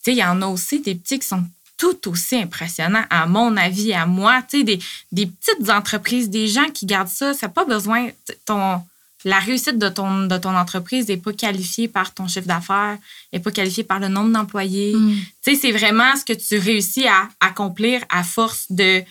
sais, 0.03 0.13
il 0.13 0.19
y 0.19 0.25
en 0.25 0.41
a 0.41 0.47
aussi 0.47 0.81
des 0.81 0.95
petits 0.95 1.19
qui 1.19 1.27
sont 1.27 1.45
tout 1.77 2.09
aussi 2.09 2.37
impressionnants, 2.37 3.05
à 3.11 3.27
mon 3.27 3.57
avis, 3.57 3.93
à 3.93 4.07
moi. 4.07 4.43
Tu 4.49 4.59
sais, 4.59 4.65
des, 4.65 4.79
des 5.13 5.27
petites 5.27 5.69
entreprises, 5.69 6.31
des 6.31 6.49
gens 6.49 6.69
qui 6.71 6.87
gardent 6.87 7.09
ça, 7.09 7.35
ça 7.35 7.47
n'a 7.47 7.53
pas 7.53 7.65
besoin... 7.65 8.09
ton 8.47 8.81
la 9.25 9.41
réussite 9.41 9.79
de 9.79 9.89
ton, 9.89 10.27
de 10.27 10.39
ton 10.39 10.57
entreprise 10.57 11.09
n'est 11.09 11.17
pas 11.17 11.33
qualifiée 11.33 11.89
par 11.89 12.15
ton 12.15 12.29
chiffre 12.29 12.47
d'affaires, 12.47 12.99
n'est 13.33 13.41
pas 13.41 13.51
qualifiée 13.51 13.83
par 13.83 13.99
le 13.99 14.07
nombre 14.09 14.33
d'employés. 14.33 14.95
Mm. 14.95 15.17
Tu 15.45 15.55
sais, 15.55 15.61
c'est 15.61 15.73
vraiment 15.73 16.15
ce 16.17 16.25
que 16.25 16.33
tu 16.33 16.57
réussis 16.59 17.07
à 17.09 17.29
accomplir 17.41 18.01
à 18.11 18.23
force 18.23 18.67
de, 18.71 19.03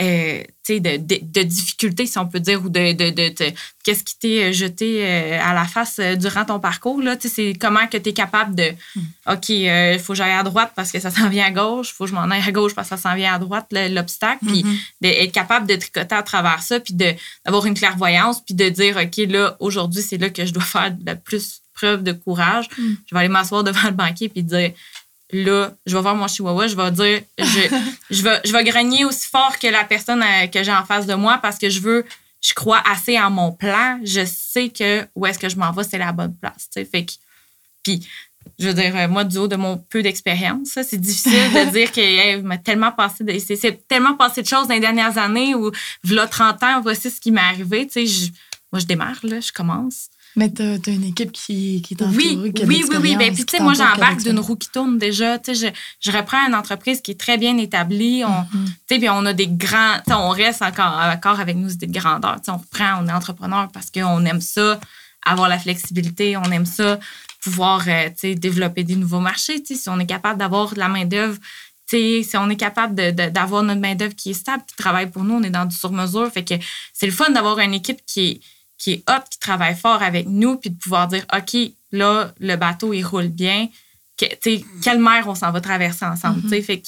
euh, 0.00 0.42
de, 0.68 0.78
de, 0.78 1.18
de 1.22 1.42
difficultés, 1.42 2.06
si 2.06 2.18
on 2.18 2.26
peut 2.26 2.40
dire, 2.40 2.64
ou 2.64 2.68
de, 2.68 2.92
de, 2.92 3.52
qu'est-ce 3.84 4.02
qui 4.02 4.18
t'est 4.18 4.52
jeté 4.52 5.04
euh, 5.06 5.38
à 5.40 5.52
la 5.54 5.66
face 5.66 5.98
euh, 6.00 6.16
durant 6.16 6.44
ton 6.44 6.58
parcours. 6.58 7.00
Là. 7.02 7.16
C'est 7.20 7.52
comment 7.60 7.86
que 7.86 7.98
tu 7.98 8.08
es 8.08 8.12
capable 8.12 8.54
de, 8.54 8.72
OK, 9.30 9.48
il 9.50 9.98
faut 10.00 10.14
que 10.14 10.16
j'aille 10.16 10.32
à 10.32 10.42
droite 10.42 10.72
parce 10.74 10.90
que 10.90 10.98
ça 10.98 11.10
s'en 11.10 11.28
vient 11.28 11.46
à 11.46 11.50
gauche, 11.50 11.90
il 11.90 11.94
faut 11.94 12.04
que 12.04 12.10
je 12.10 12.14
m'en 12.14 12.22
aille 12.30 12.42
à 12.46 12.50
gauche 12.50 12.74
parce 12.74 12.88
que 12.88 12.96
ça 12.96 13.02
s'en 13.10 13.14
vient 13.14 13.34
à 13.34 13.38
droite, 13.38 13.66
le- 13.70 13.94
l'obstacle. 13.94 14.44
Puis 14.46 14.64
d'être 15.00 15.32
capable 15.32 15.66
de 15.66 15.76
tricoter 15.76 16.14
à 16.14 16.22
travers 16.22 16.62
ça, 16.62 16.80
puis 16.80 16.94
d'avoir 16.94 17.66
une 17.66 17.74
clairvoyance, 17.74 18.42
puis 18.44 18.54
de 18.54 18.68
dire, 18.70 18.96
OK, 18.96 19.16
là, 19.28 19.56
aujourd'hui, 19.60 20.02
c'est 20.02 20.18
là 20.18 20.30
que 20.30 20.44
je 20.46 20.52
dois 20.52 20.62
faire 20.62 20.92
la 21.04 21.14
plus 21.14 21.60
preuve 21.74 22.02
de 22.02 22.12
courage. 22.12 22.68
Je 22.78 23.14
vais 23.14 23.20
aller 23.20 23.28
m'asseoir 23.28 23.64
devant 23.64 23.84
le 23.84 23.90
banquier, 23.92 24.28
puis 24.28 24.42
dire, 24.42 24.72
là, 25.32 25.72
je 25.86 25.96
vais 25.96 26.02
voir 26.02 26.14
mon 26.14 26.28
chihuahua, 26.28 26.68
je 26.68 26.76
vais 26.76 26.90
dire, 26.90 27.22
je, 27.38 27.84
je, 28.10 28.22
vais, 28.22 28.40
je 28.44 28.52
vais 28.52 28.64
grogner 28.64 29.04
aussi 29.04 29.28
fort 29.28 29.58
que 29.58 29.66
la 29.66 29.84
personne 29.84 30.22
euh, 30.22 30.46
que 30.46 30.62
j'ai 30.62 30.72
en 30.72 30.84
face 30.84 31.06
de 31.06 31.14
moi 31.14 31.38
parce 31.42 31.58
que 31.58 31.70
je 31.70 31.80
veux, 31.80 32.04
je 32.40 32.52
crois 32.54 32.82
assez 32.86 33.18
en 33.18 33.30
mon 33.30 33.52
plan. 33.52 33.98
Je 34.04 34.24
sais 34.24 34.68
que 34.68 35.06
où 35.14 35.26
est-ce 35.26 35.38
que 35.38 35.48
je 35.48 35.56
m'en 35.56 35.72
vais, 35.72 35.84
c'est 35.84 35.98
la 35.98 36.12
bonne 36.12 36.34
place. 36.36 36.68
Fait 36.74 37.04
que, 37.04 37.12
puis, 37.82 38.06
je 38.58 38.68
veux 38.68 38.74
dire, 38.74 38.94
euh, 38.96 39.08
moi, 39.08 39.24
du 39.24 39.38
haut 39.38 39.48
de 39.48 39.56
mon 39.56 39.78
peu 39.78 40.02
d'expérience, 40.02 40.78
c'est 40.82 41.00
difficile 41.00 41.32
de 41.32 41.70
dire 41.72 41.90
que 41.90 42.00
hey, 42.00 42.42
m'a 42.42 42.58
tellement 42.58 42.92
passé 42.92 43.24
de, 43.24 43.38
c'est, 43.38 43.56
c'est 43.56 43.88
tellement 43.88 44.14
passé 44.14 44.42
de 44.42 44.46
choses 44.46 44.68
dans 44.68 44.74
les 44.74 44.80
dernières 44.80 45.16
années 45.18 45.54
où, 45.54 45.70
voilà 46.02 46.26
30 46.26 46.62
ans, 46.62 46.80
voici 46.82 47.10
ce 47.10 47.20
qui 47.20 47.32
m'est 47.32 47.40
arrivé. 47.40 47.86
Tu 47.86 48.06
sais, 48.06 48.30
moi, 48.70 48.80
je 48.80 48.86
démarre, 48.86 49.18
là, 49.22 49.40
je 49.40 49.52
commence. 49.52 50.08
Mais 50.36 50.50
t'as 50.50 50.64
as 50.74 50.90
une 50.90 51.04
équipe 51.04 51.30
qui, 51.32 51.80
qui 51.82 51.94
est 51.94 52.02
Oui, 52.02 52.36
de 52.52 52.64
oui, 52.66 52.84
oui, 52.90 52.96
oui. 53.00 53.16
Ben, 53.16 53.32
puis, 53.32 53.44
tu 53.44 53.56
sais, 53.56 53.62
moi, 53.62 53.72
t'entoure, 53.72 53.86
de 53.94 53.94
j'embarque 54.00 54.22
d'une 54.22 54.38
roue 54.40 54.56
qui 54.56 54.68
tourne 54.68 54.98
déjà. 54.98 55.38
Tu 55.38 55.54
sais, 55.54 55.72
je, 56.02 56.10
je 56.10 56.16
reprends 56.16 56.44
une 56.48 56.54
entreprise 56.54 57.00
qui 57.00 57.12
est 57.12 57.20
très 57.20 57.38
bien 57.38 57.56
établie. 57.58 58.22
On, 58.24 58.30
Mm-hmm. 58.30 58.64
tu 58.66 58.72
sais, 58.88 58.98
puis 58.98 59.08
on 59.10 59.24
a 59.26 59.32
des 59.32 59.46
grands. 59.46 59.96
tu 59.98 60.10
sais, 60.10 60.14
on 60.14 60.28
reste 60.30 60.62
encore, 60.62 60.94
encore 61.04 61.38
avec 61.40 61.56
nous 61.56 61.72
des 61.74 61.86
grandeurs. 61.86 62.36
Tu 62.36 62.46
sais, 62.46 62.50
on 62.50 62.56
reprend, 62.58 63.00
on 63.02 63.08
est 63.08 63.12
entrepreneur 63.12 63.68
parce 63.72 63.90
qu'on 63.90 64.24
aime 64.24 64.40
ça, 64.40 64.80
avoir 65.24 65.48
la 65.48 65.58
flexibilité, 65.58 66.36
on 66.36 66.44
aime 66.50 66.66
ça, 66.66 66.98
pouvoir 67.42 67.82
euh, 67.86 68.08
tu 68.08 68.14
sais, 68.16 68.34
développer 68.34 68.82
des 68.84 68.96
nouveaux 68.96 69.20
marchés. 69.20 69.62
Tu 69.62 69.74
sais, 69.74 69.82
si 69.82 69.88
on 69.88 69.98
est 70.00 70.06
capable 70.06 70.38
d'avoir 70.38 70.74
de 70.74 70.78
la 70.80 70.88
main-d'œuvre, 70.88 71.38
tu 71.88 71.96
sais, 71.98 72.22
si 72.28 72.36
on 72.36 72.48
est 72.50 72.56
capable 72.56 72.94
de- 72.94 73.10
de- 73.10 73.28
d'avoir 73.30 73.62
notre 73.62 73.80
main-d'œuvre 73.80 74.14
qui 74.16 74.30
est 74.30 74.34
stable, 74.34 74.64
qui 74.66 74.74
travaille 74.76 75.10
pour 75.10 75.22
nous, 75.22 75.34
on 75.34 75.42
est 75.42 75.50
dans 75.50 75.64
du 75.66 75.76
sur-mesure. 75.76 76.30
Fait 76.32 76.44
que 76.44 76.54
c'est 76.92 77.06
le 77.06 77.12
fun 77.12 77.30
d'avoir 77.30 77.58
une 77.60 77.74
équipe 77.74 78.00
qui 78.06 78.20
est 78.26 78.40
qui 78.84 78.92
est 78.92 79.10
hot, 79.10 79.22
qui 79.30 79.38
travaille 79.38 79.74
fort 79.76 80.02
avec 80.02 80.26
nous, 80.28 80.56
puis 80.56 80.68
de 80.70 80.76
pouvoir 80.78 81.08
dire, 81.08 81.24
OK, 81.34 81.56
là, 81.92 82.32
le 82.38 82.56
bateau, 82.56 82.92
il 82.92 83.02
roule 83.02 83.28
bien. 83.28 83.68
Que, 84.16 84.26
sais, 84.42 84.62
quelle 84.82 85.00
mer 85.00 85.24
on 85.26 85.34
s'en 85.34 85.50
va 85.50 85.60
traverser 85.60 86.04
ensemble. 86.04 86.42
tu 86.42 86.48
sais. 86.50 86.62
Fait 86.62 86.78
que 86.80 86.86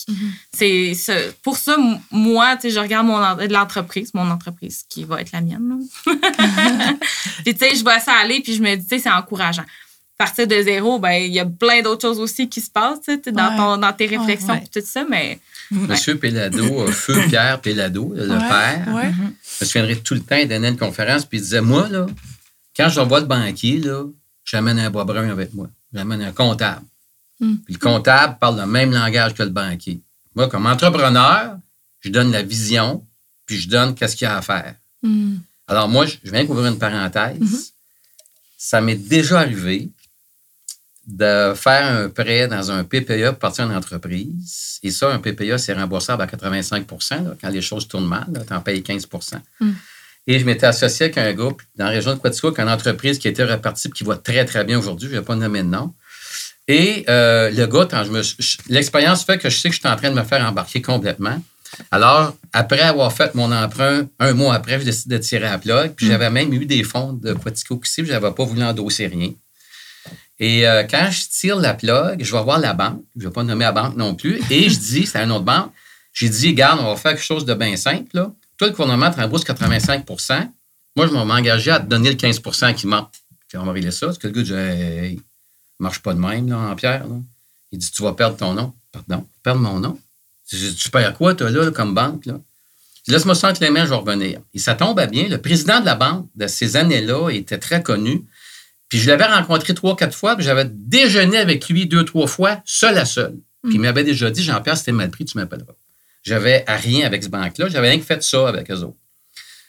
c'est 0.53 0.95
ce- 0.95 1.33
pour 1.43 1.57
ça, 1.57 1.77
moi, 2.13 2.57
je 2.63 2.79
regarde 2.79 3.07
mon 3.07 3.17
en- 3.17 3.35
l'entreprise, 3.51 4.13
mon 4.15 4.31
entreprise 4.31 4.85
qui 4.89 5.03
va 5.05 5.21
être 5.23 5.33
la 5.33 5.41
mienne. 5.41 5.81
puis, 7.45 7.55
tu 7.55 7.59
sais, 7.59 7.75
je 7.77 7.83
vois 7.83 7.99
ça 8.01 8.13
aller, 8.15 8.41
puis 8.41 8.55
je 8.55 8.63
me 8.63 8.75
dis, 8.77 9.01
c'est 9.01 9.11
encourageant. 9.11 9.65
Partir 10.19 10.47
de 10.47 10.61
zéro, 10.63 10.99
ben 10.99 11.13
il 11.13 11.33
y 11.33 11.41
a 11.41 11.45
plein 11.47 11.83
d'autres 11.83 12.03
choses 12.09 12.19
aussi 12.21 12.49
qui 12.49 12.61
se 12.61 12.71
passent 12.71 13.01
tu 13.05 13.15
sais, 13.23 13.33
dans, 13.33 13.51
Ouais. 13.51 13.57
ton- 13.57 13.77
dans 13.77 13.93
tes 13.93 14.07
réflexions 14.07 14.55
Ouais. 14.55 14.65
tout 14.73 14.81
ça, 14.85 15.05
mais 15.09 15.39
Monsieur 15.71 16.17
Pellado, 16.17 16.81
euh, 16.83 16.91
Feu 16.93 17.21
Pierre 17.29 17.61
Pellado, 17.61 18.13
le 18.15 18.29
Ouais, 18.31 18.39
père, 18.39 18.85
ouais. 18.95 19.11
je 19.13 19.65
me 19.65 19.67
souviendrai 19.67 19.97
tout 20.01 20.15
le 20.15 20.21
temps, 20.21 20.37
il 20.37 20.49
donnait 20.49 20.69
une 20.71 20.77
conférence, 20.79 21.25
puis 21.25 21.39
il 21.39 21.43
disait 21.43 21.61
Moi, 21.61 21.89
là, 21.89 22.07
quand 22.77 22.89
je 22.89 23.01
revois 23.01 23.21
le 23.21 23.27
banquier, 23.27 23.79
là, 23.79 24.05
j'amène 24.45 24.79
un 24.79 24.91
bois 24.91 25.05
brun 25.05 25.29
avec 25.29 25.53
moi. 25.55 25.69
J'amène 25.93 26.23
un 26.23 26.33
comptable. 26.33 26.83
Mm. 27.41 27.55
Puis 27.65 27.75
le 27.75 27.79
comptable 27.81 28.37
parle 28.41 28.59
le 28.61 28.67
même 28.67 28.93
langage 28.93 29.35
que 29.35 29.43
le 29.43 29.51
banquier. 29.51 30.01
Moi, 30.35 30.49
comme 30.49 30.67
entrepreneur, 30.67 31.57
je 32.01 32.11
donne 32.11 32.31
la 32.33 32.43
vision, 32.43 33.05
puis 33.45 33.59
je 33.59 33.69
donne 33.69 33.95
qu'est-ce 33.95 34.15
qu'il 34.17 34.27
y 34.27 34.29
a 34.31 34.37
à 34.37 34.43
faire. 34.43 34.75
Mm. 35.03 35.37
Alors, 35.69 35.89
moi, 35.89 36.07
je 36.07 36.17
je 36.25 36.31
viens 36.31 36.45
d'ouvrir 36.45 36.67
une 36.73 36.79
parenthèse. 36.79 37.73
Ça 38.57 38.81
m'est 38.81 38.95
déjà 38.97 39.41
arrivé 39.41 39.89
de 41.07 41.53
faire 41.55 41.87
un 41.87 42.09
prêt 42.09 42.49
dans 42.49 42.71
un 42.71 42.83
PPE 42.83 43.31
pour 43.31 43.39
partir 43.39 43.67
d'une 43.69 43.77
entreprise. 43.77 44.79
Et 44.83 44.91
ça, 44.91 45.13
un 45.13 45.19
PPE, 45.19 45.57
c'est 45.59 45.73
remboursable 45.73 46.23
à 46.23 46.27
85 46.27 46.87
là, 47.11 47.19
Quand 47.41 47.49
les 47.49 47.63
choses 47.63 47.87
tournent 47.87 48.09
mal, 48.09 48.27
tu 48.47 48.53
en 48.53 48.61
payes 48.61 48.83
15 48.83 49.07
Mm. 49.61 49.71
Et 50.29 50.41
je 50.41 50.45
m'étais 50.45 50.67
associé 50.67 51.05
avec 51.07 51.19
un 51.19 51.33
groupe 51.35 51.63
dans 51.77 51.85
la 51.85 51.93
région 51.93 52.13
de 52.15 52.19
Quaticook, 52.19 52.59
une 52.59 52.69
entreprise 52.69 53.19
qui 53.21 53.29
était 53.29 53.45
repartie 53.45 53.87
et 53.87 53.91
qui 53.93 54.03
va 54.03 54.17
très, 54.17 54.45
très 54.45 54.65
bien 54.65 54.77
aujourd'hui. 54.79 55.09
Je 55.09 55.15
ne 55.15 55.21
vais 55.21 55.25
pas 55.25 55.37
nommer 55.37 55.63
de 55.63 55.69
nom. 55.69 55.95
Et 56.67 57.05
euh, 57.09 57.49
le 57.51 57.67
gars, 57.67 57.87
quand 57.89 58.03
je 58.03 58.11
me, 58.11 58.23
je- 58.23 58.35
l'expérience 58.69 59.25
fait 59.25 59.39
que 59.39 59.49
je 59.49 59.57
sais 59.57 59.69
que 59.69 59.75
je 59.77 59.81
suis 59.81 59.89
en 59.89 59.95
train 59.95 60.11
de 60.11 60.17
me 60.17 60.25
faire 60.25 60.45
embarquer 60.45 60.83
complètement. 60.83 61.41
Alors, 61.93 62.35
après 62.53 62.81
avoir 62.81 63.13
fait 63.13 63.37
mon 63.37 63.53
emprunt, 63.53 64.09
un 64.19 64.33
mois 64.33 64.55
après, 64.55 64.81
je 64.81 64.85
décide 64.87 65.11
de 65.13 65.19
tirer 65.19 65.47
à 65.47 65.59
plug. 65.59 65.93
Puis 65.95 66.07
j'avais 66.09 66.31
même 66.31 66.53
eu 66.53 66.67
des 66.67 66.83
fonds 66.83 67.13
de 67.13 67.33
Quaticook 67.35 67.87
ici, 67.87 68.03
puis 68.03 68.09
je 68.11 68.15
n'avais 68.19 68.33
pas 68.35 68.45
voulu 68.45 68.65
endosser 68.65 69.07
rien. 69.07 69.31
Et 70.39 70.67
euh, 70.67 70.85
quand 70.85 71.09
je 71.11 71.29
tire 71.29 71.57
la 71.57 71.75
plug, 71.75 72.23
je 72.23 72.33
vais 72.33 72.43
voir 72.43 72.59
la 72.59 72.75
banque. 72.75 73.03
Je 73.17 73.23
ne 73.23 73.29
vais 73.29 73.33
pas 73.33 73.43
nommer 73.43 73.65
la 73.65 73.73
banque 73.73 73.97
non 73.97 74.15
plus. 74.15 74.41
Et 74.51 74.69
je 74.69 74.79
dis, 74.79 75.07
c'est 75.07 75.19
à 75.19 75.25
une 75.25 75.33
autre 75.33 75.45
banque, 75.45 75.73
j'ai 76.13 76.29
dit, 76.29 76.49
regarde, 76.49 76.81
on 76.81 76.85
va 76.85 76.97
faire 76.97 77.13
quelque 77.13 77.25
chose 77.25 77.45
de 77.45 77.55
bien 77.55 77.77
simple. 77.77 78.11
Toi, 78.11 78.69
le 78.69 78.71
gouvernement 78.71 79.11
te 79.11 79.21
rembourse 79.21 79.45
85% 79.45 80.49
Moi, 80.97 81.07
je 81.07 81.13
vais 81.13 81.25
m'engager 81.25 81.71
à 81.71 81.81
te 81.81 81.87
donner 81.87 82.11
le 82.11 82.17
15% 82.17 82.75
qui 82.75 82.87
manque. 82.87 83.11
Puis 83.49 83.59
on 83.59 83.65
va 83.65 83.73
régler 83.73 83.91
ça. 83.91 84.07
Parce 84.07 84.19
que 84.19 84.27
le 84.29 84.33
gars 84.33 84.43
dit, 84.43 84.53
hey, 84.55 85.21
marche 85.79 86.01
pas 86.01 86.15
de 86.15 86.19
même, 86.19 86.49
là, 86.49 86.59
en 86.59 86.75
pierre. 86.75 87.05
Il 87.71 87.79
dit, 87.79 87.91
tu 87.91 88.03
vas 88.03 88.13
perdre 88.13 88.37
ton 88.37 88.55
nom. 88.55 88.73
Pardon, 88.93 89.27
perdre 89.43 89.61
mon 89.61 89.79
nom? 89.79 89.99
Je 90.51 90.57
dis, 90.57 90.75
tu 90.75 90.91
perds 90.91 91.15
quoi, 91.15 91.35
toi, 91.35 91.51
là, 91.51 91.65
là, 91.65 91.71
comme 91.71 91.95
banque? 91.95 92.25
Là? 92.25 92.41
Je 93.07 93.13
Laisse-moi 93.13 93.35
entre 93.45 93.63
les 93.63 93.71
mains, 93.71 93.85
je 93.85 93.91
vais 93.91 93.97
revenir. 93.97 94.41
Et 94.55 94.59
ça 94.59 94.75
tombe 94.75 94.99
à 94.99 95.07
bien. 95.07 95.29
Le 95.29 95.39
président 95.39 95.81
de 95.81 95.87
la 95.87 95.95
banque 95.95 96.27
de 96.35 96.47
ces 96.47 96.77
années-là 96.77 97.29
était 97.31 97.59
très 97.59 97.83
connu. 97.83 98.25
Puis 98.89 98.99
je 98.99 99.09
l'avais 99.09 99.25
rencontré 99.25 99.75
trois, 99.75 99.97
quatre 99.97 100.15
fois, 100.15 100.37
puis 100.37 100.45
j'avais 100.45 100.67
déjeuné 100.71 101.39
avec 101.39 101.69
lui 101.69 101.87
deux, 101.87 102.05
trois 102.05 102.27
fois, 102.27 102.63
seul 102.65 102.97
à 102.99 103.05
seul. 103.05 103.37
Puis 103.65 103.75
il 103.75 103.81
m'avait 103.81 104.05
déjà 104.05 104.31
dit, 104.31 104.43
Jean-Pierre, 104.43 104.77
c'était 104.77 104.93
mal 104.93 105.11
pris, 105.11 105.25
tu 105.25 105.37
m'appelleras. 105.39 105.75
J'avais 106.23 106.65
à 106.67 106.77
rien 106.77 107.07
avec 107.07 107.25
ce 107.25 107.29
banque-là, 107.29 107.69
j'avais 107.69 107.91
rien 107.91 107.99
que 107.99 108.05
fait 108.05 108.23
ça 108.23 108.49
avec 108.49 108.71
eux 108.71 108.79
autres. 108.79 108.97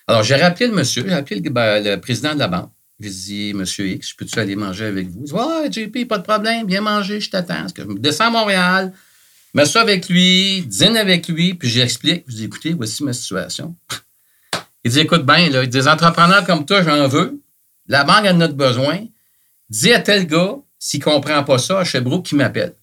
Alors, 0.07 0.23
j'ai 0.23 0.35
rappelé 0.35 0.67
le 0.67 0.73
monsieur, 0.73 1.03
j'ai 1.05 1.13
appelé 1.13 1.41
le, 1.41 1.49
ben, 1.49 1.83
le 1.83 1.99
président 1.99 2.33
de 2.33 2.39
la 2.39 2.47
banque. 2.47 2.71
J'ai 2.99 3.09
dit, 3.09 3.53
Monsieur 3.53 3.87
X, 3.87 4.13
peux-tu 4.13 4.39
aller 4.39 4.55
manger 4.55 4.85
avec 4.85 5.07
vous? 5.07 5.19
Il 5.19 5.25
dit, 5.25 5.33
ouais, 5.33 5.71
JP, 5.71 6.07
pas 6.07 6.17
de 6.17 6.23
problème, 6.23 6.65
viens 6.65 6.81
manger, 6.81 7.19
je 7.19 7.29
t'attends. 7.29 7.67
Je 7.75 7.83
descends 7.99 8.27
à 8.27 8.29
Montréal, 8.31 8.93
je 9.53 9.59
m'assois 9.59 9.81
avec 9.81 10.09
lui, 10.09 10.61
dîne 10.61 10.97
avec 10.97 11.27
lui, 11.27 11.53
puis 11.53 11.69
j'explique. 11.69 12.23
Je 12.27 12.35
dis, 12.35 12.43
écoutez, 12.45 12.73
voici 12.73 13.03
ma 13.03 13.13
situation. 13.13 13.75
Il 14.83 14.91
dit, 14.91 14.99
écoute 15.01 15.25
bien, 15.25 15.49
là, 15.49 15.65
des 15.65 15.87
entrepreneurs 15.87 16.45
comme 16.45 16.65
toi, 16.65 16.81
j'en 16.81 17.07
veux. 17.07 17.41
La 17.87 18.03
banque 18.03 18.25
a 18.25 18.33
notre 18.33 18.55
besoin. 18.55 19.05
Dis 19.69 19.93
à 19.93 19.99
tel 19.99 20.27
gars, 20.27 20.55
s'il 20.79 20.99
ne 20.99 21.05
comprend 21.05 21.43
pas 21.43 21.57
ça, 21.57 21.79
à 21.79 21.83
Sherbrooke, 21.83 22.25
qu'il 22.25 22.37
m'appelle. 22.37 22.75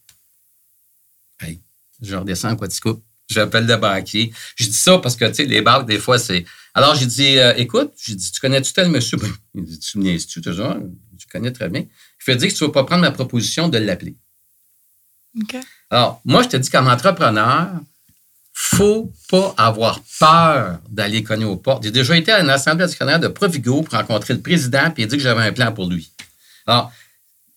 Hey, 1.40 1.61
je 2.03 2.17
redescends 2.17 2.51
à 2.51 2.57
Quatico. 2.57 3.03
J'appelle 3.29 3.67
le 3.67 3.77
banquier. 3.77 4.33
Je 4.57 4.67
dis 4.67 4.73
ça 4.73 4.99
parce 4.99 5.17
que, 5.17 5.25
tu 5.27 5.35
sais, 5.35 5.45
les 5.45 5.62
banques, 5.62 5.87
des 5.87 5.99
fois, 5.99 6.19
c'est. 6.19 6.45
Alors, 6.75 6.95
j'ai 6.95 7.07
dit, 7.07 7.38
euh, 7.38 7.55
écoute, 7.57 7.93
j'ai 8.05 8.14
dit, 8.14 8.31
tu 8.31 8.40
connais-tu 8.40 8.73
tel 8.73 8.90
monsieur? 8.90 9.19
Il 9.55 9.64
dit, 9.64 9.79
tu 9.79 9.99
me 9.99 10.05
niaises-tu, 10.05 10.43
toujours? 10.43 10.77
Tu 11.19 11.27
connais 11.29 11.53
très 11.53 11.71
bien. 11.71 11.87
Je 12.19 12.27
lui 12.27 12.33
ai 12.33 12.37
dit 12.37 12.49
que 12.49 12.55
tu 12.55 12.64
ne 12.64 12.69
vas 12.69 12.73
pas 12.73 12.85
prendre 12.85 13.01
ma 13.01 13.12
proposition 13.12 13.69
de 13.69 13.79
l'appeler. 13.79 14.17
OK. 15.40 15.57
Alors, 15.88 16.21
moi, 16.25 16.43
je 16.43 16.49
te 16.49 16.57
dis, 16.59 16.69
comme 16.69 16.88
entrepreneur, 16.88 17.71
faut 18.57 19.12
pas 19.29 19.53
avoir 19.59 20.01
peur 20.21 20.79
d'aller 20.88 21.25
cogner 21.25 21.45
aux 21.45 21.57
portes. 21.57 21.83
J'ai 21.83 21.90
déjà 21.90 22.17
été 22.17 22.31
à 22.31 22.40
une 22.40 22.51
assemblée 22.51 22.85
actionnaire 22.85 23.19
de 23.19 23.27
Provigo 23.29 23.83
pour 23.83 23.95
rencontrer 23.99 24.33
le 24.35 24.40
président, 24.40 24.90
puis 24.93 25.03
il 25.03 25.07
a 25.07 25.09
dit 25.09 25.17
que 25.17 25.23
j'avais 25.23 25.43
un 25.43 25.53
plan 25.53 25.73
pour 25.73 25.90
lui. 25.90 26.11
Alors, 26.67 26.93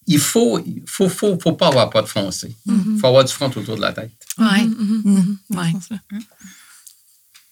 il 0.08 0.20
faut, 0.20 0.60
faut, 0.88 1.08
faut, 1.08 1.38
faut 1.40 1.54
pas 1.54 1.68
avoir 1.68 1.90
peur 1.92 2.02
de 2.04 2.08
foncer. 2.08 2.56
Il 2.66 2.98
faut 3.00 3.08
avoir 3.08 3.24
du 3.24 3.32
front 3.32 3.46
autour 3.56 3.76
de 3.76 3.82
la 3.82 3.94
tête. 3.94 4.12
Oui. 4.40 4.68
Mhm, 4.68 5.38
Ouais. 5.52 5.72
dans 5.72 5.82
ce 5.82 5.94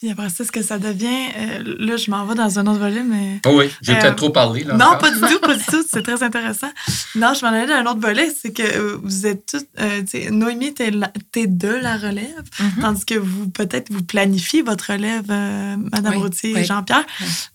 Puis 0.06 0.12
après 0.12 0.30
ça, 0.30 0.46
ce 0.46 0.52
que 0.52 0.62
ça 0.62 0.78
devient, 0.78 1.08
euh, 1.36 1.64
là, 1.80 1.98
je 1.98 2.12
m'en 2.12 2.28
vais 2.28 2.36
dans 2.36 2.60
un 2.60 2.68
autre 2.68 2.78
volet, 2.78 3.02
mais. 3.04 3.40
Oh 3.48 3.54
oui, 3.58 3.72
j'ai 3.82 3.94
Euh, 3.94 4.00
peut-être 4.02 4.16
trop 4.18 4.30
parlé. 4.30 4.64
Là, 4.64 4.76
Non, 4.76 4.98
pas 5.00 5.10
du 5.10 5.20
tout, 5.20 5.40
pas 5.40 5.56
du 5.56 5.64
tout. 5.72 5.84
C'est 5.92 6.04
très 6.04 6.22
intéressant. 6.22 6.70
Non, 7.16 7.34
je 7.34 7.44
m'en 7.44 7.52
allais 7.52 7.66
dans 7.66 7.74
un 7.74 7.86
autre 7.88 8.02
volet, 8.02 8.32
c'est 8.40 8.52
que 8.54 8.62
euh, 8.62 8.98
vous 9.02 9.26
êtes 9.26 9.48
toutes. 9.48 9.66
euh, 9.80 10.04
Noémie, 10.30 10.76
t'es, 10.76 10.92
la- 10.92 11.12
t'es 11.32 11.48
de 11.48 11.70
la 11.70 11.98
relève, 11.98 12.44
Mm-hmm. 12.60 12.82
tandis 12.82 13.06
que 13.06 13.16
vous, 13.16 13.48
peut-être, 13.50 13.92
vous 13.92 14.04
planifiez 14.04 14.62
votre 14.62 14.92
relève, 14.92 15.24
euh, 15.32 15.76
Madame 15.92 16.14
Oui, 16.18 16.22
Routier 16.22 16.54
oui. 16.54 16.60
et 16.62 16.66
Jean-Pierre. 16.66 17.06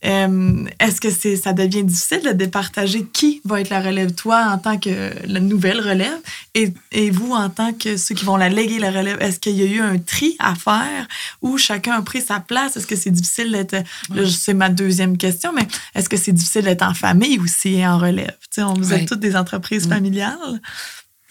Euh, 0.05 0.65
est-ce 0.81 1.01
que 1.01 1.11
c'est, 1.11 1.37
ça 1.37 1.53
devient 1.53 1.85
difficile 1.85 2.23
de 2.25 2.33
départager 2.33 3.05
qui 3.13 3.41
va 3.45 3.61
être 3.61 3.71
la 3.71 3.81
relève, 3.81 4.13
toi, 4.15 4.47
en 4.51 4.59
tant 4.59 4.77
que 4.79 5.13
la 5.25 5.39
nouvelle 5.41 5.81
relève, 5.81 6.19
et, 6.55 6.73
et 6.91 7.11
vous, 7.11 7.33
en 7.33 7.49
tant 7.49 7.73
que 7.73 7.97
ceux 7.97 8.15
qui 8.17 8.25
vont 8.25 8.37
la 8.37 8.49
léguer, 8.49 8.81
la 8.81 8.91
relève? 8.91 9.19
Est-ce 9.21 9.39
qu'il 9.39 9.57
y 9.57 9.63
a 9.63 9.67
eu 9.67 9.81
un 9.81 9.99
tri 9.99 10.35
à 10.41 10.55
faire 10.57 11.07
où 11.43 11.57
chacun 11.59 11.93
a 11.93 12.03
pris 12.03 12.21
sa 12.23 12.40
place? 12.41 12.77
Est-ce 12.77 12.87
que 12.87 12.97
c'est 12.97 13.11
difficile 13.11 13.53
d'être. 13.53 13.73
là, 14.15 14.29
c'est 14.29 14.55
ma 14.55 14.69
deuxième 14.69 15.17
question, 15.17 15.53
mais 15.53 15.67
est-ce 15.95 16.09
que 16.09 16.17
c'est 16.17 16.33
difficile 16.33 16.63
d'être 16.65 16.83
en 16.83 16.95
famille 16.95 17.39
aussi 17.39 17.75
et 17.75 17.87
en 17.87 17.99
relève? 17.99 18.37
Tu 18.43 18.47
sais, 18.57 18.63
on, 18.63 18.75
vous 18.75 18.93
êtes 18.93 19.07
toutes 19.09 19.21
des 19.21 19.37
entreprises 19.37 19.87
familiales. 19.89 20.61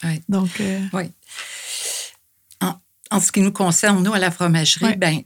Oui. 0.03 0.21
Donc, 0.29 0.49
euh, 0.61 0.79
Oui. 0.93 1.03
En, 2.61 2.73
en 3.11 3.19
ce 3.19 3.31
qui 3.31 3.41
nous 3.41 3.51
concerne, 3.51 4.03
nous, 4.03 4.13
à 4.13 4.19
la 4.19 4.31
fromagerie, 4.31 4.85
Ouais. 4.85 4.95
ben, 4.95 5.21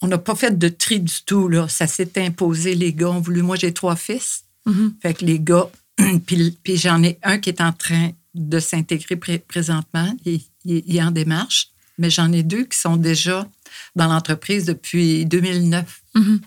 on 0.00 0.08
n'a 0.08 0.18
pas 0.18 0.34
fait 0.34 0.56
de 0.58 0.68
tri 0.68 1.00
du 1.00 1.22
tout. 1.24 1.48
Là. 1.48 1.68
Ça 1.68 1.86
s'est 1.86 2.10
imposé. 2.18 2.74
Les 2.74 2.92
gars 2.92 3.10
ont 3.10 3.20
voulu. 3.20 3.42
Moi, 3.42 3.56
j'ai 3.56 3.72
trois 3.72 3.96
fils. 3.96 4.44
mhm. 4.66 4.94
Fait 5.02 5.14
que 5.14 5.24
les 5.24 5.38
gars, 5.40 5.68
puis, 6.26 6.58
puis 6.62 6.76
j'en 6.76 7.02
ai 7.02 7.18
un 7.22 7.38
qui 7.38 7.48
est 7.50 7.60
en 7.60 7.72
train 7.72 8.10
de 8.34 8.58
s'intégrer 8.60 9.16
pré- 9.16 9.38
présentement. 9.38 10.12
Il, 10.24 10.40
il- 10.64 10.82
il 10.86 10.96
est 10.96 11.02
en 11.02 11.10
démarche. 11.10 11.68
Mais 11.98 12.10
j'en 12.10 12.32
ai 12.32 12.42
deux 12.42 12.64
qui 12.64 12.78
sont 12.78 12.96
déjà 12.96 13.46
dans 13.96 14.06
l'entreprise 14.06 14.64
depuis 14.64 15.24
2009. 15.26 16.02
Mhm. 16.14 16.40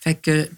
Fait 0.00 0.14
que 0.14 0.48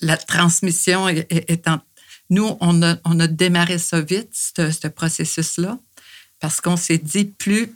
la 0.00 0.16
transmission 0.16 1.08
est, 1.08 1.68
en... 1.68 1.80
Nous, 2.28 2.56
on 2.60 2.82
a, 2.82 2.96
on 3.04 3.18
a 3.20 3.26
démarré 3.26 3.78
ça 3.78 4.00
vite, 4.00 4.30
ce, 4.32 4.70
ce 4.70 4.88
processus-là, 4.88 5.78
parce 6.40 6.60
qu'on 6.60 6.76
s'est 6.76 6.98
dit 6.98 7.24
plus... 7.24 7.72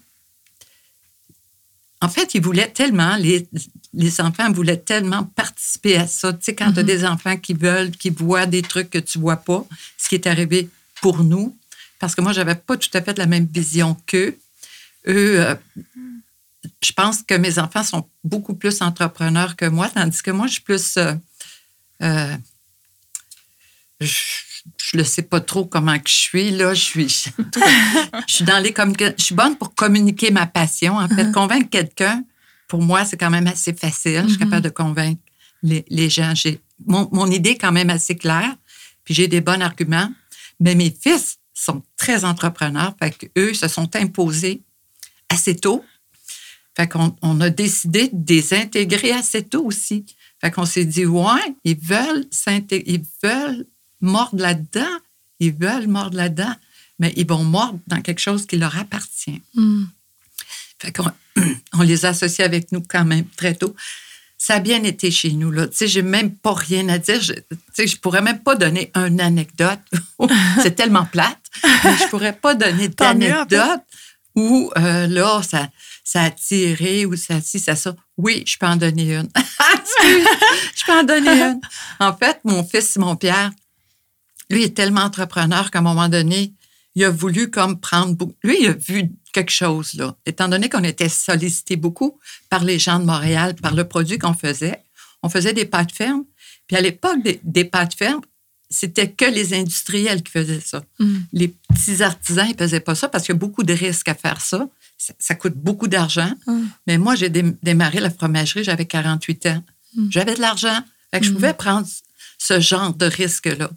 En 2.02 2.08
fait, 2.08 2.34
ils 2.34 2.42
voulaient 2.42 2.70
tellement, 2.70 3.16
les, 3.16 3.46
les 3.92 4.20
enfants 4.20 4.50
voulaient 4.52 4.78
tellement 4.78 5.24
participer 5.24 5.96
à 5.96 6.06
ça. 6.06 6.32
Tu 6.32 6.38
sais, 6.42 6.54
quand 6.54 6.72
tu 6.72 6.80
as 6.80 6.82
des 6.82 7.04
enfants 7.04 7.36
qui 7.36 7.52
veulent, 7.52 7.90
qui 7.90 8.08
voient 8.08 8.46
des 8.46 8.62
trucs 8.62 8.88
que 8.88 8.98
tu 8.98 9.18
vois 9.18 9.36
pas, 9.36 9.66
ce 9.98 10.08
qui 10.08 10.14
est 10.14 10.26
arrivé 10.26 10.70
pour 11.02 11.22
nous, 11.24 11.56
parce 11.98 12.14
que 12.14 12.22
moi, 12.22 12.32
j'avais 12.32 12.54
pas 12.54 12.76
tout 12.76 12.88
à 12.94 13.02
fait 13.02 13.16
la 13.18 13.26
même 13.26 13.46
vision 13.46 13.96
qu'eux. 14.06 14.38
Eux, 15.06 15.40
euh, 15.40 15.54
je 16.82 16.92
pense 16.92 17.22
que 17.22 17.34
mes 17.34 17.58
enfants 17.58 17.82
sont 17.84 18.08
beaucoup 18.24 18.54
plus 18.54 18.80
entrepreneurs 18.82 19.56
que 19.56 19.66
moi, 19.66 19.88
tandis 19.88 20.22
que 20.22 20.30
moi, 20.30 20.46
je 20.46 20.52
suis 20.54 20.62
plus. 20.62 20.96
euh, 20.96 21.14
euh, 22.02 22.36
je 24.00 24.96
ne 24.96 25.02
sais 25.02 25.22
pas 25.22 25.40
trop 25.40 25.64
comment 25.66 25.98
que 25.98 26.08
je 26.08 26.14
suis. 26.14 26.50
Là, 26.50 26.74
je 26.74 26.80
suis, 26.82 27.08
je 27.08 27.30
suis 28.34 28.44
dans 28.44 28.58
les 28.58 28.72
communica- 28.72 29.14
Je 29.18 29.24
suis 29.24 29.34
bonne 29.34 29.56
pour 29.56 29.74
communiquer 29.74 30.30
ma 30.30 30.46
passion. 30.46 30.96
En 30.96 31.08
fait, 31.08 31.30
convaincre 31.32 31.68
quelqu'un, 31.70 32.24
pour 32.68 32.82
moi, 32.82 33.04
c'est 33.04 33.16
quand 33.16 33.30
même 33.30 33.46
assez 33.46 33.72
facile. 33.72 34.22
Je 34.24 34.28
suis 34.30 34.38
capable 34.38 34.62
de 34.62 34.68
convaincre 34.70 35.20
les, 35.62 35.84
les 35.88 36.08
gens. 36.08 36.32
Mon, 36.86 37.08
mon 37.12 37.30
idée 37.30 37.50
est 37.50 37.58
quand 37.58 37.72
même 37.72 37.90
assez 37.90 38.16
claire, 38.16 38.54
puis 39.04 39.14
j'ai 39.14 39.28
des 39.28 39.40
bons 39.40 39.60
arguments. 39.60 40.10
Mais 40.60 40.74
mes 40.74 40.90
fils 40.90 41.38
sont 41.54 41.82
très 41.96 42.24
entrepreneurs, 42.24 42.94
fait 42.98 43.10
qu'eux 43.34 43.54
se 43.54 43.68
sont 43.68 43.94
imposés 43.96 44.62
assez 45.28 45.56
tôt. 45.56 45.84
Fait 46.80 46.88
qu'on 46.88 47.14
on 47.20 47.42
a 47.42 47.50
décidé 47.50 48.08
de 48.10 48.32
les 48.32 48.54
intégrer 48.54 49.12
assez 49.12 49.42
tôt 49.42 49.66
aussi. 49.66 50.06
Fait 50.40 50.50
qu'on 50.50 50.64
s'est 50.64 50.86
dit, 50.86 51.04
ouais, 51.04 51.54
ils 51.64 51.78
veulent 51.78 52.24
s'intégrer, 52.30 52.94
ils 52.94 53.04
veulent 53.22 53.66
mordre 54.00 54.40
là-dedans, 54.40 54.96
ils 55.40 55.52
veulent 55.52 55.88
mordre 55.88 56.16
là-dedans, 56.16 56.54
mais 56.98 57.12
ils 57.16 57.26
vont 57.26 57.44
mordre 57.44 57.78
dans 57.86 58.00
quelque 58.00 58.20
chose 58.20 58.46
qui 58.46 58.56
leur 58.56 58.78
appartient. 58.78 59.42
Mm. 59.56 59.84
Fait 60.78 60.90
qu'on 60.90 61.10
on 61.74 61.83
les 61.83 62.06
associe 62.06 62.46
avec 62.46 62.72
nous 62.72 62.83
quand 62.88 63.04
même 63.04 63.26
très 63.37 63.52
tôt. 63.52 63.76
ça 64.38 64.54
a 64.54 64.60
bien 64.60 64.83
été 64.83 65.10
chez 65.10 65.33
nous. 65.33 65.50
Là. 65.50 65.68
Tu 65.68 65.76
sais, 65.76 65.87
j'ai 65.87 66.00
même 66.00 66.35
pas 66.35 66.54
rien 66.54 66.88
à 66.88 66.96
dire. 66.96 67.20
Je, 67.20 67.35
tu 67.35 67.58
sais, 67.74 67.87
je 67.87 67.98
pourrais 67.98 68.22
même 68.22 68.38
pas 68.38 68.54
donner 68.56 68.90
une 68.94 69.20
anecdote. 69.20 69.81
c'est 70.62 70.76
tellement 70.76 71.04
plate. 71.04 71.42
Mais 71.62 71.98
je 71.98 72.08
pourrais 72.08 72.33
pas 72.33 72.54
donner 72.54 72.88
d'anecdote 72.96 73.83
où 74.35 74.72
euh, 74.78 75.06
là, 75.08 75.42
ça, 75.42 75.68
ça 76.05 76.23
a 76.23 76.31
tiré 76.31 77.07
ou 77.07 77.17
ça 77.17 77.40
ci, 77.40 77.59
ça 77.59 77.77
ça. 77.77 77.94
Oui, 78.17 78.42
je 78.46 78.57
peux 78.59 78.67
en 78.67 78.77
donner 78.77 79.15
une. 79.15 79.29
Je 80.75 80.85
peux 80.87 80.92
en 80.92 81.05
donner 81.05 81.31
une. 81.42 81.61
En 81.98 82.17
fait, 82.17 82.40
mon 82.44 82.65
fils 82.65 82.90
Simon 82.90 83.17
Pierre, 83.17 83.51
lui 84.48 84.65
est 84.65 84.75
tellement 84.75 85.03
entrepreneur 85.03 85.71
qu'à 85.71 85.81
un 85.81 85.83
moment 85.83 86.09
donné, 86.09 86.55
il 86.94 87.05
a 87.05 87.11
voulu 87.11 87.51
comme 87.51 87.79
prendre 87.79 88.15
beaucoup. 88.15 88.35
Lui, 88.42 88.59
il 88.61 88.69
a 88.69 88.73
vu 88.73 89.11
quelque 89.33 89.53
chose, 89.53 89.94
là. 89.94 90.17
Étant 90.27 90.48
donné 90.48 90.69
qu'on 90.69 90.83
était 90.85 91.09
sollicité 91.09 91.77
beaucoup 91.77 92.19
par 92.48 92.65
les 92.65 92.79
gens 92.79 92.98
de 92.98 93.05
Montréal, 93.05 93.55
par 93.55 93.75
le 93.75 93.87
produit 93.87 94.19
qu'on 94.19 94.35
faisait. 94.35 94.83
On 95.23 95.29
faisait 95.29 95.53
des 95.53 95.67
pâtes 95.67 95.92
fermes. 95.92 96.25
Puis 96.67 96.77
à 96.77 96.81
l'époque 96.81 97.23
des, 97.23 97.40
des 97.44 97.65
pâtes 97.65 97.94
fermes, 97.94 98.23
c'était 98.71 99.11
que 99.11 99.25
les 99.25 99.55
industriels 99.55 100.23
qui 100.23 100.33
faisaient 100.33 100.61
ça. 100.61 100.83
Mm. 100.98 101.19
Les 101.33 101.55
petits 101.73 102.02
artisans, 102.02 102.46
ils 102.46 102.52
ne 102.52 102.58
faisaient 102.58 102.81
pas 102.81 102.94
ça 102.94 103.08
parce 103.08 103.25
qu'il 103.25 103.35
y 103.35 103.37
a 103.37 103.38
beaucoup 103.38 103.62
de 103.62 103.73
risques 103.73 104.08
à 104.08 104.14
faire 104.14 104.40
ça. 104.40 104.68
Ça, 104.98 105.14
ça 105.18 105.35
coûte 105.35 105.54
beaucoup 105.54 105.88
d'argent. 105.88 106.33
Mm. 106.46 106.62
Mais 106.87 106.98
moi, 106.98 107.14
j'ai 107.14 107.29
dé- 107.31 107.56
démarré 107.62 108.00
la 108.00 108.10
fromagerie, 108.10 108.64
j'avais 108.64 108.85
48 108.87 109.46
ans. 109.46 109.64
Mm. 109.96 110.06
J'avais 110.10 110.35
de 110.35 110.40
l'argent. 110.40 110.79
Fait 111.12 111.21
que 111.21 111.27
je 111.27 111.31
Mm. 111.31 111.35
pouvais 111.35 111.54
prendre 111.54 111.87
ce 112.38 112.60
genre 112.60 112.92
de 112.94 113.06
risque-là. 113.06 113.71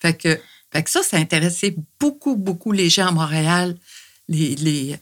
Fait 0.00 0.14
que, 0.14 0.38
fait 0.72 0.82
que 0.82 0.90
ça, 0.90 1.02
ça 1.02 1.16
intéressait 1.16 1.76
beaucoup, 2.00 2.36
beaucoup 2.36 2.72
les 2.72 2.90
gens 2.90 3.06
à 3.08 3.12
Montréal. 3.12 3.76
Les, 4.28 4.54
les... 4.56 4.98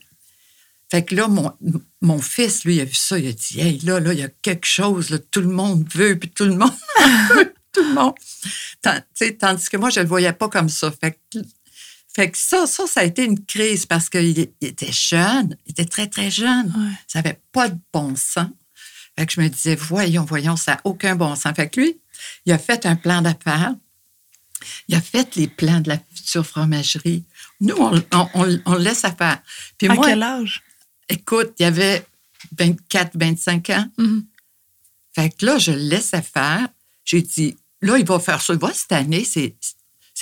Fait 0.91 1.03
que 1.03 1.15
là, 1.15 1.27
mon, 1.27 1.51
mon 2.01 2.19
fils, 2.21 2.65
lui, 2.65 2.75
il 2.75 2.81
a 2.81 2.85
vu 2.85 2.93
ça, 2.93 3.17
il 3.17 3.27
a 3.27 3.31
dit 3.31 3.59
Hey, 3.59 3.79
là, 3.79 3.99
là, 3.99 4.13
il 4.13 4.19
y 4.19 4.23
a 4.23 4.29
quelque 4.41 4.67
chose, 4.67 5.09
là, 5.09 5.17
tout 5.17 5.41
le 5.41 5.47
monde 5.49 5.85
veut, 5.93 6.17
puis 6.19 6.29
tout 6.29 6.45
le 6.45 6.55
monde 6.55 6.71
veut, 7.35 7.53
tout 7.71 7.83
le 7.83 7.93
monde. 7.95 8.13
Tant- 8.81 8.99
tandis 9.39 9.69
que 9.69 9.77
moi, 9.77 9.89
je 9.89 9.99
ne 9.99 10.03
le 10.03 10.09
voyais 10.09 10.33
pas 10.33 10.49
comme 10.49 10.69
ça. 10.69 10.91
Fait 10.91 11.17
que, 11.31 11.39
fait 12.15 12.29
que 12.31 12.37
ça, 12.37 12.65
ça, 12.67 12.85
ça 12.87 12.99
a 13.01 13.03
été 13.03 13.23
une 13.25 13.43
crise 13.45 13.85
parce 13.85 14.09
qu'il 14.09 14.37
il 14.61 14.67
était 14.67 14.91
jeune, 14.91 15.57
il 15.65 15.71
était 15.71 15.85
très, 15.85 16.07
très 16.07 16.29
jeune. 16.29 16.67
Ouais. 16.77 16.91
Ça 17.07 17.21
n'avait 17.21 17.39
pas 17.51 17.69
de 17.69 17.77
bon 17.91 18.15
sens. 18.15 18.47
Fait 19.17 19.25
que 19.25 19.33
je 19.33 19.41
me 19.41 19.47
disais, 19.49 19.75
voyons, 19.75 20.23
voyons, 20.25 20.55
ça 20.55 20.73
n'a 20.75 20.81
aucun 20.83 21.15
bon 21.15 21.35
sens. 21.35 21.53
Fait 21.55 21.69
que 21.69 21.79
lui, 21.81 21.97
il 22.45 22.51
a 22.53 22.57
fait 22.57 22.85
un 22.85 22.95
plan 22.95 23.21
d'affaires. 23.21 23.73
Il 24.87 24.95
a 24.95 25.01
fait 25.01 25.35
les 25.35 25.47
plans 25.47 25.81
de 25.81 25.89
la 25.89 25.99
future 26.13 26.45
fromagerie. 26.45 27.23
Nous, 27.59 27.75
on, 27.77 27.95
on- 28.13 28.29
on- 28.33 28.59
on 28.65 28.73
le 28.75 28.79
laisse 28.79 29.03
à 29.05 29.11
faire. 29.13 29.41
Puis 29.77 29.87
À 29.89 29.93
moi, 29.95 30.05
quel 30.07 30.23
âge? 30.23 30.63
écoute, 31.09 31.53
il 31.59 31.63
y 31.63 31.65
avait 31.65 32.05
24, 32.57 33.11
25 33.15 33.69
ans. 33.71 33.87
Mhm. 33.97 34.25
Fait 35.15 35.29
que 35.29 35.45
là, 35.45 35.57
je 35.57 35.71
le 35.71 35.77
laissais 35.79 36.21
faire. 36.21 36.67
J'ai 37.05 37.21
dit, 37.21 37.55
là, 37.81 37.97
il 37.97 38.05
va 38.05 38.19
faire 38.19 38.41
ça. 38.41 38.53
Il 38.53 38.59
va 38.59 38.71
cette 38.73 38.91
année, 38.93 39.25
c'est, 39.25 39.55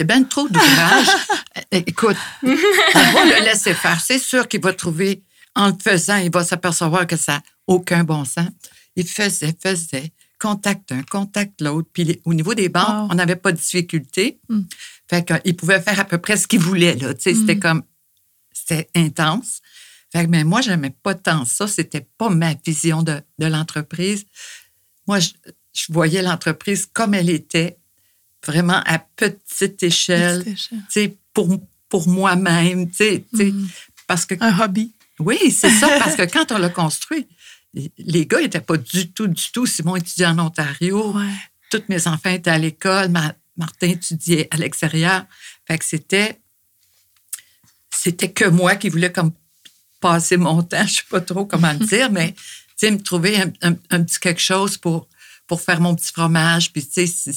c'est 0.02 0.08
bien 0.08 0.24
trop 0.24 0.49
d'ouvrage. 0.49 1.08
Écoute, 1.72 2.18
on 2.41 2.47
va 2.47 3.26
le 3.26 3.45
laisser 3.45 3.76
faire. 3.76 4.02
C'est 4.02 4.18
sûr 4.18 4.47
qu'il 4.47 4.60
va 4.60 4.74
trouver, 4.74 5.22
en 5.56 5.68
le 5.68 5.76
faisant, 5.80 6.18
il 6.18 6.32
va 6.32 6.43
s'apercevoir 6.43 7.06
que 7.06 7.16
ça 7.16 7.34
n'a 7.34 7.43
aucun 7.68 8.04
bon 8.04 8.26
sens. 8.26 8.49
Il 8.95 9.08
faisait, 9.08 9.56
faisait, 9.62 10.12
contacte 10.39 10.91
un, 10.91 11.04
contacte 11.04 11.62
l'autre. 11.62 11.88
Puis 11.93 12.20
au 12.26 12.34
niveau 12.34 12.56
des 12.56 12.68
banques, 12.68 13.12
on 13.12 13.14
n'avait 13.14 13.36
pas 13.36 13.52
de 13.52 13.58
difficulté. 13.58 14.39
Mm. 14.49 14.62
Fait 15.08 15.24
qu'il 15.24 15.56
pouvait 15.56 15.80
faire 15.80 15.99
à 15.99 16.06
peu 16.06 16.18
près 16.18 16.36
ce 16.36 16.47
qu'il 16.47 16.62
voulait. 16.62 16.95
Là. 16.95 17.14
C'était 17.20 17.60
comme, 17.60 17.84
c'était 18.52 18.89
intense. 18.95 19.62
Fait 20.12 20.26
que, 20.26 20.32
mais 20.32 20.43
moi, 20.43 20.62
j'aimais 20.62 20.95
pas 21.04 21.14
tant 21.14 21.45
ça. 21.45 21.68
C'était 21.68 22.08
pas 22.18 22.30
ma 22.30 22.56
vision 22.56 23.04
de, 23.04 23.22
de 23.38 23.45
l'entreprise. 23.45 24.26
Moi, 25.06 25.20
je, 25.20 25.30
je 25.74 25.93
voyais 25.93 26.24
l'entreprise 26.24 26.88
comme 26.91 27.14
elle 27.14 27.30
était, 27.30 27.78
vraiment 28.45 28.81
à 28.85 28.99
petite 28.99 29.83
échelle, 29.83 30.43
Petite 30.43 30.53
échelle. 30.93 31.13
pour, 31.33 31.59
pour 31.89 32.07
moi-même, 32.07 32.89
parce 34.07 34.25
que 34.25 34.35
Un 34.39 34.59
hobby. 34.59 34.91
oui, 35.19 35.37
c'est 35.51 35.69
ça, 35.69 35.87
parce 35.99 36.15
que 36.15 36.23
quand 36.31 36.51
on 36.51 36.57
l'a 36.57 36.69
construit, 36.69 37.27
les 37.97 38.25
gars 38.25 38.41
n'étaient 38.41 38.59
pas 38.61 38.77
du 38.77 39.11
tout, 39.11 39.27
du 39.27 39.51
tout. 39.51 39.65
Simon 39.65 39.95
étudiait 39.95 40.25
en 40.25 40.39
Ontario, 40.39 41.13
Ouais. 41.13 41.29
tous 41.69 41.83
mes 41.87 42.07
enfants 42.07 42.29
étaient 42.31 42.49
à 42.51 42.57
l'école, 42.57 43.09
Ma- 43.09 43.33
Martin 43.57 43.87
étudiait 43.89 44.47
à 44.51 44.57
l'extérieur. 44.57 45.25
Fait 45.67 45.77
que 45.77 45.85
c'était, 45.85 46.39
c'était 47.93 48.31
que 48.31 48.45
moi 48.45 48.75
qui 48.75 48.89
voulais 48.89 49.11
comme 49.11 49.31
passer 49.99 50.37
mon 50.37 50.63
temps, 50.63 50.85
je 50.87 50.95
sais 50.95 51.01
pas 51.09 51.21
trop 51.21 51.45
comment 51.45 51.71
le 51.73 51.85
dire, 51.85 52.11
mais 52.11 52.33
me 52.83 52.97
trouver 52.97 53.39
un, 53.39 53.51
un- 53.61 53.75
un 53.91 54.03
petit 54.03 54.19
quelque 54.19 54.41
chose 54.41 54.75
pour, 54.77 55.07
pour 55.45 55.61
faire 55.61 55.79
mon 55.79 55.93
petit 55.95 56.11
fromage. 56.11 56.73
Puis 56.73 56.85
tu 56.87 57.05
sais, 57.07 57.31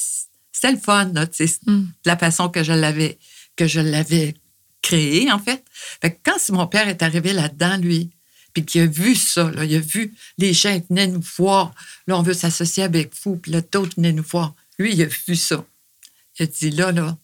c'était 0.54 0.72
le 0.72 0.78
fun, 0.78 1.12
là, 1.12 1.26
Mm. 1.66 1.80
de 1.80 1.86
la 2.06 2.16
façon 2.16 2.48
que 2.48 2.62
je 2.62 2.72
l'avais, 2.72 3.18
que 3.56 3.66
je 3.66 3.80
l'avais 3.80 4.34
créé, 4.80 5.30
en 5.32 5.38
fait. 5.38 5.64
Fait 6.00 6.12
que 6.12 6.18
quand 6.22 6.38
mon 6.50 6.66
père 6.66 6.88
est 6.88 7.02
arrivé 7.02 7.32
là-dedans, 7.32 7.76
lui, 7.76 8.10
puis 8.52 8.64
qu'il 8.64 8.82
a 8.82 8.86
vu 8.86 9.16
ça, 9.16 9.50
là, 9.50 9.64
il 9.64 9.74
a 9.74 9.80
vu 9.80 10.14
les 10.38 10.52
gens 10.52 10.80
venaient 10.88 11.08
nous 11.08 11.24
voir, 11.36 11.74
là, 12.06 12.16
on 12.16 12.22
veut 12.22 12.34
s'associer 12.34 12.84
avec 12.84 13.12
vous, 13.24 13.36
puis 13.36 13.50
là, 13.50 13.60
d'autres 13.60 13.96
venaient 13.96 14.12
nous 14.12 14.22
voir. 14.22 14.54
Lui, 14.78 14.94
il 14.94 15.02
a 15.02 15.06
vu 15.06 15.34
ça. 15.34 15.64
Il 16.38 16.44
a 16.44 16.46
dit, 16.46 16.70
là, 16.70 16.92
là, 16.92 17.18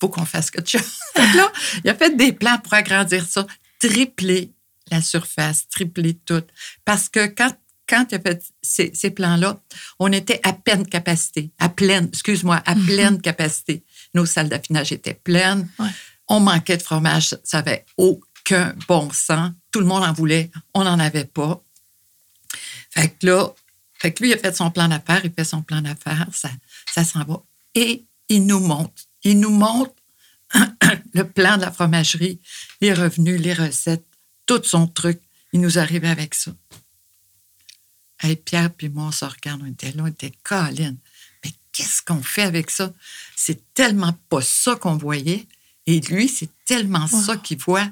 faut 0.00 0.08
qu'on 0.08 0.24
fasse 0.24 0.50
quelque 0.50 0.70
chose. 0.70 0.98
Là, 1.34 1.52
il 1.84 1.90
a 1.90 1.94
fait 1.94 2.16
des 2.16 2.32
plans 2.32 2.58
pour 2.58 2.72
agrandir 2.72 3.26
ça, 3.26 3.46
tripler 3.78 4.50
la 4.90 5.02
surface, 5.02 5.68
tripler 5.68 6.14
tout. 6.14 6.42
Parce 6.84 7.08
que 7.08 7.26
quand, 7.26 7.54
quand 7.90 8.06
il 8.12 8.14
a 8.14 8.20
fait 8.20 8.42
ces, 8.62 8.92
ces 8.94 9.10
plans-là, 9.10 9.60
on 9.98 10.12
était 10.12 10.40
à 10.44 10.52
pleine 10.52 10.86
capacité, 10.86 11.50
à 11.58 11.68
pleine, 11.68 12.06
excuse-moi, 12.06 12.62
à 12.64 12.74
pleine 12.76 13.20
capacité. 13.20 13.82
Nos 14.14 14.26
salles 14.26 14.48
d'affinage 14.48 14.92
étaient 14.92 15.14
pleines. 15.14 15.68
Ouais. 15.78 15.88
On 16.28 16.38
manquait 16.38 16.76
de 16.76 16.82
fromage, 16.82 17.36
ça 17.42 17.58
n'avait 17.58 17.84
aucun 17.96 18.74
bon 18.86 19.10
sens. 19.10 19.50
Tout 19.72 19.80
le 19.80 19.86
monde 19.86 20.04
en 20.04 20.12
voulait, 20.12 20.50
on 20.72 20.84
n'en 20.84 21.00
avait 21.00 21.24
pas. 21.24 21.60
Fait 22.90 23.08
que 23.08 23.26
là, 23.26 23.48
fait 23.94 24.12
que 24.12 24.22
lui, 24.22 24.30
il 24.30 24.34
a 24.34 24.38
fait 24.38 24.56
son 24.56 24.70
plan 24.70 24.88
d'affaires, 24.88 25.20
il 25.24 25.32
fait 25.32 25.44
son 25.44 25.62
plan 25.62 25.82
d'affaires, 25.82 26.28
ça, 26.32 26.50
ça 26.92 27.04
s'en 27.04 27.24
va. 27.24 27.42
Et 27.74 28.04
il 28.28 28.46
nous 28.46 28.60
montre, 28.60 29.02
il 29.24 29.40
nous 29.40 29.50
montre 29.50 29.94
le 31.12 31.24
plan 31.24 31.56
de 31.56 31.62
la 31.62 31.72
fromagerie, 31.72 32.40
les 32.80 32.94
revenus, 32.94 33.40
les 33.40 33.54
recettes, 33.54 34.06
tout 34.46 34.62
son 34.64 34.86
truc. 34.86 35.20
Il 35.52 35.60
nous 35.60 35.78
arrivait 35.78 36.08
avec 36.08 36.34
ça. 36.34 36.52
Hey, 38.22 38.36
Pierre 38.36 38.70
puis 38.72 38.88
moi, 38.88 39.04
on 39.06 39.12
se 39.12 39.24
regarde, 39.24 39.60
on 39.62 39.66
était 39.66 39.92
là, 39.92 40.02
on 40.04 40.06
était 40.06 40.32
Colin. 40.42 40.94
Mais 41.44 41.52
qu'est-ce 41.72 42.02
qu'on 42.02 42.22
fait 42.22 42.42
avec 42.42 42.70
ça? 42.70 42.92
C'est 43.36 43.72
tellement 43.74 44.16
pas 44.28 44.42
ça 44.42 44.76
qu'on 44.76 44.96
voyait. 44.96 45.46
Et 45.86 46.00
lui, 46.00 46.28
c'est 46.28 46.50
tellement 46.66 47.06
ça 47.06 47.36
qu'il 47.36 47.58
voit. 47.58 47.88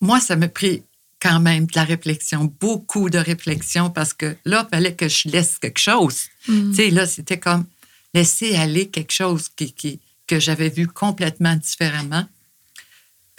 Moi, 0.00 0.20
ça 0.20 0.36
m'a 0.36 0.48
pris 0.48 0.82
quand 1.20 1.40
même 1.40 1.66
de 1.66 1.72
la 1.74 1.84
réflexion, 1.84 2.44
beaucoup 2.60 3.08
de 3.08 3.18
réflexion, 3.18 3.90
parce 3.90 4.12
que 4.12 4.36
là, 4.44 4.66
il 4.66 4.74
fallait 4.74 4.94
que 4.94 5.08
je 5.08 5.28
laisse 5.28 5.58
quelque 5.58 5.78
chose. 5.80 6.24
Mm. 6.48 6.70
Tu 6.70 6.76
sais, 6.76 6.90
là, 6.90 7.06
c'était 7.06 7.38
comme 7.40 7.64
laisser 8.12 8.54
aller 8.56 8.88
quelque 8.90 9.12
chose 9.12 9.48
qui, 9.48 9.72
qui- 9.72 10.00
que 10.26 10.38
j'avais 10.40 10.68
vu 10.68 10.86
complètement 10.86 11.56
différemment. 11.56 12.26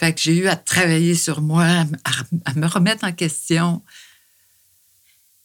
Fait 0.00 0.14
que 0.14 0.20
j'ai 0.20 0.36
eu 0.36 0.48
à 0.48 0.56
travailler 0.56 1.14
sur 1.14 1.40
moi, 1.42 1.84
à 2.44 2.54
me 2.54 2.66
remettre 2.66 3.04
en 3.04 3.12
question 3.12 3.82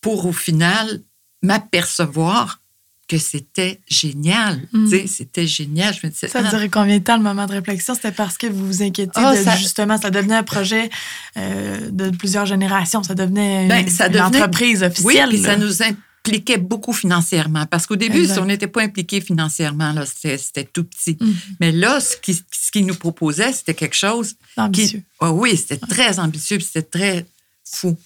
pour, 0.04 0.26
au 0.28 0.32
final, 0.34 1.02
m'apercevoir 1.42 2.60
que 3.08 3.18
c'était 3.18 3.82
génial. 3.90 4.62
Mm. 4.72 5.08
C'était 5.08 5.46
génial. 5.46 5.94
Je 5.94 6.06
me 6.08 6.12
disais, 6.12 6.30
Ça 6.30 6.40
ah, 6.44 6.50
durait 6.50 6.70
combien 6.70 6.98
de 7.00 7.04
temps 7.04 7.18
le 7.18 7.24
moment 7.24 7.46
de 7.46 7.52
réflexion? 7.52 7.96
C'était 7.96 8.12
parce 8.14 8.38
que 8.38 8.48
vous 8.48 8.66
vous 8.66 8.82
inquiétiez 8.82 9.12
Ah, 9.26 9.36
de 9.36 9.44
ça- 9.44 9.58
justement, 9.58 9.98
ça 9.98 10.10
devenait 10.10 10.36
un 10.38 10.44
projet 10.44 10.90
euh, 11.38 11.90
de 11.92 12.10
plusieurs 12.12 12.46
générations. 12.46 13.04
Ça 13.04 13.14
devenait 13.14 13.64
une, 13.64 13.68
Ben, 13.70 13.90
ça 13.90 14.08
une 14.08 14.14
devenait- 14.14 14.42
entreprise 14.42 14.80
Oui, 14.82 14.88
officielle. 14.88 15.30
puis 15.30 15.42
ça 15.42 15.58
nous 15.58 15.84
impliquait 15.84 16.58
beaucoup 16.58 16.94
financièrement. 16.94 17.66
Parce 17.66 17.86
qu'au 17.86 17.98
début, 17.98 18.26
si 18.26 18.40
on 18.40 18.46
n'était 18.46 18.68
pas 18.68 18.82
impliqué 18.84 19.20
financièrement, 19.20 19.94
c'était, 20.06 20.64
tout 20.64 20.86
petit. 20.86 21.18
Mhm. 21.20 21.36
Mais 21.60 21.72
là, 21.74 22.00
ce 22.00 22.16
qu'il 22.16 22.36
ce 22.36 22.72
qu'il 22.72 22.86
nous 22.86 22.96
proposait, 22.96 23.52
c'était 23.52 23.74
quelque 23.74 23.96
chose 23.98 24.36
ambitieux. 24.56 25.00
qui. 25.00 25.06
Ah 25.20 25.32
oui, 25.34 25.58
c'était 25.58 25.78
très 25.86 26.20
ambitieux, 26.20 26.60
c'était 26.62 26.82
très 26.84 27.26
fou. 27.66 27.98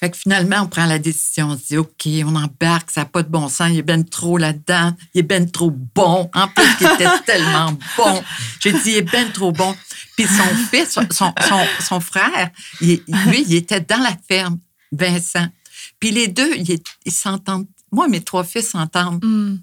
Fait 0.00 0.10
que 0.10 0.16
finalement, 0.16 0.62
on 0.62 0.66
prend 0.68 0.86
la 0.86 0.98
décision, 0.98 1.48
on 1.48 1.58
se 1.58 1.64
dit, 1.66 1.76
OK, 1.76 2.06
on 2.24 2.34
embarque, 2.36 2.90
ça 2.90 3.00
n'a 3.02 3.04
pas 3.06 3.22
de 3.22 3.28
bon 3.28 3.48
sens, 3.48 3.68
il 3.70 3.78
est 3.78 3.82
ben 3.82 4.04
trop 4.04 4.38
là-dedans, 4.38 4.94
il 5.14 5.20
est 5.20 5.22
ben 5.22 5.50
trop 5.50 5.70
bon. 5.70 6.30
En 6.34 6.48
plus, 6.48 6.64
il 6.80 6.86
était 6.86 7.08
tellement 7.26 7.76
bon. 7.96 8.22
J'ai 8.60 8.72
dit, 8.72 8.80
il 8.86 8.96
est 8.98 9.02
ben 9.02 9.30
trop 9.32 9.52
bon. 9.52 9.74
Puis 10.16 10.26
son 10.26 10.44
fils, 10.70 10.90
son, 10.90 11.06
son, 11.10 11.32
son- 11.80 12.00
frère, 12.00 12.50
il- 12.80 13.02
lui, 13.26 13.44
il 13.48 13.54
était 13.54 13.80
dans 13.80 13.98
la 14.02 14.16
ferme, 14.28 14.58
Vincent. 14.92 15.46
Puis 16.00 16.10
les 16.10 16.28
deux, 16.28 16.54
ils, 16.56 17.12
s'entendent. 17.12 17.66
Moi, 17.92 18.08
mes 18.08 18.20
trois 18.22 18.44
fils 18.44 18.68
s'entendent 18.70 19.24
Mm. 19.24 19.56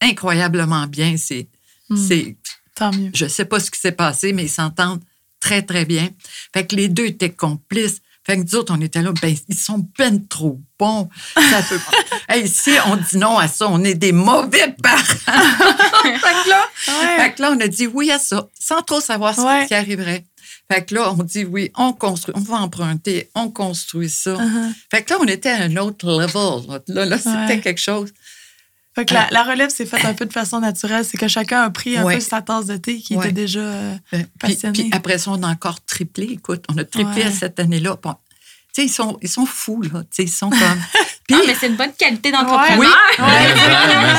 incroyablement 0.00 0.86
bien. 0.86 1.16
C'est, 1.16 1.48
Mm. 1.88 1.96
c'est, 2.08 2.36
Tant 2.74 2.92
mieux. 2.92 3.10
je 3.14 3.26
sais 3.26 3.44
pas 3.44 3.60
ce 3.60 3.70
qui 3.70 3.78
s'est 3.78 3.92
passé, 3.92 4.32
mais 4.32 4.44
ils 4.44 4.48
s'entendent 4.50 5.02
très, 5.40 5.62
très 5.62 5.84
bien. 5.84 6.08
Fait 6.54 6.66
que 6.66 6.74
les 6.76 6.88
deux 6.88 7.06
étaient 7.06 7.32
complices. 7.32 8.00
Fait 8.24 8.36
que 8.36 8.42
nous 8.42 8.54
autres, 8.54 8.72
on 8.76 8.80
était 8.80 9.02
là, 9.02 9.12
ben, 9.20 9.34
ils 9.48 9.56
sont 9.56 9.84
ben 9.98 10.24
trop 10.28 10.60
bons. 10.78 11.08
Ça 11.34 11.62
peut 11.68 11.78
pas. 11.78 11.92
Hey, 12.34 12.48
si 12.48 12.70
on 12.86 12.96
dit 12.96 13.18
non 13.18 13.36
à 13.36 13.48
ça, 13.48 13.66
on 13.68 13.82
est 13.84 13.94
des 13.94 14.12
mauvais 14.12 14.74
parents. 14.82 14.96
fait, 15.02 16.44
que 16.44 16.48
là, 16.48 16.68
fait 17.16 17.32
que 17.34 17.42
là, 17.42 17.52
on 17.52 17.60
a 17.60 17.68
dit 17.68 17.86
oui 17.86 18.10
à 18.10 18.18
ça, 18.18 18.48
sans 18.58 18.80
trop 18.82 19.00
savoir 19.00 19.34
ce 19.34 19.66
qui 19.66 19.74
arriverait. 19.74 20.24
Fait 20.70 20.84
que 20.84 20.94
là, 20.94 21.12
on 21.12 21.22
dit 21.22 21.44
oui, 21.44 21.70
on 21.76 21.92
construit, 21.92 22.34
on 22.36 22.40
va 22.40 22.56
emprunter, 22.56 23.28
on 23.34 23.50
construit 23.50 24.08
ça. 24.08 24.34
Uh-huh. 24.34 24.72
Fait 24.90 25.02
que 25.02 25.12
là, 25.12 25.18
on 25.20 25.26
était 25.26 25.50
à 25.50 25.62
un 25.64 25.76
autre 25.76 26.06
level. 26.06 26.80
Là, 26.88 27.04
là, 27.04 27.18
c'était 27.18 27.54
Ouais. 27.54 27.60
quelque 27.60 27.80
chose. 27.80 28.12
Fait 28.94 29.06
que 29.06 29.14
la, 29.14 29.28
la 29.30 29.42
relève 29.42 29.70
s'est 29.70 29.86
faite 29.86 30.04
un 30.04 30.12
peu 30.14 30.26
de 30.26 30.32
façon 30.32 30.60
naturelle. 30.60 31.04
C'est 31.04 31.16
que 31.16 31.28
chacun 31.28 31.62
a 31.62 31.70
pris 31.70 31.96
un 31.96 32.04
Ouais. 32.04 32.14
peu 32.16 32.20
sa 32.20 32.42
tasse 32.42 32.66
de 32.66 32.76
thé 32.76 32.98
qui 32.98 33.16
Ouais. 33.16 33.24
était 33.24 33.32
déjà 33.32 33.60
euh, 33.60 33.94
Euh, 34.12 34.18
Puis, 34.18 34.26
passionné. 34.38 34.72
puis 34.84 34.90
après 34.92 35.16
ça, 35.18 35.30
on 35.30 35.42
a 35.42 35.48
encore 35.48 35.82
triplé. 35.84 36.26
Écoute, 36.32 36.64
on 36.68 36.76
a 36.76 36.84
triplé 36.84 37.22
Ouais. 37.22 37.28
à 37.28 37.30
cette 37.30 37.58
année-là. 37.58 37.96
Bon, 38.02 38.12
tu 38.12 38.82
sais, 38.82 38.84
ils 38.84 38.90
sont, 38.92 39.18
ils 39.22 39.28
sont 39.30 39.46
fous, 39.46 39.80
là. 39.82 40.02
Tu 40.02 40.08
sais, 40.10 40.22
ils 40.24 40.28
sont 40.28 40.50
comme. 40.50 40.58
Puis, 41.28 41.36
Ah, 41.38 41.44
mais 41.46 41.54
c'est 41.58 41.68
une 41.68 41.76
bonne 41.76 41.92
qualité 41.96 42.32
d'entrepreneur. 42.32 42.78
oui. 42.78 42.86
Ouais. 43.18 43.54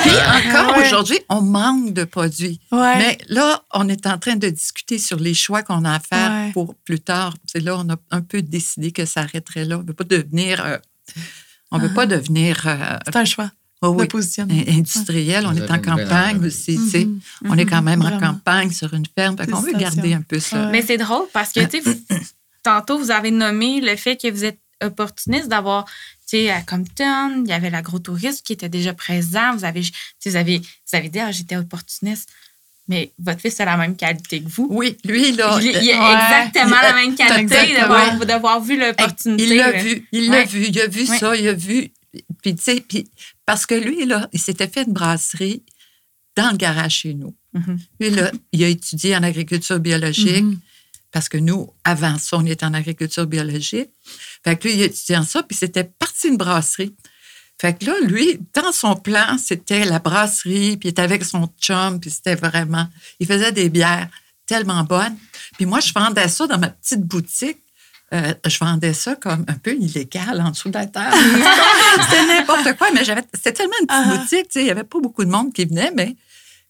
Puis 0.03 0.49
encore 0.55 0.77
Ouais. 0.77 0.85
aujourd'hui, 0.87 1.19
on 1.29 1.41
manque 1.41 1.93
de 1.93 2.05
produits. 2.05 2.59
Ouais. 2.71 2.97
Mais 2.97 3.17
là, 3.27 3.61
on 3.73 3.87
est 3.89 4.07
en 4.07 4.17
train 4.17 4.37
de 4.37 4.49
discuter 4.49 4.97
sur 4.97 5.19
les 5.19 5.33
choix 5.33 5.61
qu'on 5.63 5.83
a 5.85 5.95
à 5.95 5.99
faire 5.99 6.31
Ouais. 6.31 6.51
pour 6.53 6.75
plus 6.85 6.99
tard. 7.01 7.33
C'est 7.45 7.59
là, 7.59 7.77
on 7.77 7.89
a 7.91 7.97
un 8.11 8.21
peu 8.21 8.41
décidé 8.41 8.91
que 8.91 9.05
ça 9.05 9.19
arrêterait 9.21 9.65
là. 9.65 9.77
On 9.77 9.81
ne 9.81 9.87
veut 9.87 9.93
pas 9.93 10.03
devenir. 10.05 10.63
euh, 10.65 10.77
on 11.71 11.77
veut 11.77 11.93
pas 11.93 12.05
devenir. 12.05 12.63
euh, 12.67 12.97
C'est 13.05 13.15
un 13.17 13.25
choix 13.25 13.51
oh 13.83 13.95
oui, 13.99 14.07
industriel. 14.67 15.45
On 15.47 15.55
est 15.55 15.69
en 15.71 15.79
campagne 15.79 16.43
aussi. 16.45 16.75
tu 16.77 16.89
sais. 16.89 17.05
Mhm. 17.05 17.19
On 17.49 17.57
est 17.57 17.65
quand 17.65 17.81
même 17.81 18.01
en 18.01 18.19
campagne 18.19 18.71
sur 18.71 18.93
une 18.93 19.05
ferme. 19.17 19.37
Fait 19.37 19.47
qu'on 19.49 19.59
veut 19.61 19.73
garder 19.73 20.13
un 20.13 20.21
peu 20.21 20.39
ça. 20.39 20.65
Ouais. 20.65 20.71
Mais 20.71 20.81
c'est 20.81 20.97
drôle 20.97 21.25
parce 21.33 21.51
que, 21.51 21.59
tu 21.61 21.71
sais, 21.71 21.79
vous- 21.81 21.99
tantôt, 22.63 22.97
vous 22.97 23.11
avez 23.11 23.31
nommé 23.31 23.81
le 23.81 23.95
fait 23.95 24.15
que 24.15 24.29
vous 24.31 24.45
êtes 24.45 24.59
opportuniste 24.81 25.47
d'avoir, 25.47 25.85
tu 25.85 25.91
sais, 26.37 26.49
à 26.49 26.61
Compton, 26.61 27.43
il 27.45 27.49
y 27.49 27.53
avait 27.53 27.69
l'agrotourisme 27.69 28.41
qui 28.43 28.53
était 28.53 28.69
déjà 28.69 28.93
présent. 28.93 29.55
Vous 29.55 29.63
avez, 29.65 29.81
tu 29.81 29.91
sais, 30.19 30.29
vous 30.31 30.35
avez, 30.35 30.59
vous 30.59 30.97
avez 30.97 31.09
dit, 31.09 31.19
ah, 31.19 31.31
j'étais 31.31 31.55
opportuniste. 31.57 32.29
Mais 32.89 33.11
votre 33.17 33.39
fils 33.39 33.57
a 33.61 33.65
la 33.65 33.77
même 33.77 33.95
qualité 33.95 34.41
que 34.41 34.49
vous. 34.49 34.67
Oui, 34.69 34.97
lui, 35.05 35.31
là. 35.31 35.57
il, 35.61 35.67
il 35.67 35.91
a 35.91 35.99
Ouais. 36.09 36.15
exactement 36.43 36.81
la 36.81 36.93
même 36.93 37.15
qualité 37.15 37.73
d'avoir, 37.75 38.17
d'avoir 38.25 38.59
vu 38.61 38.77
l'opportunité. 38.77 39.43
Il 39.45 39.55
l'a 39.55 39.71
vu, 39.71 40.05
il 40.11 40.29
Ouais. 40.29 40.39
l'a 40.39 40.43
vu, 40.43 40.65
il 40.67 40.79
a 40.81 40.87
vu 40.87 41.09
Ouais. 41.09 41.17
ça, 41.17 41.33
il 41.37 41.47
a 41.47 41.53
vu. 41.53 41.91
Puis, 42.41 42.55
tu 42.55 42.61
sais, 42.61 42.81
puis, 42.85 43.07
parce 43.45 43.65
que 43.65 43.75
lui, 43.75 44.05
là, 44.05 44.29
il 44.33 44.39
s'était 44.39 44.67
fait 44.67 44.83
une 44.83 44.93
brasserie 44.93 45.63
dans 46.35 46.51
le 46.51 46.57
garage 46.57 46.93
chez 46.99 47.13
nous. 47.13 47.35
Mhm. 47.53 47.79
Lui, 47.99 48.09
là, 48.09 48.31
il 48.51 48.63
a 48.63 48.67
étudié 48.67 49.15
en 49.15 49.23
agriculture 49.23 49.79
biologique, 49.79 50.43
Mhm. 50.43 50.59
parce 51.11 51.29
que 51.29 51.37
nous, 51.37 51.71
avant 51.83 52.17
ça, 52.17 52.37
on 52.37 52.45
était 52.45 52.65
en 52.65 52.73
agriculture 52.73 53.27
biologique. 53.27 53.89
Fait 54.43 54.57
que 54.57 54.67
lui, 54.67 54.75
il 54.75 54.81
a 54.81 54.85
étudié 54.85 55.17
en 55.17 55.23
ça, 55.23 55.43
puis 55.43 55.55
c'était 55.57 55.83
parti 55.83 56.27
une 56.29 56.37
brasserie. 56.37 56.95
Fait 57.61 57.77
que 57.77 57.85
là, 57.85 57.93
lui, 58.01 58.39
dans 58.55 58.71
son 58.71 58.95
plan, 58.95 59.37
c'était 59.37 59.85
la 59.85 59.99
brasserie, 59.99 60.75
puis 60.77 60.89
il 60.89 60.91
était 60.91 61.03
avec 61.03 61.23
son 61.23 61.47
chum, 61.61 61.99
puis 61.99 62.09
c'était 62.09 62.35
vraiment... 62.35 62.87
Il 63.19 63.27
faisait 63.27 63.51
des 63.51 63.69
bières 63.69 64.09
tellement 64.47 64.83
bonnes. 64.83 65.15
Puis 65.57 65.65
moi, 65.65 65.79
je 65.79 65.93
vendais 65.93 66.27
ça 66.27 66.47
dans 66.47 66.57
ma 66.57 66.69
petite 66.69 67.01
boutique. 67.01 67.59
Euh, 68.13 68.33
je 68.45 68.57
vendais 68.59 68.93
ça 68.93 69.15
comme 69.15 69.43
un 69.47 69.55
peu 69.57 69.75
illégal 69.75 70.39
en 70.41 70.51
dessous 70.51 70.69
de 70.69 70.73
la 70.75 70.85
terre. 70.85 71.13
c'était 72.03 72.25
n'importe 72.27 72.77
quoi, 72.77 72.91
mais 72.93 73.03
j'avais, 73.03 73.23
c'était 73.33 73.53
tellement 73.53 73.73
une 73.81 73.87
petite 73.87 74.01
Ah. 74.05 74.17
boutique, 74.17 74.43
tu 74.49 74.51
sais, 74.51 74.61
il 74.61 74.65
n'y 74.65 74.71
avait 74.71 74.83
pas 74.83 74.99
beaucoup 74.99 75.25
de 75.25 75.31
monde 75.31 75.51
qui 75.53 75.65
venait, 75.65 75.91
mais, 75.95 76.15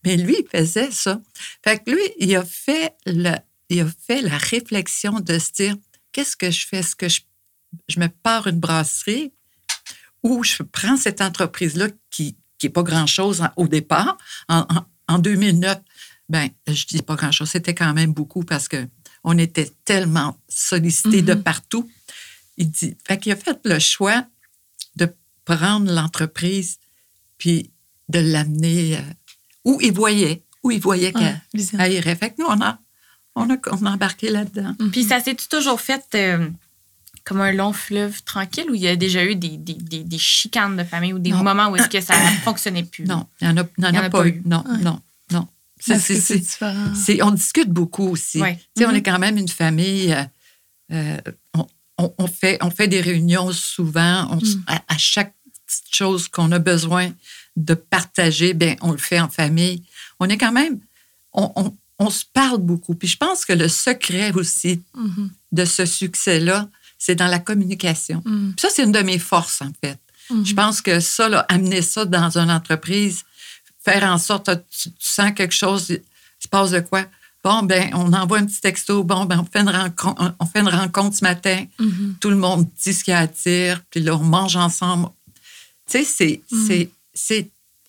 mais 0.05 0.15
lui, 0.15 0.37
il 0.39 0.47
faisait 0.47 0.91
ça. 0.91 1.19
Fait 1.63 1.79
que 1.83 1.91
lui, 1.91 2.01
il 2.19 2.33
a 2.35 2.45
fait, 2.45 2.93
le, 3.05 3.35
il 3.69 3.81
a 3.81 3.85
fait 4.07 4.21
la 4.21 4.37
réflexion 4.37 5.19
de 5.19 5.37
se 5.39 5.51
dire, 5.51 5.75
qu'est-ce 6.13 6.37
que 6.37 6.49
je 6.49 6.65
fais? 6.65 6.77
Est-ce 6.77 6.95
que 6.95 7.09
je, 7.09 7.21
je 7.89 7.99
me 7.99 8.07
pars 8.07 8.47
une 8.47 8.59
brasserie 8.59 9.33
ou 10.21 10.43
je 10.45 10.63
prends 10.63 10.95
cette 10.97 11.19
entreprise-là 11.21 11.87
qui 12.09 12.37
qui 12.59 12.67
n'est 12.67 12.71
pas 12.73 12.83
grand-chose 12.83 13.43
au 13.57 13.67
départ, 13.67 14.17
en, 14.47 14.59
en- 14.59 14.85
en 15.09 15.19
2009, 15.19 15.79
ben, 16.29 16.47
je 16.65 16.85
dis 16.85 17.01
pas 17.01 17.15
grand-chose, 17.15 17.49
c'était 17.49 17.75
quand 17.75 17.93
même 17.93 18.13
beaucoup 18.13 18.43
parce 18.45 18.69
que 18.69 18.87
on 19.23 19.37
était 19.37 19.71
tellement 19.85 20.37
sollicités 20.49 21.21
de 21.21 21.33
partout. 21.33 21.89
Il 22.57 22.69
dit, 22.69 22.95
fait 23.07 23.17
qu'il 23.17 23.31
a 23.31 23.35
fait 23.35 23.59
le 23.65 23.79
choix 23.79 24.25
de 24.95 25.13
prendre 25.45 25.91
l'entreprise 25.91 26.77
puis 27.37 27.71
de 28.09 28.19
l'amener 28.19 28.97
euh, 28.97 29.01
où 29.65 29.79
il 29.81 29.91
voyait, 29.93 30.43
où 30.61 30.71
il 30.71 30.79
voyait 30.79 31.11
qu'elle 31.13 31.41
vision. 31.53 31.79
elle 31.79 31.93
irait. 31.93 32.15
Fait 32.15 32.29
que 32.29 32.35
nous, 32.39 32.45
on 32.47 32.61
a, 32.61 32.79
on 33.35 33.49
a, 33.49 33.57
on 33.71 33.85
a 33.85 33.91
embarqué 33.91 34.29
là-dedans. 34.29 34.75
Puis 34.91 35.03
ça 35.05 35.19
s'est 35.19 35.35
toujours 35.49 35.81
fait 35.81 36.03
euh, 36.15 36.47
comme 37.23 37.41
un 37.41 37.51
long 37.53 37.73
fleuve 37.73 38.21
tranquille 38.23 38.65
où 38.69 38.75
il 38.75 38.81
y 38.81 38.87
a 38.87 38.95
déjà 38.95 39.25
eu 39.25 39.35
des, 39.35 39.57
des, 39.57 39.73
des, 39.73 40.03
des 40.03 40.17
chicanes 40.17 40.77
de 40.77 40.83
famille 40.83 41.13
ou 41.13 41.19
des 41.19 41.31
Non. 41.31 41.43
moments 41.43 41.69
où 41.69 41.75
est-ce 41.75 41.89
que 41.89 42.01
ça 42.01 42.13
ne 42.17 42.35
fonctionnait 42.43 42.83
plus? 42.83 43.05
Non, 43.05 43.25
il 43.41 43.47
n'y 43.47 43.53
en 43.59 43.63
a, 43.63 43.67
il 43.77 43.83
y 43.83 43.87
en 43.99 44.03
a 44.03 44.09
pas, 44.09 44.27
eu. 44.27 44.41
Non, 44.45 44.63
non, 44.67 44.77
non. 44.79 45.01
C'est- 45.99 46.37
différent? 46.39 46.91
on 47.23 47.31
discute 47.31 47.69
beaucoup 47.69 48.07
aussi. 48.09 48.41
Ouais. 48.41 48.59
Sais, 48.77 48.85
On 48.85 48.91
est 48.91 49.01
quand 49.03 49.19
même 49.19 49.37
une 49.37 49.47
famille. 49.49 50.13
euh, 50.13 50.23
euh, 50.91 51.17
on, 51.53 51.65
on- 51.97 52.13
on 52.17 52.27
fait, 52.27 52.57
on 52.61 52.69
fait 52.71 52.87
des 52.87 53.01
réunions 53.01 53.51
souvent. 53.51 54.27
On 54.31 54.39
s- 54.39 54.57
à, 54.67 54.81
à 54.87 54.97
chaque 54.97 55.33
petite 55.67 55.93
chose 55.95 56.27
qu'on 56.27 56.51
a 56.51 56.59
besoin 56.59 57.11
de 57.55 57.73
partager, 57.73 58.53
ben, 58.53 58.75
on 58.81 58.91
le 58.91 58.97
fait 58.97 59.19
en 59.19 59.29
famille. 59.29 59.83
On 60.19 60.27
est 60.29 60.37
quand 60.37 60.51
même. 60.51 60.79
On, 61.33 61.71
se 62.09 62.25
parle 62.33 62.57
beaucoup. 62.59 62.95
Puis 62.95 63.07
je 63.07 63.17
pense 63.17 63.45
que 63.45 63.53
le 63.53 63.67
secret 63.67 64.31
aussi 64.33 64.81
Mhm. 64.95 65.29
de 65.51 65.65
ce 65.65 65.85
succès-là, 65.85 66.69
c'est 66.97 67.15
dans 67.15 67.27
la 67.27 67.39
communication. 67.39 68.21
Puis 68.21 68.53
ça, 68.57 68.67
c'est 68.73 68.83
une 68.83 68.91
de 68.91 68.99
mes 69.01 69.19
forces, 69.19 69.61
en 69.61 69.71
fait. 69.83 69.97
Mhm. 70.29 70.45
Je 70.45 70.53
pense 70.53 70.81
que 70.81 70.99
ça, 70.99 71.29
là, 71.29 71.45
amener 71.49 71.81
ça 71.81 72.05
dans 72.05 72.37
une 72.37 72.51
entreprise, 72.51 73.23
faire 73.83 74.03
en 74.03 74.17
sorte 74.17 74.47
que 74.47 74.53
tu, 74.69 74.89
tu 74.91 74.95
sens 74.99 75.31
quelque 75.35 75.53
chose, 75.53 75.89
il 75.89 76.01
se 76.39 76.47
passe 76.47 76.71
de 76.71 76.79
quoi? 76.79 77.05
Bon, 77.43 77.61
ben, 77.63 77.89
on 77.93 78.13
envoie 78.13 78.37
un 78.39 78.45
petit 78.45 78.61
texto. 78.61 79.03
Bon, 79.03 79.25
ben, 79.25 79.39
on 79.39 79.45
fait 79.45 79.59
une 79.59 79.69
rencontre, 79.69 80.33
on 80.39 80.45
fait 80.45 80.59
une 80.61 80.69
rencontre 80.69 81.17
ce 81.17 81.23
matin. 81.25 81.65
Mhm. 81.77 82.15
Tout 82.21 82.29
le 82.29 82.37
monde 82.37 82.67
dit 82.83 82.93
ce 82.93 83.03
qu'il 83.03 83.11
y 83.11 83.15
a 83.15 83.19
à 83.19 83.27
dire. 83.27 83.81
Puis 83.89 83.99
là, 83.99 84.15
on 84.15 84.23
mange 84.23 84.55
ensemble. 84.55 85.09
Tu 85.89 86.03
sais, 86.05 86.41
c'est, 87.13 87.41
Mm. 87.43 87.47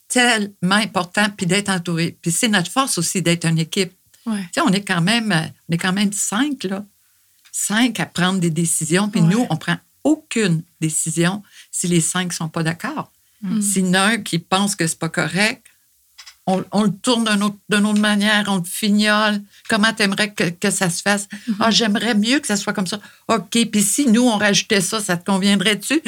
tellement 0.09 0.75
important. 0.77 1.27
Puis 1.37 1.47
d'être 1.47 1.69
entouré. 1.69 2.17
Puis 2.21 2.31
c'est 2.33 2.49
notre 2.49 2.71
force 2.71 2.99
aussi 2.99 3.23
d'être 3.23 3.45
une 3.47 3.59
équipe. 3.59 3.93
Ouais. 4.27 4.43
Tu 4.43 4.49
sais, 4.55 4.61
on 4.61 4.73
est 4.73 4.83
quand 4.85 5.01
même, 5.01 5.33
on 5.69 5.73
est 5.73 5.79
quand 5.79 5.93
même 5.93 6.13
cinq, 6.13 6.65
là. 6.65 6.85
Cinq 7.53 8.01
à 8.01 8.07
prendre 8.07 8.41
des 8.41 8.51
décisions. 8.51 9.09
Puis 9.09 9.21
Ouais. 9.21 9.29
nous, 9.29 9.47
on 9.51 9.57
prend 9.57 9.77
aucune 10.03 10.63
décision 10.81 11.43
si 11.71 11.87
les 11.87 12.01
cinq 12.01 12.33
sont 12.33 12.49
pas 12.49 12.63
d'accord. 12.65 13.13
Mm. 13.43 13.61
S'il 13.63 13.87
y 13.87 13.89
en 13.91 13.95
a 13.95 14.01
un 14.03 14.19
qui 14.19 14.39
pense 14.41 14.75
que 14.75 14.87
c'est 14.87 14.99
pas 14.99 15.09
correct, 15.09 15.65
on, 16.47 16.63
on 16.73 16.83
le 16.85 16.93
tourne 16.93 17.25
d'une 17.25 17.43
autre, 17.43 17.57
d'une 17.71 17.87
autre 17.87 18.01
manière, 18.01 18.45
on 18.49 18.57
le 18.57 18.65
fignole. 18.65 19.41
Comment 19.69 19.93
tu 19.95 20.03
aimerais 20.03 20.33
que, 20.33 20.51
que 20.51 20.71
ça 20.71 20.91
se 20.91 21.01
fasse? 21.03 21.27
Mm-hmm. 21.27 21.55
Ah, 21.61 21.71
j'aimerais 21.71 22.15
mieux 22.15 22.39
que 22.41 22.47
ça 22.47 22.57
soit 22.57 22.73
comme 22.75 22.87
ça. 22.87 23.01
OK, 23.29 23.51
puis 23.73 23.83
si 23.83 24.07
nous, 24.09 24.23
on 24.29 24.37
rajoutait 24.37 24.81
ça, 24.83 25.01
ça 25.01 25.17
te 25.17 25.25
conviendrait-tu? 25.25 26.03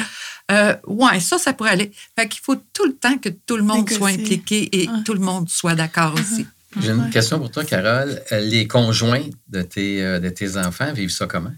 Euh, 0.51 0.75
ouais, 0.85 1.19
ça, 1.19 1.37
ça 1.39 1.53
pourrait 1.53 1.71
aller. 1.71 1.91
Fait 2.17 2.27
qu'il 2.27 2.41
faut 2.41 2.55
tout 2.55 2.85
le 2.85 2.95
temps 2.95 3.17
que 3.17 3.29
tout 3.29 3.57
le 3.57 3.63
monde 3.63 3.89
soit 3.89 4.09
impliqué 4.09 4.69
et 4.83 4.87
Ouais. 4.87 5.03
tout 5.03 5.13
le 5.13 5.19
monde 5.19 5.49
soit 5.49 5.75
d'accord 5.75 6.13
aussi. 6.13 6.45
J'ai 6.79 6.91
une 6.91 7.09
question 7.09 7.39
pour 7.39 7.49
toi, 7.49 7.65
Carole. 7.65 8.21
Euh, 8.31 8.39
Les 8.41 8.67
conjoints 8.67 9.25
de 9.47 9.61
tes, 9.63 10.03
euh, 10.03 10.19
de 10.19 10.29
tes 10.29 10.55
enfants 10.57 10.93
vivent 10.93 11.09
ça 11.09 11.25
comment? 11.25 11.53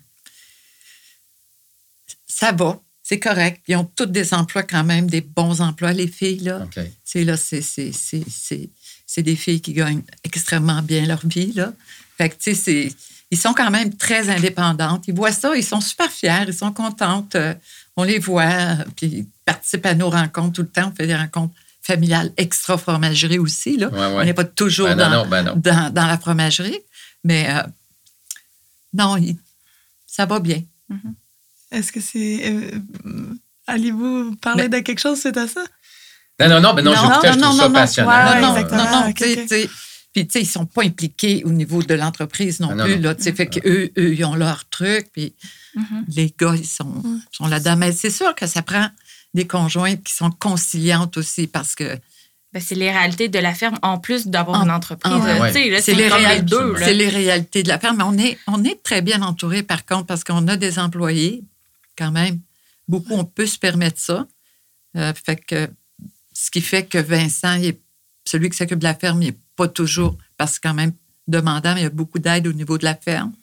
Ça 2.26 2.52
va, 2.54 2.80
c'est 3.10 3.18
correct. 3.20 3.64
Ils 3.68 3.76
ont 3.76 3.89
tous 3.95 4.05
des 4.05 4.36
emplois 4.36 4.62
quand 4.62 4.84
même, 4.84 5.10
des 5.10 5.22
bons 5.22 5.62
emplois, 5.62 5.93
les 5.93 6.07
filles, 6.07 6.41
là. 6.41 6.60
C'est 7.03 7.24
là, 7.24 7.38
c'est, 7.38 7.62
c'est, 7.64 7.91
c'est, 7.91 8.24
c'est, 8.30 8.70
c'est 9.07 9.24
des 9.24 9.36
filles 9.36 9.62
qui 9.62 9.74
gagnent 9.74 10.03
extrêmement 10.24 10.84
bien 10.84 11.07
leur 11.07 11.26
vie, 11.26 11.51
là. 11.53 11.74
Fait 12.20 12.30
que, 12.30 12.36
tu 12.36 12.53
sais, 12.53 12.53
c'est, 12.53 12.93
ils 13.32 13.38
sont 13.39 13.53
quand 13.55 13.72
même 13.72 13.95
très 13.95 14.30
indépendantes. 14.30 15.07
Ils 15.07 15.16
voient 15.16 15.32
ça, 15.32 15.55
ils 15.55 15.64
sont 15.64 15.82
super 15.82 16.12
fiers, 16.12 16.43
ils 16.47 16.53
sont 16.53 16.72
contentes. 16.72 17.34
euh, 17.34 17.55
on 17.97 18.03
les 18.03 18.20
voit, 18.20 18.43
euh, 18.43 18.76
puis 18.95 19.07
ils 19.07 19.26
participent 19.43 19.88
à 19.88 19.95
nos 19.95 20.12
rencontres 20.12 20.53
tout 20.53 20.62
le 20.62 20.68
temps. 20.70 20.91
On 20.93 20.95
fait 20.95 21.07
des 21.07 21.16
rencontres 21.16 21.55
familiales 21.82 22.32
extra 22.38 22.78
fromagerie 22.78 23.39
aussi, 23.39 23.76
là. 23.78 23.88
Ouais, 23.89 23.97
ouais. 23.97 24.22
On 24.22 24.24
n'est 24.26 24.34
pas 24.36 24.43
toujours 24.45 24.88
Ben 24.88 24.95
non, 24.97 25.10
dans, 25.10 25.24
non, 25.24 25.30
ben 25.30 25.43
non. 25.43 25.53
dans, 25.55 25.91
dans 25.91 26.05
la 26.05 26.18
fromagerie, 26.20 26.80
mais 27.24 27.47
euh, 27.49 27.64
non, 28.93 29.18
ils- 29.18 29.38
ça 30.05 30.28
va 30.28 30.39
bien. 30.39 30.62
Est-ce 31.72 31.91
que 31.91 31.99
c'est. 31.99 32.41
euh, 32.45 32.72
Allez-vous 33.67 34.36
parler 34.38 34.63
Mais- 34.67 34.80
de 34.80 34.84
quelque 34.84 34.99
chose 34.99 35.20
suite 35.20 35.38
à 35.38 35.47
ça? 35.47 35.63
Non, 36.39 36.47
non, 36.49 36.61
non, 36.61 36.74
mais 36.74 36.82
non, 36.82 36.93
j'écoutais, 36.95 37.34
je 37.34 37.39
trouve 37.39 37.57
ça 37.59 37.70
passionnant. 37.70 38.09
Ouais, 38.09 38.41
non, 38.41 38.53
non, 38.53 38.78
non, 38.78 39.01
non, 39.01 39.09
Ok, 39.09 39.15
tu 39.15 39.24
sais, 39.26 39.34
ok. 39.34 39.41
tu 39.41 39.47
sais. 39.47 39.70
Puis, 40.13 40.26
tu 40.28 40.32
sais, 40.34 40.41
ils 40.41 40.47
sont 40.49 40.65
pas 40.65 40.84
impliqués 40.84 41.43
au 41.45 41.51
niveau 41.51 41.84
de 41.84 41.93
l'entreprise 41.93 42.59
non 42.59 42.70
Ah, 42.72 42.76
non, 42.76 42.84
plus. 42.86 42.95
non. 42.95 43.01
Là, 43.01 43.15
tu 43.15 43.24
sais, 43.24 43.34
fait 43.34 43.45
qu'eux, 43.47 43.91
eux, 43.95 44.13
ils 44.15 44.26
ont 44.26 44.34
leur 44.36 44.67
truc. 44.70 45.07
Puis, 45.13 45.34
Mhm. 45.76 46.05
les 46.15 46.34
gars, 46.39 46.55
ils 46.55 46.65
sont, 46.65 47.03
sont 47.32 47.45
là-dedans. 47.47 47.76
Mais 47.76 47.91
c'est 47.91 48.09
sûr 48.09 48.34
que 48.34 48.47
ça 48.47 48.63
prend 48.63 48.88
des 49.36 49.45
conjointes 49.45 50.01
qui 50.03 50.13
sont 50.15 50.32
conciliantes 50.32 51.17
aussi 51.17 51.45
parce 51.45 51.76
que 51.76 51.95
Ben, 52.51 52.59
c'est 52.59 52.74
les 52.74 52.89
réalités 52.89 53.28
de 53.28 53.38
la 53.38 53.53
ferme 53.53 53.78
en 53.84 53.99
plus 53.99 54.26
d'avoir 54.26 54.61
En- 54.61 54.63
une 54.65 54.72
entreprise. 54.72 55.13
en- 55.13 55.22
ouais. 55.22 55.51
les, 55.53 55.80
c'est 55.82 55.93
les 55.93 56.07
réalités 56.07 57.61
de 57.61 57.67
la 57.67 57.78
ferme. 57.78 57.97
Mais 57.97 58.03
on 58.03 58.17
est, 58.17 58.38
on 58.47 58.63
est 58.63 58.82
très 58.82 59.03
bien 59.03 59.22
entouré, 59.22 59.61
par 59.61 59.86
contre, 59.86 60.07
parce 60.07 60.24
qu'on 60.24 60.47
a 60.47 60.57
des 60.57 60.80
employés. 60.80 61.43
Quand 62.00 62.12
même 62.12 62.39
beaucoup, 62.88 63.14
on 63.14 63.26
peut 63.26 63.45
se 63.45 63.60
permettre 63.60 64.00
ça. 64.00 64.28
Euh, 64.97 65.14
fait 65.26 65.36
que, 65.36 65.70
ce 66.34 66.50
qui 66.50 66.62
fait 66.62 66.86
que 66.86 66.97
Vincent, 66.97 67.54
il 67.56 67.66
est, 67.66 67.82
celui 68.26 68.50
qui 68.50 68.58
s'occupe 68.58 68.80
de 68.80 68.84
la 68.86 68.95
ferme, 68.95 69.22
il 69.22 69.28
n'est 69.32 69.39
pas 69.56 69.68
toujours, 69.68 70.18
parce 70.38 70.58
que 70.58 70.68
quand 70.68 70.74
même 70.74 70.93
demandant, 71.28 71.74
mais 71.76 71.82
il 71.82 71.84
y 71.84 71.88
a 71.88 71.91
beaucoup 71.91 72.20
d'aide 72.20 72.47
au 72.47 72.54
niveau 72.54 72.78
de 72.78 72.86
la 72.86 72.95
ferme. 72.95 73.34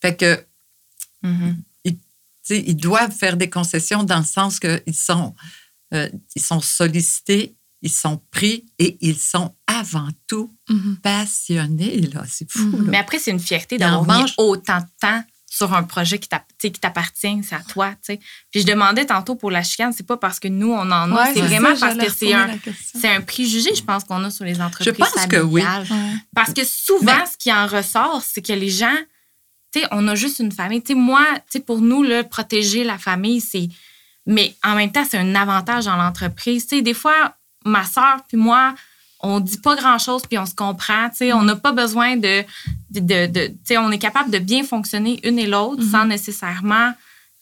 Fait 0.00 0.16
que, 0.16 0.44
Mhm. 1.22 1.56
ils, 2.50 2.76
doivent 2.76 3.10
faire 3.16 3.36
des 3.38 3.48
concessions 3.48 4.04
dans 4.04 4.18
le 4.18 4.24
sens 4.24 4.60
qu'ils 4.60 4.94
sont, 4.94 5.34
euh, 5.94 6.08
ils 6.36 6.42
sont 6.42 6.60
sollicités, 6.60 7.54
ils 7.80 7.90
sont 7.90 8.20
pris 8.30 8.66
et 8.78 8.98
ils 9.00 9.18
sont 9.18 9.54
avant 9.66 10.08
tout 10.26 10.54
Mhm. 10.68 10.98
passionnés. 11.02 12.00
Là. 12.12 12.24
C'est 12.28 12.50
fou. 12.50 12.70
là. 12.72 12.90
Mais 12.90 12.98
après, 12.98 13.18
c'est 13.18 13.30
une 13.30 13.40
fierté 13.40 13.78
d'avoir 13.78 14.04
mis 14.06 14.30
autant 14.36 14.80
de 14.80 14.86
temps 15.00 15.24
sur 15.56 15.72
un 15.72 15.84
projet 15.84 16.18
qui 16.18 16.28
t'appartient, 16.28 17.42
c'est 17.44 17.54
à 17.54 17.60
toi. 17.60 17.90
tu 17.92 18.14
sais. 18.14 18.20
Puis 18.50 18.62
je 18.62 18.66
demandais 18.66 19.06
tantôt 19.06 19.36
pour 19.36 19.52
la 19.52 19.62
chicane, 19.62 19.92
c'est 19.92 20.06
pas 20.06 20.16
parce 20.16 20.40
que 20.40 20.48
nous, 20.48 20.72
on 20.72 20.80
en 20.80 20.90
a, 20.90 21.26
Ouais, 21.26 21.32
c'est 21.32 21.42
vraiment 21.42 21.76
ça, 21.76 21.94
parce 21.94 22.08
que 22.08 22.10
c'est 22.98 23.08
un, 23.08 23.20
préjugé, 23.20 23.72
je 23.72 23.84
pense, 23.84 24.02
qu'on 24.02 24.24
a 24.24 24.30
sur 24.30 24.44
les 24.44 24.60
entreprises 24.60 24.92
pense 24.96 25.26
que 25.26 25.36
oui. 25.36 25.62
Parce 26.34 26.52
que 26.52 26.64
souvent, 26.64 27.18
Mais- 27.18 27.26
ce 27.30 27.36
qui 27.38 27.52
en 27.52 27.68
ressort, 27.68 28.22
c'est 28.26 28.42
que 28.42 28.52
les 28.52 28.68
gens, 28.68 28.96
tu 29.72 29.80
sais, 29.80 29.86
on 29.92 30.08
a 30.08 30.16
juste 30.16 30.40
une 30.40 30.50
famille. 30.50 30.82
Tu 30.82 30.94
sais, 30.94 30.98
moi, 30.98 31.24
tu 31.36 31.42
sais, 31.50 31.60
pour 31.60 31.80
nous, 31.80 32.02
là, 32.02 32.24
protéger 32.24 32.82
la 32.82 32.98
famille, 32.98 33.40
c'est. 33.40 33.68
Mais 34.26 34.56
en 34.64 34.74
même 34.74 34.90
temps, 34.90 35.04
c'est 35.08 35.18
un 35.18 35.34
avantage 35.36 35.84
dans 35.84 35.96
l'entreprise. 35.96 36.66
Tu 36.66 36.76
sais, 36.76 36.82
des 36.82 36.94
fois, 36.94 37.36
ma 37.64 37.84
soeur 37.84 38.22
puis 38.26 38.36
moi, 38.36 38.74
on 39.26 39.40
dit 39.40 39.58
pas 39.58 39.74
grand-chose 39.74 40.22
puis 40.28 40.38
on 40.38 40.46
se 40.46 40.54
comprend. 40.54 41.08
Tu 41.10 41.16
sais, 41.16 41.32
on 41.32 41.42
n'a 41.42 41.56
pas 41.56 41.72
besoin 41.72 42.16
de. 42.16 42.44
de, 42.90 43.26
de- 43.26 43.76
on 43.78 43.90
est 43.90 43.98
capable 43.98 44.30
de 44.30 44.38
bien 44.38 44.62
fonctionner 44.64 45.18
une 45.26 45.38
et 45.38 45.46
l'autre 45.46 45.82
sans 45.90 46.04
nécessairement. 46.04 46.92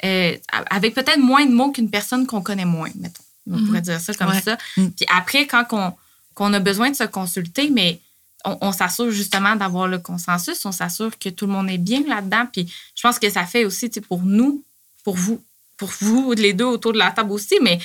euh, 0.04 0.36
avec 0.70 0.94
peut-être 0.94 1.20
moins 1.20 1.46
de 1.46 1.52
mots 1.52 1.70
qu'une 1.70 1.88
personne 1.88 2.26
qu'on 2.26 2.42
connaît 2.42 2.64
moins, 2.64 2.90
mettons. 2.96 3.22
On 3.48 3.56
Mhm. 3.56 3.66
pourrait 3.66 3.80
dire 3.82 4.00
ça 4.00 4.12
comme 4.14 4.30
Ouais. 4.30 4.40
ça. 4.40 4.58
Mm. 4.76 4.88
Puis 4.88 5.06
après, 5.14 5.46
quand 5.46 5.64
on, 5.72 5.92
qu'on 6.34 6.52
a 6.54 6.58
besoin 6.58 6.90
de 6.90 6.96
se 6.96 7.04
consulter, 7.04 7.70
mais 7.70 8.00
on, 8.44 8.58
on 8.62 8.72
s'assure 8.72 9.12
justement 9.12 9.54
d'avoir 9.54 9.86
le 9.86 9.98
consensus, 10.00 10.64
on 10.66 10.72
s'assure 10.72 11.16
que 11.20 11.28
tout 11.28 11.46
le 11.46 11.52
monde 11.52 11.70
est 11.70 11.78
bien 11.78 12.02
là-dedans. 12.04 12.46
Puis 12.52 12.64
je 12.96 13.02
pense 13.02 13.20
que 13.20 13.30
ça 13.30 13.44
fait 13.46 13.64
aussi, 13.64 13.90
tu 13.90 13.94
sais, 13.94 14.00
pour 14.00 14.22
nous, 14.22 14.64
pour 15.04 15.14
vous, 15.16 15.40
pour 15.76 15.90
vous, 16.00 16.32
les 16.32 16.52
deux 16.52 16.64
autour 16.64 16.92
de 16.94 16.98
la 16.98 17.12
table 17.12 17.30
aussi, 17.30 17.54
mais 17.62 17.78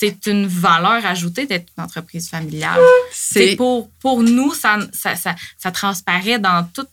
c'est 0.00 0.26
une 0.26 0.46
valeur 0.46 1.04
ajoutée 1.04 1.44
d'être 1.44 1.70
une 1.76 1.84
entreprise 1.84 2.30
familiale. 2.30 2.80
C'est 3.12 3.48
C'est 3.50 3.56
pour, 3.56 3.90
pour 4.00 4.22
nous, 4.22 4.54
ça, 4.54 4.78
ça, 4.94 5.14
ça, 5.14 5.34
ça 5.58 5.70
transparaît 5.70 6.38
dans 6.38 6.66
tout, 6.72 6.86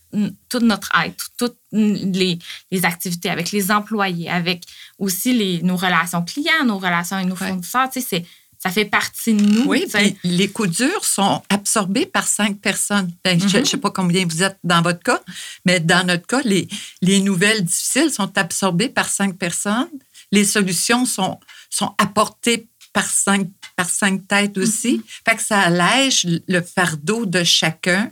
tout 0.50 0.60
notre 0.60 0.90
être, 1.06 1.30
toutes 1.38 1.56
les, 1.72 2.38
les 2.70 2.84
activités 2.86 3.30
avec 3.30 3.52
les 3.52 3.72
employés, 3.72 4.30
avec 4.30 4.64
aussi 5.00 5.32
les, 5.34 5.62
nos 5.62 5.78
relations 5.78 6.22
clients, 6.22 6.66
nos 6.66 6.80
relations 6.80 7.16
avec 7.16 7.30
nos 7.30 7.36
Ouais. 7.38 7.48
fournisseurs. 7.48 7.90
Tu 7.90 8.02
sais, 8.02 8.08
c'est- 8.10 8.26
ça 8.60 8.72
fait 8.72 8.86
partie 8.86 9.34
de 9.36 9.42
nous. 9.42 9.66
Oui, 9.68 9.86
puis 9.94 10.18
les 10.24 10.50
coups 10.50 10.70
durs 10.78 11.06
sont 11.06 11.44
absorbés 11.50 12.08
par 12.08 12.28
cinq 12.28 12.60
personnes. 12.60 13.10
Ben, 13.24 13.40
Je 13.40 13.46
ne 13.46 13.60
Mhm. 13.62 13.66
sais 13.66 13.78
pas 13.78 13.92
combien 13.92 14.26
vous 14.26 14.44
êtes 14.44 14.58
dans 14.66 14.82
votre 14.82 15.02
cas, 15.04 15.22
mais 15.64 15.80
dans 15.80 16.06
notre 16.06 16.26
cas, 16.28 16.42
les, 16.44 16.68
les 17.02 17.20
nouvelles 17.22 17.64
difficiles 17.64 18.12
sont 18.12 18.36
absorbées 18.38 18.90
par 18.90 19.08
cinq 19.08 19.38
personnes. 19.38 19.88
Les 20.32 20.44
solutions 20.44 21.06
sont, 21.06 21.40
sont 21.70 21.94
apportées 22.00 22.68
par 22.94 23.10
cinq, 23.10 23.48
par 23.76 23.90
cinq 23.90 24.28
têtes 24.28 24.58
aussi. 24.58 25.02
Fait 25.28 25.36
que 25.36 25.42
ça 25.42 25.60
allège 25.60 26.26
le 26.48 26.62
fardeau 26.62 27.26
de 27.26 27.44
chacun. 27.44 28.12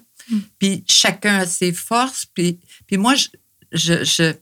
Puis 0.60 0.84
chacun 0.88 1.40
a 1.40 1.46
ses 1.46 1.72
forces. 1.72 2.26
Puis, 2.26 2.60
puis 2.88 2.98
moi, 2.98 3.14
je, 3.72 4.34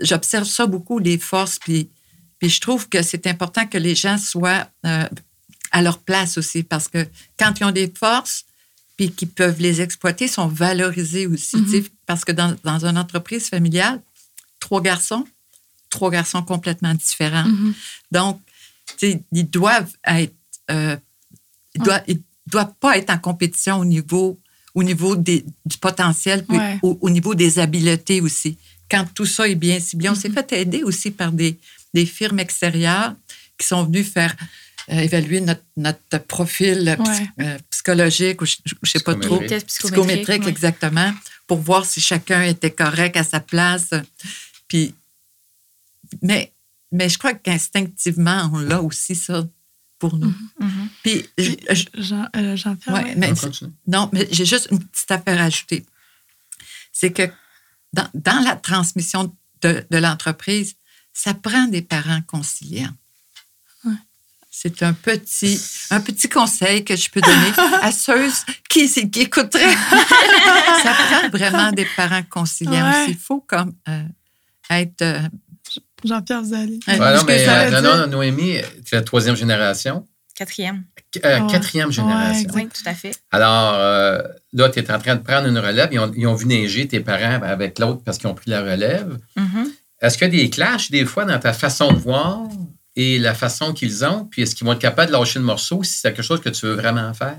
j'observe 0.00 0.46
ça 0.46 0.66
beaucoup, 0.66 0.98
les 0.98 1.18
forces. 1.18 1.58
Puis, 1.58 1.90
puis 2.38 2.48
je 2.48 2.60
trouve 2.60 2.88
que 2.88 3.02
c'est 3.02 3.26
important 3.26 3.66
que 3.66 3.78
les 3.78 3.94
gens 3.94 4.18
soient 4.18 4.66
euh, 4.86 5.08
à 5.72 5.82
leur 5.82 5.98
place 5.98 6.38
aussi, 6.38 6.62
parce 6.62 6.88
que 6.88 7.06
quand 7.38 7.52
ils 7.60 7.64
ont 7.64 7.70
des 7.70 7.92
forces, 7.96 8.44
puis 8.96 9.10
qu'ils 9.12 9.28
peuvent 9.28 9.60
les 9.60 9.80
exploiter, 9.80 10.28
sont 10.28 10.48
valorisés 10.48 11.26
aussi. 11.26 11.56
sais, 11.68 11.84
Parce 12.06 12.24
que 12.24 12.32
dans, 12.32 12.56
dans 12.64 12.84
une 12.84 12.98
entreprise 12.98 13.48
familiale, 13.48 14.02
trois 14.58 14.82
garçons, 14.82 15.26
trois 15.88 16.10
garçons 16.10 16.42
complètement 16.42 16.94
différents. 16.94 17.44
Mhm. 17.44 17.74
Donc, 18.12 18.40
ils 19.02 19.50
doivent 19.50 19.92
être. 20.06 20.34
euh, 20.70 20.96
ils, 21.74 21.82
doivent, 21.82 22.02
ils 22.08 22.20
doivent 22.46 22.74
pas 22.80 22.96
être 22.98 23.10
en 23.10 23.18
compétition 23.18 23.76
au 23.78 23.84
niveau, 23.84 24.38
au 24.74 24.82
niveau 24.82 25.16
des, 25.16 25.44
du 25.64 25.78
potentiel, 25.78 26.44
puis 26.46 26.56
Ouais. 26.58 26.78
au, 26.82 26.98
au 27.00 27.10
niveau 27.10 27.34
des 27.34 27.58
habiletés 27.58 28.20
aussi. 28.20 28.58
Quand 28.90 29.06
tout 29.14 29.26
ça 29.26 29.48
est 29.48 29.54
bien 29.54 29.78
ciblé, 29.80 30.08
on 30.08 30.14
s'est 30.14 30.30
fait 30.30 30.52
aider 30.52 30.82
aussi 30.82 31.10
par 31.12 31.30
des, 31.32 31.58
des 31.94 32.06
firmes 32.06 32.40
extérieures 32.40 33.14
qui 33.56 33.66
sont 33.66 33.84
venues 33.84 34.02
faire 34.04 34.34
euh, 34.90 34.98
évaluer 34.98 35.40
notre, 35.40 35.62
notre 35.76 36.18
profil 36.18 36.88
euh, 36.88 36.96
psy- 37.04 37.28
euh, 37.40 37.58
psychologique 37.70 38.42
ou 38.42 38.46
je 38.46 38.56
ne 38.82 38.88
sais 38.88 38.98
pas 39.00 39.14
trop. 39.14 39.38
Psychométrique. 39.38 39.48
Test 39.48 39.66
psychométrique, 39.68 40.04
Psychométrique, 40.06 40.42
ouais. 40.44 40.50
exactement, 40.50 41.12
pour 41.46 41.58
voir 41.60 41.84
si 41.84 42.00
chacun 42.00 42.42
était 42.42 42.72
correct 42.72 43.16
à 43.16 43.22
sa 43.22 43.38
place. 43.38 43.90
Puis, 44.66 44.94
mais, 46.22 46.52
mais 46.92 47.08
je 47.08 47.18
crois 47.18 47.34
qu'instinctivement, 47.34 48.50
on 48.52 48.58
l'a 48.58 48.82
aussi, 48.82 49.14
ça, 49.14 49.46
pour 49.98 50.16
nous. 50.16 50.34
Mhm. 50.58 50.88
Puis, 51.02 51.26
je- 51.38 51.50
je- 51.70 52.02
Jean, 52.02 52.26
euh, 52.36 52.56
Jean-Pierre, 52.56 52.94
ouais, 52.94 53.14
mais 53.16 53.32
non, 53.86 54.08
mais 54.12 54.28
j'ai 54.32 54.44
juste 54.46 54.68
une 54.70 54.82
petite 54.82 55.10
affaire 55.10 55.40
à 55.40 55.44
ajouter. 55.44 55.84
C'est 56.92 57.12
que 57.12 57.30
dans, 57.92 58.08
dans 58.14 58.40
la 58.44 58.56
transmission 58.56 59.34
de, 59.62 59.84
de 59.90 59.98
l'entreprise, 59.98 60.74
ça 61.12 61.34
prend 61.34 61.64
des 61.66 61.82
parents 61.82 62.22
conciliants. 62.22 62.94
Ouais. 63.84 63.92
C'est 64.50 64.82
un 64.82 64.92
petit, 64.92 65.60
un 65.90 66.00
petit 66.00 66.28
conseil 66.28 66.84
que 66.84 66.96
je 66.96 67.08
peux 67.10 67.20
donner 67.20 67.52
à 67.82 67.92
ceux 67.92 68.30
qui, 68.68 68.88
qui 69.10 69.20
écouteraient. 69.20 69.74
ça 70.82 70.94
prend 70.94 71.28
vraiment 71.30 71.72
des 71.72 71.86
parents 71.96 72.22
conciliants 72.22 72.90
Ouais. 72.90 73.02
aussi. 73.02 73.10
Il 73.12 73.18
faut 73.18 73.40
comme 73.40 73.74
euh, 73.88 74.04
être... 74.70 75.28
Jean-Pierre. 76.04 76.42
Ouais, 76.42 76.66
non, 77.16 77.24
mais 77.26 77.44
ça 77.44 77.60
euh, 77.62 77.70
non, 77.70 77.80
dire- 77.80 77.96
non, 77.98 78.06
Noémie, 78.08 78.56
tu 78.84 78.94
es 78.94 78.98
la 78.98 79.02
troisième 79.02 79.36
génération. 79.36 80.06
Quatrième. 80.34 80.84
Euh, 81.24 81.40
Ouais. 81.40 81.46
Quatrième 81.50 81.92
génération. 81.92 82.48
Ouais, 82.50 82.62
Oui, 82.62 82.68
tout 82.68 82.82
à 82.88 82.94
fait. 82.94 83.10
Alors, 83.30 83.74
euh, 83.74 84.22
là, 84.54 84.70
tu 84.70 84.78
es 84.78 84.90
en 84.90 84.98
train 84.98 85.16
de 85.16 85.22
prendre 85.22 85.46
une 85.48 85.58
relève. 85.58 85.88
Ils 85.92 85.98
ont, 85.98 86.10
ils 86.16 86.26
ont 86.26 86.34
vu 86.34 86.46
neiger 86.46 86.88
tes 86.88 87.00
parents 87.00 87.42
avec 87.42 87.78
l'autre 87.78 88.02
parce 88.04 88.16
qu'ils 88.18 88.28
ont 88.28 88.34
pris 88.34 88.50
la 88.50 88.62
relève. 88.62 89.18
Mhm. 89.36 89.70
Est-ce 90.00 90.16
qu'il 90.16 90.34
y 90.34 90.40
a 90.40 90.42
des 90.44 90.48
clashs 90.50 90.90
des 90.90 91.04
fois 91.04 91.26
dans 91.26 91.38
ta 91.38 91.52
façon 91.52 91.92
de 91.92 91.98
voir 91.98 92.40
et 92.96 93.18
la 93.18 93.34
façon 93.34 93.74
qu'ils 93.74 94.02
ont? 94.04 94.24
Puis 94.24 94.42
est-ce 94.42 94.54
qu'ils 94.54 94.66
vont 94.66 94.72
être 94.72 94.78
capables 94.78 95.08
de 95.08 95.16
lâcher 95.16 95.38
le 95.38 95.44
morceau 95.44 95.82
si 95.82 95.98
c'est 95.98 96.14
quelque 96.14 96.24
chose 96.24 96.40
que 96.40 96.48
tu 96.48 96.64
veux 96.64 96.74
vraiment 96.74 97.12
faire? 97.12 97.36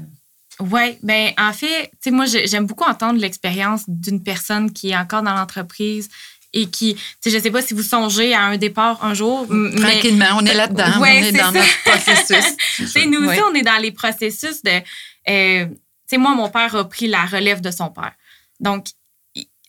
Oui, 0.59 0.99
ben 1.01 1.32
en 1.39 1.53
fait, 1.53 1.89
tu 1.93 1.97
sais, 2.01 2.11
moi, 2.11 2.25
j'ai- 2.25 2.45
j'aime 2.45 2.67
beaucoup 2.67 2.84
entendre 2.84 3.19
l'expérience 3.19 3.82
d'une 3.88 4.21
personne 4.21 4.71
qui 4.71 4.91
est 4.91 4.97
encore 4.97 5.23
dans 5.23 5.34
l'entreprise 5.34 6.07
et 6.54 6.70
qui, 6.70 6.95
tu 6.95 7.02
sais, 7.22 7.30
je 7.32 7.39
sais 7.41 7.52
pas 7.52 7.62
si 7.62 7.74
vous 7.74 7.84
songez 7.84 8.34
à 8.34 8.41
un 8.43 8.58
départ 8.58 9.04
un 9.06 9.14
jour, 9.14 9.45
mais 9.49 9.80
tranquillement, 9.80 10.26
on 10.38 10.45
est 10.45 10.54
là-dedans, 10.54 10.99
Ouais, 10.99 11.20
on 11.22 11.26
est 11.26 11.32
dans 11.32 11.52
ça. 11.52 11.60
notre 11.60 11.84
processus. 11.84 12.28
C'est 12.45 12.76
Tu 12.84 12.88
sais, 12.88 13.06
nous 13.06 13.20
aussi, 13.20 13.28
Ouais. 13.39 13.43
on 13.49 13.54
est 13.54 13.62
dans 13.62 13.78
les 13.82 13.91
processus 13.91 14.62
de. 14.64 14.82
euh, 15.30 15.66
tu 15.66 15.72
sais, 16.08 16.18
moi, 16.18 16.36
mon 16.36 16.49
père 16.49 16.76
a 16.76 16.88
pris 16.89 17.08
la 17.08 17.26
relève 17.26 17.62
de 17.62 17.72
son 17.72 17.89
père. 17.89 18.12
Donc, 18.60 18.88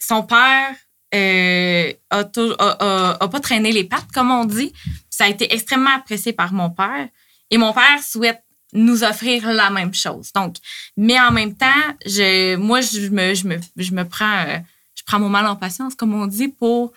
son 0.00 0.22
père 0.24 0.74
euh, 1.14 1.92
a, 2.10 2.24
tou- 2.24 2.54
a- 2.58 2.76
a- 2.80 3.24
a 3.24 3.28
pas 3.28 3.40
traîné 3.40 3.70
les 3.70 3.84
pattes, 3.84 4.10
comme 4.14 4.30
on 4.30 4.44
dit. 4.44 4.72
Ça 5.10 5.24
a 5.24 5.28
été 5.28 5.52
extrêmement 5.54 5.94
apprécié 5.94 6.32
par 6.32 6.52
mon 6.52 6.70
père. 6.70 7.08
Et 7.50 7.58
mon 7.58 7.72
père 7.72 8.02
souhaite 8.02 8.42
nous 8.72 9.04
offrir 9.04 9.46
la 9.52 9.68
même 9.70 9.92
chose. 9.94 10.32
Donc, 10.34 10.56
mais 10.96 11.20
en 11.20 11.30
même 11.30 11.54
temps, 11.54 11.66
je, 12.06 12.56
moi, 12.56 12.80
je 12.80 13.08
me, 13.08 13.34
je 13.34 13.46
me, 13.46 13.56
je 13.76 13.92
me 13.92 14.04
prends, 14.08 14.44
euh, 14.48 14.58
je 15.02 15.06
prends 15.06 15.18
mon 15.20 15.28
mal 15.28 15.46
en 15.46 15.56
patience, 15.56 15.94
comme 15.94 16.14
on 16.14 16.26
dit, 16.26 16.48
pour 16.48 16.92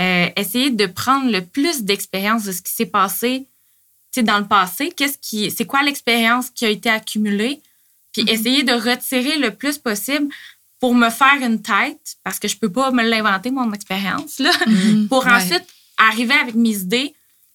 euh, 0.00 0.28
essayer 0.36 0.70
de 0.70 0.86
prendre 0.86 1.30
le 1.30 1.42
plus 1.44 1.82
d'expérience 1.82 2.44
de 2.44 2.52
ce 2.52 2.62
qui 2.62 2.72
s'est 2.72 2.86
passé 2.86 3.46
dans 4.16 4.38
le 4.38 4.46
passé, 4.46 4.90
qu'est-ce 4.96 5.18
qui, 5.18 5.50
c'est 5.52 5.66
quoi 5.66 5.82
l'expérience 5.82 6.50
qui 6.50 6.64
a 6.64 6.68
été 6.68 6.90
accumulée, 6.90 7.60
puis 8.12 8.24
essayer 8.28 8.64
de 8.64 8.72
retirer 8.72 9.38
le 9.38 9.52
plus 9.52 9.78
possible 9.78 10.26
pour 10.80 10.94
me 10.94 11.10
faire 11.10 11.36
une 11.42 11.62
tête, 11.62 12.16
parce 12.24 12.38
que 12.40 12.48
je 12.48 12.56
peux 12.56 12.70
pas 12.72 12.90
me 12.90 13.02
l'inventer, 13.08 13.50
mon 13.52 13.72
expérience, 13.72 14.38
là, 14.40 14.50
pour 15.08 15.24
Ouais. 15.26 15.32
ensuite 15.32 15.64
arriver 15.96 16.34
avec 16.34 16.54
mes 16.56 16.76
idées, 16.76 17.14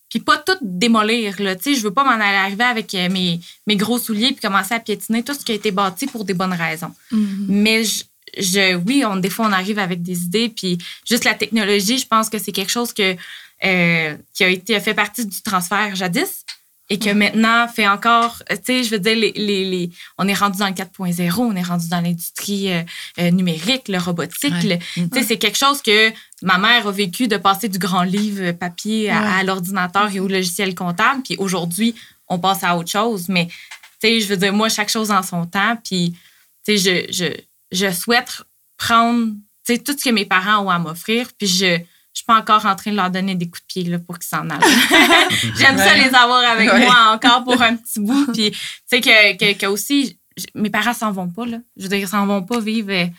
puis 0.09 0.19
pas 0.19 0.37
tout 0.37 0.55
démolir, 0.61 1.35
là, 1.41 1.55
je 1.65 1.81
veux 1.81 1.91
pas 1.91 2.03
m'en 2.05 2.11
aller 2.11 2.37
arriver 2.37 2.63
avec 2.63 2.93
euh, 2.93 3.09
mes, 3.09 3.39
mes 3.67 3.75
gros 3.75 3.97
souliers 3.97 4.31
puis 4.31 4.39
commencer 4.41 4.75
à 4.75 4.79
piétiner 4.79 5.23
tout 5.23 5.33
ce 5.33 5.43
qui 5.43 5.51
a 5.51 5.55
été 5.55 5.71
bâti 5.71 6.05
pour 6.07 6.23
des 6.23 6.33
bonnes 6.35 6.53
raisons. 6.53 6.93
Mhm. 7.11 7.45
Mais 7.49 7.83
je, 7.83 8.03
je- 8.37 8.75
oui, 8.75 9.03
on, 9.05 9.15
des 9.17 9.29
fois, 9.29 9.47
on 9.47 9.51
arrive 9.51 9.79
avec 9.79 10.01
des 10.01 10.23
idées. 10.23 10.49
Puis 10.49 10.77
juste 11.09 11.23
la 11.23 11.33
technologie, 11.33 11.97
je 11.97 12.07
pense 12.07 12.29
que 12.29 12.37
c'est 12.39 12.51
quelque 12.51 12.71
chose 12.71 12.93
que, 12.93 13.15
euh, 13.63 14.17
qui 14.33 14.43
a 14.43 14.49
été 14.49 14.79
fait 14.79 14.93
partie 14.93 15.25
du 15.25 15.41
transfert 15.41 15.95
jadis. 15.95 16.43
et 16.87 16.99
que 16.99 17.09
maintenant 17.09 17.67
fait 17.67 17.87
encore, 17.87 18.43
euh, 18.51 18.55
tu 18.57 18.61
sais, 18.65 18.83
je 18.83 18.91
veux 18.91 18.99
dire, 18.99 19.15
les, 19.15 19.31
les, 19.31 19.65
les- 19.65 19.89
on 20.19 20.27
est 20.27 20.35
rendu 20.35 20.59
dans 20.59 20.67
le 20.67 20.73
4.0, 20.73 21.39
on 21.41 21.55
est 21.55 21.63
rendu 21.63 21.87
dans 21.89 21.99
l'industrie 21.99 22.71
euh, 22.71 23.31
numérique, 23.31 23.87
le 23.87 23.97
robotique. 23.97 24.53
Ouais. 24.63 24.77
tu 24.95 25.09
sais, 25.11 25.23
c'est 25.23 25.37
quelque 25.39 25.57
chose 25.57 25.81
que 25.81 26.11
ma 26.43 26.59
mère 26.59 26.85
a 26.87 26.91
vécu 26.91 27.27
de 27.27 27.37
passer 27.37 27.69
du 27.69 27.79
grand 27.79 28.03
livre 28.03 28.51
papier 28.51 29.09
à, 29.09 29.19
Ouais. 29.19 29.27
à 29.39 29.43
l'ordinateur 29.43 30.11
et 30.13 30.19
au 30.19 30.27
logiciel 30.27 30.75
comptable. 30.75 31.23
Puis 31.23 31.35
aujourd'hui, 31.39 31.95
on 32.27 32.37
passe 32.37 32.63
à 32.63 32.77
autre 32.77 32.91
chose. 32.91 33.29
Mais, 33.29 33.47
tu 33.47 33.53
sais, 34.01 34.19
je 34.19 34.27
veux 34.27 34.37
dire, 34.37 34.53
moi, 34.53 34.69
chaque 34.69 34.89
chose 34.89 35.09
en 35.09 35.23
son 35.23 35.47
temps. 35.47 35.77
Puis, 35.83 36.13
tu 36.63 36.77
sais, 36.77 37.07
je, 37.09 37.11
je, 37.11 37.25
je 37.71 37.91
souhaite 37.91 38.43
prendre, 38.77 39.33
tout 39.67 39.95
ce 39.97 40.03
que 40.05 40.09
mes 40.11 40.25
parents 40.25 40.65
ont 40.65 40.69
à 40.69 40.79
m'offrir. 40.79 41.27
Puis, 41.37 41.47
je, 41.47 41.77
je 41.77 41.81
suis 42.13 42.25
pas 42.25 42.37
encore 42.37 42.65
en 42.65 42.75
train 42.75 42.91
de 42.91 42.95
leur 42.95 43.09
donner 43.09 43.35
des 43.35 43.45
coups 43.49 43.61
de 43.61 43.65
pied 43.67 43.83
là, 43.85 43.99
pour 43.99 44.17
qu'ils 44.19 44.27
s'en 44.27 44.49
aillent. 44.49 44.59
J'aime 45.57 45.77
ça 45.77 45.95
les 45.95 46.13
avoir 46.13 46.43
avec 46.49 46.71
Ouais. 46.71 46.85
moi 46.85 47.11
encore 47.13 47.43
pour 47.43 47.61
un 47.61 47.75
petit 47.75 47.99
bout. 47.99 48.31
Puis, 48.33 48.51
tu 48.51 48.57
sais, 48.85 49.01
que, 49.01 49.37
que, 49.37 49.57
que 49.57 49.65
aussi, 49.65 50.19
mes 50.53 50.69
parents 50.69 50.93
s'en 50.93 51.11
vont 51.11 51.29
pas, 51.29 51.45
là. 51.45 51.57
Je 51.77 51.83
veux 51.83 51.89
dire, 51.89 51.97
ils 51.99 52.07
s'en 52.07 52.25
vont 52.25 52.43
pas 52.43 52.59
vivre 52.59 53.09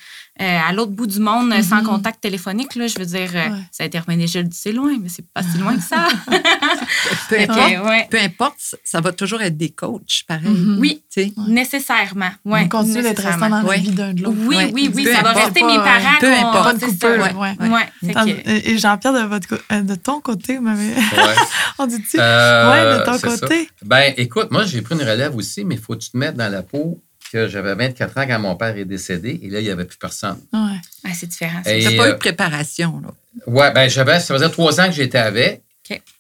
euh, 0.41 0.59
à 0.69 0.73
l'autre 0.73 0.93
bout 0.93 1.07
du 1.07 1.19
monde 1.21 1.53
euh, 1.53 1.63
sans 1.63 1.83
contact 1.83 2.21
téléphonique, 2.21 2.75
là. 2.75 2.87
Je 2.87 2.99
veux 2.99 3.07
dire, 3.07 3.31
euh, 3.35 3.49
Ouais. 3.51 3.59
ça 3.71 3.85
a 3.85 3.87
été 3.87 3.99
remis 3.99 4.27
je 4.29 4.39
le 4.41 4.45
dis, 4.45 4.57
c'est 4.57 4.73
loin, 4.73 4.97
mais 5.01 5.09
c'est 5.09 5.27
pas 5.33 5.43
si 5.43 5.57
loin 5.59 5.77
que 5.77 5.83
ça. 5.83 6.09
Peu 7.29 7.39
importe, 7.41 7.87
ouais. 7.89 8.07
peu 8.11 8.19
importe, 8.21 8.57
ça 8.85 9.01
va 9.01 9.13
toujours 9.13 9.41
être 9.43 9.57
des 9.57 9.71
coachs, 9.71 10.23
pareil. 10.27 10.49
Mhm. 10.49 10.79
Oui, 10.79 11.03
Tu 11.13 11.23
sais. 11.25 11.33
nécessairement. 11.49 12.31
Ouais, 12.45 12.63
On 12.65 12.69
continue 12.69 13.03
d'être 13.03 13.23
restant 13.23 13.49
dans 13.49 13.63
la 13.63 13.77
vie 13.77 13.91
d'un 13.91 14.13
de 14.13 14.23
l'autre. 14.23 14.37
Oui, 14.47 14.57
Ouais. 14.57 14.71
oui, 14.73 14.91
oui, 14.95 15.05
Peu 15.05 15.13
ça 15.15 15.23
va 15.23 15.33
rester 15.33 15.61
Pas, 15.61 15.67
mes 15.67 15.77
parents. 15.79 16.19
peu 16.21 16.33
importe. 16.33 16.65
Pas 16.65 16.73
de 16.75 18.33
que- 18.33 18.69
Et 18.71 18.79
Jean-Pierre, 18.79 19.13
de, 19.15 19.27
votre 19.27 19.49
de 19.83 19.95
ton 19.95 20.21
côté, 20.21 20.59
Ouais. 20.59 20.73
on 21.79 21.87
dit-tu? 21.87 22.17
Euh, 22.21 22.71
ouais, 22.71 22.99
de 23.01 23.05
ton 23.05 23.19
ça. 23.19 23.29
côté. 23.29 23.69
Ben, 23.85 24.13
écoute, 24.17 24.51
moi, 24.51 24.65
j'ai 24.65 24.83
pris 24.83 24.95
une 24.95 25.03
relève 25.09 25.35
aussi, 25.37 25.65
mais 25.65 25.77
il 25.77 25.81
faut 25.81 25.95
que 25.95 26.01
tu 26.01 26.11
te 26.11 26.17
mettes 26.17 26.37
dans 26.37 26.51
la 26.51 26.63
peau 26.63 27.01
que 27.31 27.49
j'avais 27.49 27.75
24 27.75 28.19
ans 28.19 28.27
quand 28.27 28.39
mon 28.39 28.57
père 28.57 28.77
est 28.77 28.85
décédé 28.85 29.41
et 29.43 29.51
là, 29.51 29.61
il 29.61 29.65
n'y 29.65 29.71
avait 29.71 29.85
plus 29.85 29.99
personne. 29.99 30.39
Ouais. 30.53 30.81
Ah, 31.05 31.11
c'est 31.15 31.27
différent. 31.27 31.63
Ça. 31.65 31.71
T'as 31.71 31.97
pas 31.97 32.07
euh, 32.07 32.11
eu 32.11 32.13
de 32.13 32.19
préparation. 32.19 33.03
Ouais, 33.47 33.73
ben, 33.73 33.89
j'avais, 33.89 34.21
ça 34.21 34.35
faisait 34.35 34.49
trois 34.49 34.81
ans 34.81 34.87
que 34.87 34.93
j'étais 34.95 35.19
avec. 35.19 35.63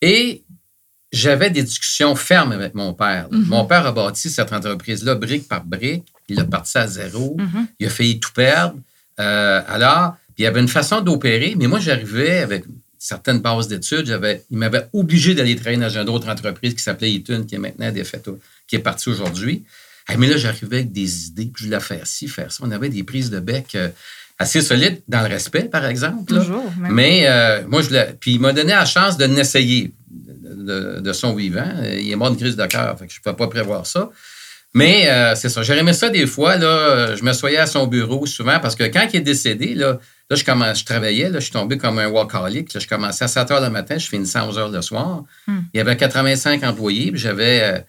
Et 0.00 0.42
j'avais 1.12 1.50
des 1.50 1.62
discussions 1.62 2.14
fermes 2.14 2.52
avec 2.52 2.74
mon 2.74 2.92
père. 2.92 3.28
Mhm. 3.30 3.46
Mon 3.46 3.64
père 3.64 3.86
a 3.86 3.92
bâti 3.92 4.30
cette 4.30 4.52
entreprise-là 4.52 5.14
brique 5.14 5.48
par 5.48 5.64
brique. 5.64 6.04
Il 6.28 6.40
a 6.40 6.44
parti 6.44 6.78
à 6.78 6.86
zéro. 6.86 7.36
Mhm. 7.38 7.66
Il 7.78 7.86
a 7.86 7.90
failli 7.90 8.20
tout 8.20 8.32
perdre. 8.32 8.76
Euh, 9.20 9.62
alors, 9.68 10.16
il 10.36 10.42
y 10.42 10.46
avait 10.46 10.60
une 10.60 10.68
façon 10.68 11.00
d'opérer, 11.00 11.54
mais 11.56 11.66
moi, 11.66 11.80
j'arrivais 11.80 12.38
avec 12.38 12.64
certaines 12.98 13.38
bases 13.38 13.68
d'études. 13.68 14.06
J'avais, 14.06 14.44
il 14.50 14.58
m'avait 14.58 14.86
obligé 14.92 15.34
d'aller 15.34 15.56
travailler 15.56 15.80
dans 15.80 15.88
une 15.88 16.08
autre 16.08 16.28
entreprise 16.28 16.74
qui 16.74 16.82
s'appelait 16.82 17.12
Eaton, 17.12 17.44
qui 17.44 17.54
est 17.54 17.58
maintenant 17.58 17.90
défaite, 17.92 18.28
qui 18.66 18.76
est 18.76 18.80
partie 18.80 19.08
aujourd'hui. 19.08 19.64
Mais 20.16 20.28
là, 20.28 20.36
j'arrivais 20.36 20.76
avec 20.78 20.92
des 20.92 21.26
idées, 21.26 21.50
puis 21.52 21.64
je 21.64 21.68
voulais 21.68 21.80
faire 21.80 22.06
ci, 22.06 22.28
faire 22.28 22.52
ça. 22.52 22.62
On 22.64 22.70
avait 22.70 22.88
des 22.88 23.02
prises 23.02 23.30
de 23.30 23.40
bec 23.40 23.74
euh, 23.74 23.88
assez 24.38 24.60
solides, 24.60 25.02
dans 25.08 25.22
le 25.22 25.28
respect, 25.28 25.64
par 25.64 25.84
exemple. 25.84 26.32
là. 26.34 26.40
Toujours. 26.40 26.72
même. 26.78 26.92
Mais 26.92 27.24
euh, 27.26 27.62
moi, 27.66 27.82
je 27.82 27.90
l'ai. 27.90 28.06
Puis 28.20 28.34
il 28.34 28.40
m'a 28.40 28.52
donné 28.52 28.72
la 28.72 28.84
chance 28.84 29.16
de 29.16 29.24
l'essayer 29.24 29.92
de, 30.10 30.64
de- 30.96 31.00
de 31.00 31.12
son 31.12 31.34
vivant. 31.34 31.68
Il 31.84 32.10
est 32.10 32.16
mort 32.16 32.30
d'une 32.30 32.38
crise 32.38 32.56
de 32.56 32.66
cœur, 32.66 32.96
fait 32.98 33.06
que 33.06 33.12
je 33.12 33.18
ne 33.18 33.22
pouvais 33.22 33.36
pas 33.36 33.48
prévoir 33.48 33.86
ça. 33.86 34.10
Mais 34.74 35.08
euh, 35.08 35.34
c'est 35.34 35.48
ça. 35.48 35.62
Aimé 35.74 35.92
ça 35.94 36.10
des 36.10 36.26
fois. 36.26 36.56
Là, 36.56 37.16
je 37.16 37.24
m'assoyais 37.24 37.56
à 37.56 37.66
son 37.66 37.86
bureau 37.86 38.26
souvent 38.26 38.60
parce 38.60 38.76
que 38.76 38.84
quand 38.84 39.06
il 39.12 39.16
est 39.16 39.20
décédé, 39.22 39.74
là, 39.74 39.98
là 40.28 40.36
je, 40.36 40.44
commence, 40.44 40.80
je 40.80 40.84
travaillais, 40.84 41.30
là, 41.30 41.38
je 41.40 41.44
suis 41.44 41.52
tombé 41.52 41.78
comme 41.78 41.98
un 41.98 42.08
workaholic. 42.08 42.74
Là, 42.74 42.80
je 42.80 42.86
commençais 42.86 43.24
à 43.24 43.28
7 43.28 43.50
heures 43.52 43.60
le 43.62 43.70
matin, 43.70 43.96
je 43.96 44.06
finissais 44.06 44.38
à 44.38 44.46
11 44.46 44.58
heures 44.58 44.68
le 44.68 44.82
soir. 44.82 45.24
Hmm. 45.46 45.60
Il 45.72 45.78
y 45.78 45.80
avait 45.80 45.96
85 45.96 46.62
employés, 46.62 47.10
puis 47.10 47.18
j'avais. 47.20 47.84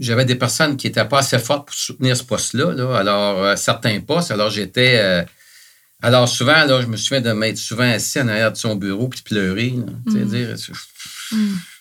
J'avais 0.00 0.24
des 0.24 0.34
personnes 0.34 0.76
qui 0.76 0.86
n'étaient 0.88 1.04
pas 1.04 1.18
assez 1.20 1.38
fortes 1.38 1.66
pour 1.66 1.74
soutenir 1.76 2.16
ce 2.16 2.24
poste-là. 2.24 2.72
là. 2.72 2.96
Alors, 2.98 3.44
euh, 3.44 3.56
certains 3.56 4.00
postes, 4.00 4.30
alors 4.30 4.50
j'étais. 4.50 4.96
euh, 4.98 5.22
alors, 6.02 6.28
souvent, 6.28 6.64
là, 6.64 6.80
je 6.80 6.86
me 6.86 6.96
souviens 6.96 7.20
de 7.20 7.32
m'être 7.32 7.58
souvent 7.58 7.90
assis 7.90 8.18
en 8.20 8.28
arrière 8.28 8.50
de 8.52 8.56
son 8.56 8.74
bureau 8.74 9.08
puis 9.08 9.20
de 9.20 9.24
pleurer. 9.24 9.74
là. 9.76 9.84
Tu 10.06 10.12
sais, 10.12 10.24
dire, 10.24 10.56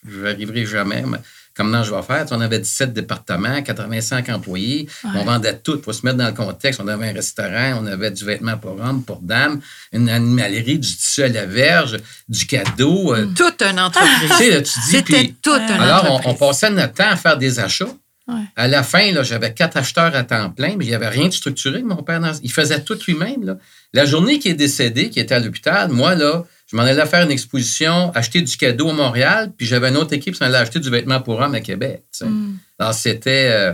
je 0.07 0.19
n'arriverai 0.21 0.65
jamais. 0.65 1.03
mais 1.07 1.17
Comment 1.55 1.83
je 1.83 1.93
vais 1.93 2.01
faire? 2.03 2.25
On 2.31 2.39
avait 2.39 2.59
17 2.59 2.93
départements, 2.93 3.61
85 3.61 4.29
employés. 4.29 4.87
On 5.03 5.23
vendait 5.25 5.57
tout. 5.57 5.75
Il 5.77 5.81
faut 5.83 5.91
se 5.91 6.05
mettre 6.05 6.17
dans 6.17 6.27
le 6.27 6.33
contexte. 6.33 6.79
On 6.81 6.87
avait 6.87 7.09
un 7.09 7.13
restaurant, 7.13 7.79
on 7.81 7.85
avait 7.87 8.11
du 8.11 8.23
vêtement 8.23 8.57
pour 8.57 8.79
hommes, 8.79 9.03
pour 9.03 9.19
dames, 9.21 9.59
une 9.91 10.07
animalerie, 10.07 10.79
du 10.79 10.87
tissu 10.95 11.23
à 11.23 11.27
la 11.27 11.45
verge, 11.45 11.97
du 12.29 12.45
cadeau. 12.45 13.13
euh, 13.13 13.25
Toute 13.35 13.61
une 13.61 13.75
tu 13.75 13.81
entreprise. 13.81 14.31
sais, 14.37 14.63
tu 14.63 14.79
dis, 14.79 14.89
C'était 14.91 15.13
puis- 15.17 15.35
toute 15.41 15.61
une 15.61 15.81
alors, 15.81 16.05
on, 16.05 16.15
entreprise. 16.15 16.35
on 16.41 16.45
passait 16.47 16.69
notre 16.69 16.93
temps 16.93 17.09
à 17.09 17.15
faire 17.17 17.37
des 17.37 17.59
achats. 17.59 17.87
Ouais. 18.29 18.43
À 18.55 18.67
la 18.67 18.83
fin, 18.83 19.11
j'avais 19.23 19.53
quatre 19.53 19.77
acheteurs 19.77 20.15
à 20.15 20.23
temps 20.23 20.49
plein, 20.51 20.75
mais 20.77 20.85
il 20.85 20.89
n'y 20.89 20.93
avait 20.95 21.07
rien 21.09 21.27
de 21.27 21.33
structuré. 21.33 21.81
Mon 21.83 22.03
père, 22.03 22.21
il 22.43 22.51
faisait 22.51 22.81
tout 22.83 22.97
lui-même. 23.07 23.57
La 23.93 24.05
journée 24.05 24.37
qui 24.39 24.49
est 24.49 24.53
décédé, 24.53 25.09
qui 25.09 25.19
était 25.19 25.35
à 25.35 25.39
l'hôpital, 25.39 25.89
moi, 25.89 26.15
là, 26.15 26.45
je 26.67 26.75
m'en 26.75 26.83
allais 26.83 27.05
faire 27.07 27.23
une 27.23 27.31
exposition, 27.31 28.11
acheter 28.13 28.41
du 28.41 28.55
cadeau 28.55 28.89
à 28.89 28.93
Montréal, 28.93 29.51
puis 29.57 29.65
j'avais 29.65 29.89
une 29.89 29.97
autre 29.97 30.13
équipe 30.13 30.33
qui 30.33 30.39
s'en 30.39 30.45
allait 30.45 30.57
acheter 30.57 30.79
du 30.79 30.89
vêtement 30.89 31.19
pour 31.21 31.39
hommes 31.39 31.55
à 31.55 31.61
Québec. 31.61 32.03
tu 32.13 32.25
sais. 32.25 32.31
Alors, 32.77 32.93
c'était. 32.93 33.49
euh, 33.51 33.73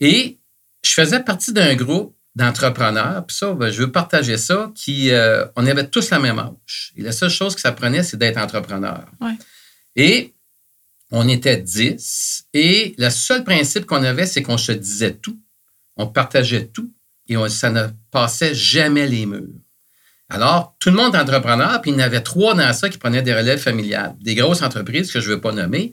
Et 0.00 0.38
je 0.84 0.92
faisais 0.92 1.20
partie 1.20 1.52
d'un 1.52 1.74
groupe 1.76 2.14
d'entrepreneurs, 2.34 3.24
puis 3.26 3.36
ça, 3.36 3.52
ben, 3.52 3.70
je 3.70 3.82
veux 3.82 3.92
partager 3.92 4.36
ça, 4.36 4.72
qui. 4.74 5.10
euh, 5.10 5.44
on 5.56 5.66
avait 5.66 5.86
tous 5.86 6.10
la 6.10 6.18
même 6.18 6.38
âge. 6.38 6.92
Et 6.96 7.02
la 7.02 7.12
seule 7.12 7.30
chose 7.30 7.54
que 7.54 7.60
ça 7.60 7.70
prenait, 7.72 8.02
c'est 8.02 8.16
d'être 8.16 8.38
entrepreneur. 8.38 9.04
Ouais. 9.20 9.34
Et 9.96 10.34
on 11.10 11.28
était 11.28 11.56
10. 11.56 12.44
Et 12.54 12.94
le 12.98 13.10
seul 13.10 13.44
principe 13.44 13.86
qu'on 13.86 14.02
avait, 14.04 14.26
c'est 14.26 14.42
qu'on 14.42 14.58
se 14.58 14.72
disait 14.72 15.12
tout. 15.14 15.38
On 15.96 16.06
partageait 16.06 16.66
tout. 16.66 16.90
Et 17.28 17.36
on- 17.36 17.48
ça 17.48 17.70
ne 17.70 17.86
passait 18.10 18.54
jamais 18.54 19.06
les 19.06 19.26
murs. 19.26 19.42
Alors, 20.28 20.76
tout 20.78 20.90
le 20.90 20.96
monde 20.96 21.14
est 21.14 21.18
entrepreneur, 21.18 21.80
puis 21.82 21.90
il 21.90 21.94
y 21.94 21.96
en 21.96 22.00
avait 22.04 22.20
trois 22.20 22.54
dans 22.54 22.72
ça 22.72 22.88
qui 22.88 22.98
prenaient 22.98 23.22
des 23.22 23.34
relèves 23.34 23.58
familiales. 23.60 24.14
Des 24.20 24.34
grosses 24.36 24.62
entreprises 24.62 25.10
que 25.12 25.20
je 25.20 25.28
ne 25.30 25.34
veux 25.34 25.40
pas 25.40 25.52
nommer. 25.52 25.92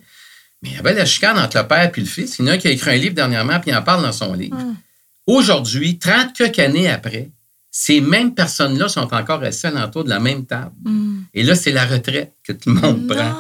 Mais 0.62 0.70
il 0.70 0.76
y 0.76 0.80
avait 0.80 0.94
la 0.94 1.06
chicane 1.06 1.38
entre 1.40 1.58
le 1.58 1.68
père 1.68 1.92
et 1.96 2.00
le 2.00 2.06
fils. 2.06 2.38
Il 2.40 2.46
y 2.46 2.48
en 2.48 2.52
a 2.52 2.54
un 2.54 2.58
qui 2.58 2.68
a 2.68 2.72
écrit 2.72 2.92
un 2.92 2.96
livre 2.98 3.16
dernièrement, 3.16 3.60
puis 3.60 3.72
il 3.72 3.76
en 3.76 3.82
parle 3.84 4.04
dans 4.04 4.12
son 4.12 4.34
livre. 4.34 4.56
Aujourd'hui, 5.26 5.98
30 6.00 6.34
quelques 6.34 6.60
années 6.60 6.88
après, 6.90 7.32
ces 7.70 8.00
mêmes 8.00 8.34
personnes-là 8.34 8.88
sont 8.88 9.14
encore 9.14 9.44
assises 9.44 9.66
alentour 9.66 10.04
de 10.04 10.10
la 10.10 10.20
même 10.20 10.46
table. 10.46 10.72
Et 11.34 11.44
là, 11.44 11.54
c'est 11.56 11.72
la 11.72 11.86
retraite 11.86 12.34
que 12.44 12.54
tout 12.54 12.70
le 12.74 12.80
monde 12.80 13.08
prend. 13.08 13.36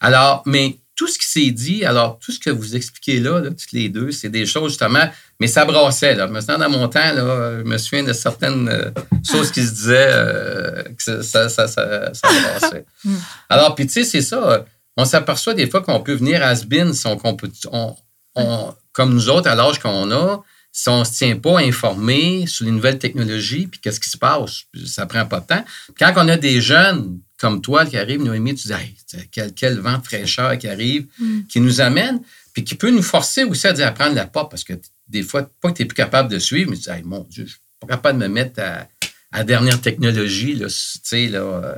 Alors, 0.00 0.42
mais 0.46 0.76
tout 1.00 1.06
ce 1.08 1.18
qui 1.18 1.26
s'est 1.26 1.50
dit, 1.50 1.82
alors 1.86 2.18
tout 2.18 2.30
ce 2.30 2.38
que 2.38 2.50
vous 2.50 2.76
expliquez 2.76 3.20
là, 3.20 3.40
là, 3.40 3.48
toutes 3.48 3.72
les 3.72 3.88
deux, 3.88 4.10
c'est 4.12 4.28
des 4.28 4.44
choses 4.44 4.72
justement, 4.72 5.08
mais 5.40 5.46
ça 5.46 5.64
brassait. 5.64 6.14
Là. 6.14 6.26
Maintenant, 6.26 6.58
dans 6.58 6.68
mon 6.68 6.88
temps, 6.88 7.14
là, 7.14 7.56
je 7.58 7.62
me 7.62 7.78
souviens 7.78 8.02
de 8.04 8.12
certaines 8.12 8.68
euh, 8.68 8.90
choses 9.26 9.50
qui 9.50 9.62
se 9.62 9.72
disaient 9.72 10.10
euh, 10.10 10.82
que 10.82 11.22
ça, 11.22 11.48
ça, 11.48 11.48
ça, 11.48 11.66
ça 12.12 12.28
brassait. 12.28 12.84
alors, 13.48 13.74
puis 13.74 13.86
tu 13.86 13.94
sais, 13.94 14.04
c'est 14.04 14.20
ça. 14.20 14.66
On 14.94 15.06
s'aperçoit 15.06 15.54
des 15.54 15.70
fois 15.70 15.80
qu'on 15.80 16.00
peut 16.02 16.12
venir 16.12 16.42
à 16.42 16.54
Sbin 16.54 16.92
si 16.92 17.06
on- 17.06 18.76
comme 18.92 19.14
nous 19.14 19.30
autres, 19.30 19.48
à 19.48 19.54
l'âge 19.54 19.78
qu'on 19.78 20.10
a, 20.10 20.42
si 20.70 20.90
on 20.90 20.98
ne 20.98 21.04
se 21.04 21.12
tient 21.14 21.36
pas 21.36 21.60
informé 21.60 22.46
sur 22.46 22.66
les 22.66 22.72
nouvelles 22.72 22.98
technologies, 22.98 23.68
puis 23.68 23.80
qu'est-ce 23.80 24.00
qui 24.00 24.10
se 24.10 24.18
passe, 24.18 24.64
ça 24.84 25.06
prend 25.06 25.24
pas 25.24 25.40
de 25.40 25.46
temps. 25.46 25.64
Quand 25.98 26.12
on 26.16 26.28
a 26.28 26.36
des 26.36 26.60
jeunes 26.60 27.20
comme 27.40 27.62
toi 27.62 27.86
qui 27.86 27.96
arrivent, 27.96 28.22
Noémie, 28.22 28.54
tu 28.54 28.68
dis, 28.68 28.74
Hey, 28.74 28.94
quel, 29.32 29.54
quel 29.54 29.78
vent 29.80 29.96
de 29.98 30.04
fraîcheur 30.04 30.58
qui 30.58 30.68
arrive, 30.68 31.06
qui 31.48 31.60
nous 31.60 31.80
amène, 31.80 32.20
puis 32.52 32.64
qui 32.64 32.74
peut 32.74 32.90
nous 32.90 33.02
forcer 33.02 33.44
aussi 33.44 33.66
à 33.66 33.72
dire 33.72 33.86
à 33.86 33.92
prendre 33.92 34.14
la 34.14 34.26
porte, 34.26 34.50
parce 34.50 34.62
que 34.62 34.74
des 35.08 35.22
fois, 35.22 35.50
pas 35.60 35.70
que 35.70 35.78
tu 35.78 35.82
n'es 35.82 35.88
plus 35.88 35.94
capable 35.96 36.28
de 36.30 36.38
suivre, 36.38 36.70
mais 36.70 36.76
tu 36.76 36.82
dis, 36.82 36.90
Hey, 36.90 37.02
mon 37.02 37.26
Dieu, 37.30 37.46
je 37.46 37.52
suis 37.52 37.60
pas 37.80 37.86
capable 37.86 38.18
de 38.18 38.28
me 38.28 38.32
mettre 38.32 38.60
à, 38.60 38.86
la 39.32 39.44
dernière 39.44 39.80
technologie, 39.80 40.54
là, 40.54 40.66
tu 40.66 40.74
sais, 41.02 41.28
là. 41.28 41.38
euh. 41.38 41.74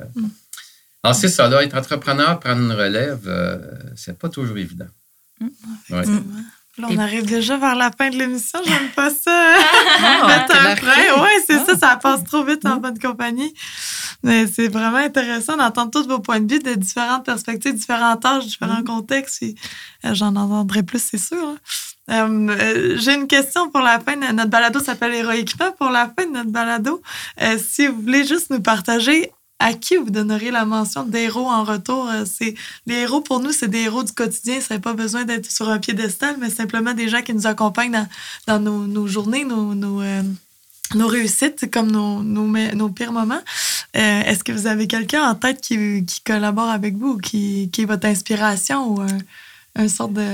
Alors, 1.04 1.14
c'est 1.14 1.28
ça, 1.28 1.48
là, 1.48 1.62
être 1.62 1.76
entrepreneur, 1.76 2.38
prendre 2.40 2.62
une 2.62 2.72
relève, 2.72 3.22
euh, 3.26 3.58
c'est 3.96 4.18
pas 4.18 4.28
toujours 4.28 4.56
évident. 4.58 4.86
Ouais. 5.90 6.04
Là, 6.78 6.86
on 6.90 6.96
arrive 6.98 7.26
déjà 7.26 7.58
vers 7.58 7.74
la 7.74 7.90
fin 7.90 8.08
de 8.08 8.16
l'émission. 8.16 8.58
J'aime 8.64 8.88
pas 8.96 9.10
ça. 9.10 9.30
Ah, 10.04 10.26
Mettre 10.26 10.56
un 10.56 10.74
frein. 10.76 11.22
Oui, 11.22 11.28
c'est 11.46 11.56
Ah. 11.60 11.64
ça. 11.66 11.76
Ça 11.78 11.96
passe 11.96 12.24
trop 12.24 12.44
vite 12.44 12.64
en 12.64 12.76
bonne 12.76 12.98
compagnie. 12.98 13.52
Mais 14.22 14.46
c'est 14.46 14.68
vraiment 14.68 14.96
intéressant 14.98 15.56
d'entendre 15.56 15.90
tous 15.90 16.08
vos 16.08 16.18
points 16.20 16.40
de 16.40 16.50
vue 16.52 16.60
de 16.60 16.74
différentes 16.74 17.24
perspectives, 17.26 17.74
différents 17.74 18.18
âges, 18.24 18.46
différents 18.46 18.82
contextes. 18.84 19.38
Puis, 19.38 19.54
euh, 20.06 20.14
J'en 20.14 20.34
entendrai 20.36 20.82
plus, 20.82 21.02
c'est 21.10 21.18
sûr. 21.18 21.36
hein. 21.46 21.56
Euh, 22.10 22.96
J'ai 22.98 23.14
une 23.14 23.26
question 23.26 23.68
pour 23.70 23.80
la 23.82 24.00
fin. 24.00 24.16
Notre 24.16 24.50
balado 24.50 24.80
s'appelle 24.80 25.14
Héroïquement. 25.14 25.72
Pour 25.72 25.90
la 25.90 26.06
fin 26.16 26.26
de 26.26 26.32
notre 26.32 26.50
balado, 26.50 27.02
euh, 27.42 27.58
si 27.58 27.86
vous 27.86 28.00
voulez 28.00 28.26
juste 28.26 28.50
nous 28.50 28.60
partager 28.62 29.30
à 29.62 29.72
qui 29.74 29.96
vous 29.96 30.10
donneriez 30.10 30.50
la 30.50 30.64
mention 30.64 31.04
d'héros 31.04 31.48
en 31.48 31.64
retour, 31.64 32.08
euh, 32.08 32.24
c'est 32.24 32.54
les 32.86 32.96
héros 32.96 33.20
pour 33.20 33.40
nous, 33.40 33.52
c'est 33.52 33.68
des 33.68 33.80
héros 33.82 34.02
du 34.02 34.12
quotidien. 34.12 34.60
Ça 34.60 34.74
n'a 34.74 34.80
pas 34.80 34.94
besoin 34.94 35.24
d'être 35.24 35.50
sur 35.50 35.68
un 35.68 35.78
piédestal, 35.78 36.36
mais 36.40 36.50
simplement 36.50 36.94
des 36.94 37.08
gens 37.08 37.22
qui 37.22 37.32
nous 37.34 37.46
accompagnent 37.46 37.92
dans, 37.92 38.08
dans 38.46 38.60
nos, 38.60 38.86
nos 38.86 39.06
journées, 39.06 39.44
nos, 39.44 39.74
nos, 39.74 40.00
euh, 40.02 40.22
nos 40.94 41.06
réussites, 41.06 41.70
comme 41.70 41.90
nos, 41.90 42.22
nos, 42.22 42.88
pires 42.90 43.12
moments. 43.12 43.40
Euh, 43.96 44.22
Est-ce 44.24 44.42
que 44.44 44.52
vous 44.52 44.66
avez 44.66 44.86
quelqu'un 44.86 45.22
en 45.28 45.34
tête 45.34 45.60
qui, 45.60 46.04
qui 46.06 46.20
collabore 46.22 46.68
avec 46.70 46.96
vous, 46.96 47.12
ou 47.14 47.18
qui, 47.18 47.70
qui 47.72 47.82
est 47.82 47.86
votre 47.86 48.06
inspiration 48.06 48.88
ou 48.92 49.00
un, 49.00 49.18
un 49.76 49.88
sorte 49.88 50.12
de 50.14 50.26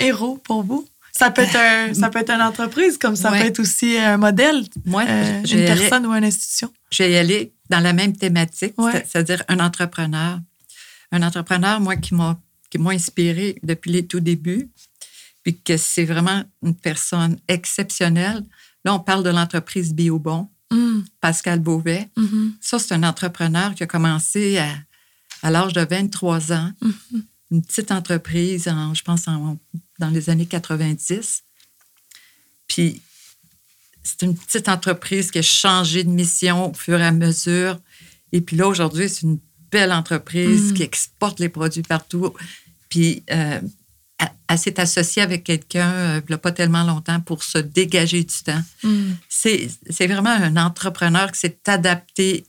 héros 0.00 0.38
pour 0.44 0.62
vous? 0.62 0.86
Ça 1.16 1.30
peut 1.30 1.42
être, 1.42 1.56
un- 1.56 1.94
ça 1.94 2.10
peut 2.10 2.18
être 2.18 2.30
une 2.30 2.42
entreprise, 2.42 2.98
comme 2.98 3.14
ça 3.16 3.30
Ouais. 3.30 3.40
peut 3.40 3.46
être 3.46 3.60
aussi 3.60 3.96
un 3.98 4.16
modèle, 4.16 4.64
euh, 4.88 5.40
je 5.44 5.54
une 5.56 5.60
aller- 5.60 5.66
personne 5.80 6.06
ou 6.06 6.12
une 6.12 6.24
institution. 6.24 6.70
je 6.90 7.02
vais 7.04 7.12
y 7.12 7.16
aller 7.16 7.52
dans 7.70 7.80
la 7.80 7.92
même 7.92 8.16
thématique, 8.16 8.74
Ouais. 8.78 9.04
c'est-à-dire 9.08 9.42
un 9.48 9.58
entrepreneur. 9.60 10.40
Un 11.12 11.22
entrepreneur, 11.22 11.80
moi, 11.80 11.96
qui 11.96 12.14
m'a 12.14 12.36
inspiré 12.90 13.58
depuis 13.62 13.90
les 13.92 14.06
tout 14.06 14.20
débuts, 14.20 14.68
puis 15.42 15.58
que 15.60 15.76
c'est 15.76 16.04
vraiment 16.04 16.42
une 16.62 16.74
personne 16.74 17.38
exceptionnelle. 17.48 18.44
Là, 18.84 18.94
on 18.94 19.00
parle 19.00 19.22
de 19.24 19.30
l'entreprise 19.30 19.94
Biobon, 19.94 20.48
Mm, 20.70 21.02
Pascal 21.20 21.60
Beauvais. 21.60 22.08
mhm, 22.16 22.54
Ça, 22.60 22.78
c'est 22.78 22.94
un 22.94 23.02
entrepreneur 23.04 23.74
qui 23.74 23.82
a 23.82 23.86
commencé 23.86 24.58
à, 24.58 24.74
à 25.42 25.50
l'âge 25.50 25.72
de 25.74 25.82
23 25.82 26.52
ans, 26.52 26.72
mhm. 26.80 27.24
une 27.52 27.62
petite 27.62 27.92
entreprise, 27.92 28.66
en, 28.66 28.92
je 28.94 29.02
pense, 29.04 29.28
en- 29.28 29.58
dans 30.00 30.08
les 30.10 30.30
années 30.30 30.46
90. 30.46 31.42
Puis, 32.66 33.00
c'est 34.04 34.22
une 34.22 34.36
petite 34.36 34.68
entreprise 34.68 35.30
qui 35.30 35.38
a 35.38 35.42
changé 35.42 36.04
de 36.04 36.10
mission 36.10 36.70
au 36.70 36.74
fur 36.74 37.00
et 37.00 37.04
à 37.04 37.10
mesure. 37.10 37.78
Et 38.32 38.40
puis 38.40 38.56
là, 38.56 38.68
aujourd'hui, 38.68 39.08
c'est 39.08 39.22
une 39.22 39.38
belle 39.72 39.92
entreprise 39.92 40.70
Mm. 40.70 40.74
qui 40.74 40.82
exporte 40.82 41.40
les 41.40 41.48
produits 41.48 41.82
partout. 41.82 42.32
Puis, 42.88 43.24
euh, 43.30 43.60
elle, 44.18 44.28
elle 44.48 44.58
s'est 44.58 44.78
associée 44.78 45.22
avec 45.22 45.42
quelqu'un, 45.42 45.90
euh, 45.90 46.20
il 46.22 46.30
n'y 46.30 46.34
a 46.34 46.38
pas 46.38 46.52
tellement 46.52 46.84
longtemps, 46.84 47.20
pour 47.20 47.42
se 47.42 47.58
dégager 47.58 48.22
du 48.22 48.34
temps. 48.44 48.62
Mm. 48.82 49.12
C'est 49.28 50.06
vraiment 50.06 50.30
un 50.30 50.56
entrepreneur 50.56 51.32
qui 51.32 51.40
s'est 51.40 51.58
adapté 51.66 52.44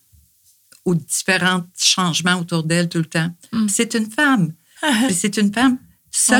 aux 0.83 0.93
différents 0.93 1.63
changements 1.77 2.35
autour 2.39 2.63
d'elle 2.63 2.89
tout 2.89 2.99
le 2.99 3.05
temps. 3.05 3.31
Mm. 3.51 3.67
C'est 3.69 3.93
une 3.95 4.11
femme. 4.11 4.53
C'est 5.09 5.37
une 5.37 5.51
femme 5.51 5.79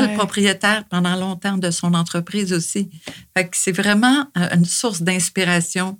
Ouais. 0.06 0.14
propriétaire 0.14 0.84
pendant 0.88 1.16
longtemps 1.16 1.58
de 1.58 1.70
son 1.70 1.92
entreprise 1.94 2.52
aussi. 2.52 2.88
Fait 3.36 3.48
que 3.48 3.56
c'est 3.56 3.72
vraiment 3.72 4.26
euh, 4.38 4.48
une 4.54 4.64
source 4.64 5.02
d'inspiration. 5.02 5.98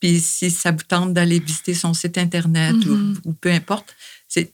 Puis 0.00 0.20
si 0.20 0.50
ça 0.50 0.70
vous 0.70 0.82
tente 0.86 1.12
d'aller 1.14 1.38
visiter 1.40 1.74
son 1.74 1.94
site 1.94 2.18
Internet 2.18 2.74
ou- 2.86 2.94
Mhm. 2.94 3.20
ou, 3.24 3.32
peu 3.34 3.50
importe, 3.50 3.94
c'est, 4.28 4.50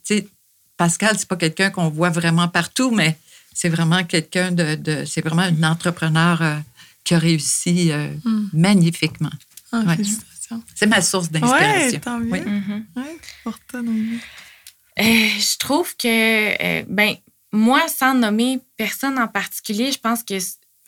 Pascal, 0.76 1.16
c'est 1.18 1.28
pas 1.28 1.36
quelqu'un 1.36 1.70
qu'on 1.70 1.88
voit 1.88 2.10
vraiment 2.10 2.48
partout, 2.48 2.90
mais 2.90 3.16
c'est 3.54 3.68
vraiment 3.70 4.04
quelqu'un 4.04 4.52
de, 4.52 4.74
de- 4.74 5.04
c'est 5.06 5.22
vraiment 5.22 5.42
un 5.42 5.62
entrepreneur 5.62 6.42
euh, 6.42 6.56
qui 7.04 7.14
a 7.14 7.18
réussi 7.18 7.90
euh, 7.92 8.12
Mm. 8.24 8.48
magnifiquement. 8.52 9.30
Ah, 9.72 9.82
Ouais. 9.86 9.96
C'est 10.76 10.86
ma 10.86 11.00
source 11.02 11.26
Ouais, 11.32 11.40
d'inspiration. 11.40 12.00
tant 12.00 12.18
mieux. 12.20 12.30
Oui. 12.30 12.40
Ouais, 12.96 13.16
pour 13.42 13.58
toi, 13.68 13.82
Noémie. 13.82 14.18
Euh, 14.98 15.02
je 15.02 15.58
trouve 15.58 15.96
que, 15.96 16.08
euh, 16.62 16.84
ben, 16.88 17.14
moi, 17.56 17.88
sans 17.88 18.14
nommer 18.14 18.60
personne 18.76 19.18
en 19.18 19.28
particulier, 19.28 19.90
je 19.90 19.98
pense 19.98 20.22
que 20.22 20.34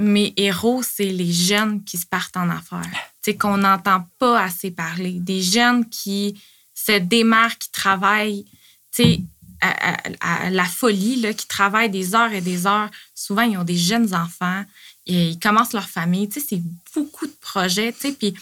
mes 0.00 0.32
héros, 0.36 0.82
c'est 0.82 1.10
les 1.10 1.32
jeunes 1.32 1.82
qui 1.84 1.96
se 1.98 2.06
partent 2.06 2.36
en 2.36 2.48
affaires. 2.50 2.90
Sais, 3.22 3.36
qu'on 3.36 3.56
n'entend 3.56 4.06
pas 4.18 4.42
assez 4.42 4.70
parler. 4.70 5.18
Des 5.18 5.42
jeunes 5.42 5.88
qui 5.88 6.40
se 6.74 6.92
démarquent, 6.98 7.58
qui 7.58 7.72
travaillent, 7.72 8.44
tu 8.92 9.18
à, 9.60 9.96
à- 10.20 10.50
la 10.50 10.64
folie, 10.64 11.16
là, 11.20 11.34
qui 11.34 11.48
travaillent 11.48 11.90
des 11.90 12.14
heures 12.14 12.32
et 12.32 12.40
des 12.40 12.66
heures. 12.66 12.90
Souvent, 13.14 13.42
ils 13.42 13.58
ont 13.58 13.64
des 13.64 13.76
jeunes 13.76 14.14
enfants, 14.14 14.62
ils 15.06 15.38
commencent 15.40 15.72
leur 15.72 15.88
famille. 15.88 16.28
Tu 16.28 16.40
sais, 16.40 16.46
c'est 16.50 16.62
beaucoup 16.94 17.26
de 17.26 17.36
projets, 17.40 17.92
tu 17.92 18.00
sais, 18.00 18.12
puis... 18.12 18.34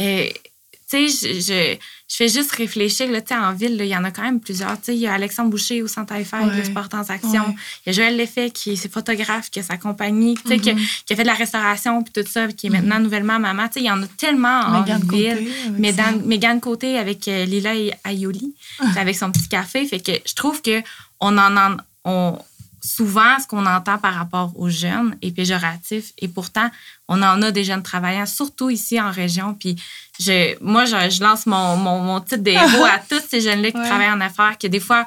euh, 0.00 0.28
tu 0.88 1.08
sais, 1.08 1.28
je, 1.32 1.40
je, 1.40 1.76
je 2.08 2.14
fais 2.16 2.28
juste 2.28 2.52
réfléchir, 2.52 3.10
là, 3.10 3.20
tu 3.20 3.28
sais, 3.28 3.36
en 3.40 3.52
ville, 3.52 3.76
il 3.80 3.86
y 3.86 3.96
en 3.96 4.04
a 4.04 4.10
quand 4.12 4.22
même 4.22 4.38
plusieurs. 4.40 4.76
Tu 4.78 4.84
sais, 4.84 4.94
il 4.94 5.00
y 5.00 5.06
a 5.08 5.14
Alexandre 5.14 5.50
Boucher 5.50 5.82
au 5.82 5.88
Centre 5.88 6.12
Eiffel, 6.14 6.46
Ouais. 6.46 6.56
le 6.56 6.62
Sport 6.64 6.88
en 6.92 7.00
Action. 7.02 7.46
Ouais. 7.48 7.54
Il 7.84 7.86
y 7.86 7.90
a 7.90 7.92
Joël 7.92 8.16
Leffet, 8.16 8.50
qui 8.50 8.72
est 8.72 8.88
photographe, 8.88 9.50
qui 9.50 9.58
a 9.58 9.62
sa 9.64 9.76
compagnie, 9.78 10.36
tu 10.36 10.48
sais, 10.48 10.58
qui, 10.58 10.72
qui 11.04 11.12
a 11.12 11.16
fait 11.16 11.22
de 11.22 11.26
la 11.26 11.34
restauration, 11.34 12.02
puis 12.04 12.12
tout 12.12 12.30
ça, 12.30 12.46
puis 12.46 12.54
qui 12.54 12.66
est 12.68 12.70
maintenant 12.70 13.00
nouvellement 13.00 13.38
maman. 13.40 13.66
Tu 13.66 13.74
sais, 13.74 13.80
il 13.80 13.86
y 13.86 13.90
en 13.90 14.00
a 14.02 14.06
tellement 14.06 14.60
en 14.60 14.80
Mégane 14.82 15.00
ville. 15.00 15.08
Côté, 15.08 15.30
avec 15.30 16.24
Mégane, 16.26 16.60
Côté 16.60 16.98
avec 16.98 17.26
euh, 17.26 17.44
Lila 17.44 17.74
et 17.74 17.92
Ayoli, 18.04 18.54
Ah. 18.78 18.84
avec 19.00 19.16
son 19.16 19.32
petit 19.32 19.48
café. 19.48 19.84
Fait 19.86 19.98
que 20.00 20.12
je 20.24 20.34
trouve 20.34 20.62
que 20.62 20.82
on 21.18 21.36
en, 21.36 21.56
en- 21.56 21.76
on, 22.04 22.38
souvent, 22.80 23.40
ce 23.40 23.48
qu'on 23.48 23.66
entend 23.66 23.98
par 23.98 24.14
rapport 24.14 24.52
aux 24.54 24.68
jeunes 24.68 25.16
est 25.20 25.32
péjoratif. 25.32 26.12
Et 26.18 26.28
pourtant, 26.28 26.70
on 27.08 27.20
en 27.22 27.42
a 27.42 27.50
des 27.50 27.64
jeunes 27.64 27.82
travaillants, 27.82 28.26
surtout 28.26 28.70
ici 28.70 29.00
en 29.00 29.10
région. 29.10 29.54
Puis 29.54 29.74
je, 30.20 30.56
moi, 30.62 30.84
je, 30.84 31.10
je 31.10 31.22
lance 31.22 31.46
mon, 31.46 31.76
mon, 31.76 32.00
mon 32.00 32.20
titre 32.20 32.42
d'héros 32.42 32.84
à 32.84 32.98
tous 33.08 33.22
ces 33.28 33.40
jeunes-là 33.40 33.70
qui 33.70 33.78
Ouais. 33.78 33.86
travaillent 33.88 34.10
en 34.10 34.20
affaires, 34.20 34.56
que 34.60 34.66
des 34.66 34.80
fois, 34.80 35.04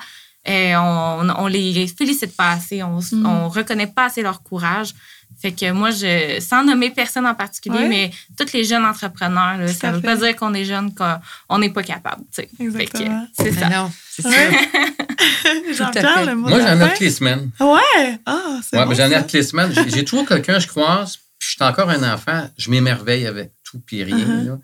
euh, 0.47 0.76
on, 0.76 1.28
on 1.38 1.47
les 1.47 1.88
félicite 1.88 2.36
pas 2.36 2.51
assez, 2.51 2.82
on, 2.84 2.99
Mm. 3.12 3.26
on 3.26 3.49
reconnaît 3.49 3.88
pas 3.88 4.05
assez 4.05 4.22
leur 4.22 4.41
courage. 4.43 4.93
Fait 5.41 5.51
que 5.53 5.72
moi, 5.72 5.91
je, 5.91 6.39
sans 6.41 6.64
nommer 6.66 6.89
personne 6.89 7.26
en 7.26 7.36
particulier, 7.36 7.78
Ouais. 7.80 7.88
mais 7.88 8.12
tous 8.38 8.51
les 8.51 8.64
jeunes 8.66 8.84
entrepreneurs, 8.84 9.57
là, 9.57 9.68
ça 9.68 9.89
à 9.89 9.91
veut 9.93 10.01
pas 10.01 10.16
dire 10.18 10.36
qu'on 10.36 10.53
est 10.53 10.66
jeune, 10.66 10.93
qu'on 10.93 11.57
n'est 11.60 11.70
pas 11.70 11.84
capable. 11.84 12.24
Exactement. 12.60 13.28
c'est 13.34 13.43
Mais 13.43 13.51
ça. 13.51 13.70
non, 13.70 13.91
c'est 14.10 14.22
ça. 14.24 14.30
Ouais. 14.30 14.51
fait. 14.51 15.74
Jean-Pierre, 15.74 16.26
le 16.26 16.36
mot 16.36 16.49
Moi, 16.49 16.60
j'en 16.62 16.80
ai 16.80 16.89
toutes 16.89 16.99
les 16.99 17.10
semaines. 17.12 17.51
Ouais! 17.60 18.20
Ah, 18.26 18.60
c'est 18.64 18.78
Ouais, 18.78 18.84
bon, 18.84 18.89
mais 18.89 18.95
j'en 18.95 19.10
ai 19.12 19.22
toutes 19.22 19.34
les 19.34 19.43
semaines. 19.43 19.72
J'ai 19.74 19.89
j'ai 19.89 20.05
toujours 20.05 20.26
quelqu'un, 20.28 20.60
je 20.60 20.68
croise, 20.68 21.18
puis 21.38 21.47
je 21.49 21.55
suis 21.55 21.64
encore 21.64 21.89
un 21.89 22.14
enfant, 22.14 22.49
je 22.57 22.70
m'émerveille 22.70 23.28
avec 23.28 23.51
tout 23.64 23.80
puis 23.86 24.03
rien. 24.03 24.18
Uh-huh. 24.18 24.45
là. 24.47 24.57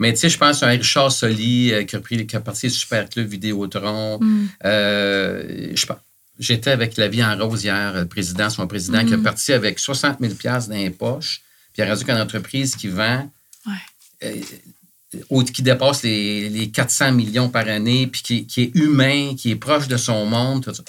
Mais 0.00 0.12
tu 0.12 0.18
sais, 0.20 0.28
je 0.28 0.38
pense 0.38 0.62
à 0.62 0.66
un 0.66 0.70
Richard 0.70 1.12
Soli 1.12 1.72
euh, 1.72 1.84
qui 1.84 1.94
a 1.96 2.00
pris 2.00 2.26
qui 2.26 2.34
a 2.36 2.40
parti 2.40 2.66
du 2.68 2.74
Super 2.74 3.08
Club 3.08 3.28
Vidéotron. 3.28 4.18
Mm. 4.20 4.48
Euh, 4.64 5.72
je 5.74 5.86
pense- 5.86 5.98
J'étais 6.40 6.70
avec 6.72 6.96
La 6.96 7.06
Vie 7.06 7.22
en 7.22 7.36
Rose 7.38 7.62
hier, 7.62 7.92
le 7.94 8.06
président, 8.06 8.50
son 8.50 8.66
président, 8.66 9.04
qui 9.04 9.12
Mm. 9.14 9.20
a 9.20 9.22
parti 9.22 9.52
avec 9.52 9.78
60 9.78 10.18
000 10.20 10.34
dans 10.42 10.74
les 10.74 10.90
poches. 10.90 11.42
Puis 11.72 11.80
il 11.80 11.82
a 11.82 11.88
rendu 11.94 12.04
qu'une 12.04 12.16
entreprise 12.16 12.74
qui 12.74 12.88
vend, 12.88 13.30
Ouais. 13.66 13.72
euh, 14.24 15.42
qui 15.52 15.62
dépasse 15.62 16.02
les, 16.02 16.48
les 16.48 16.70
400 16.70 17.12
millions 17.12 17.48
par 17.48 17.68
année, 17.68 18.08
puis 18.08 18.22
qui, 18.22 18.46
qui 18.46 18.62
est 18.62 18.74
humain, 18.74 19.36
qui 19.36 19.52
est 19.52 19.56
proche 19.56 19.86
de 19.86 19.96
son 19.96 20.26
monde. 20.26 20.64
Tout 20.64 20.74
ça. 20.74 20.82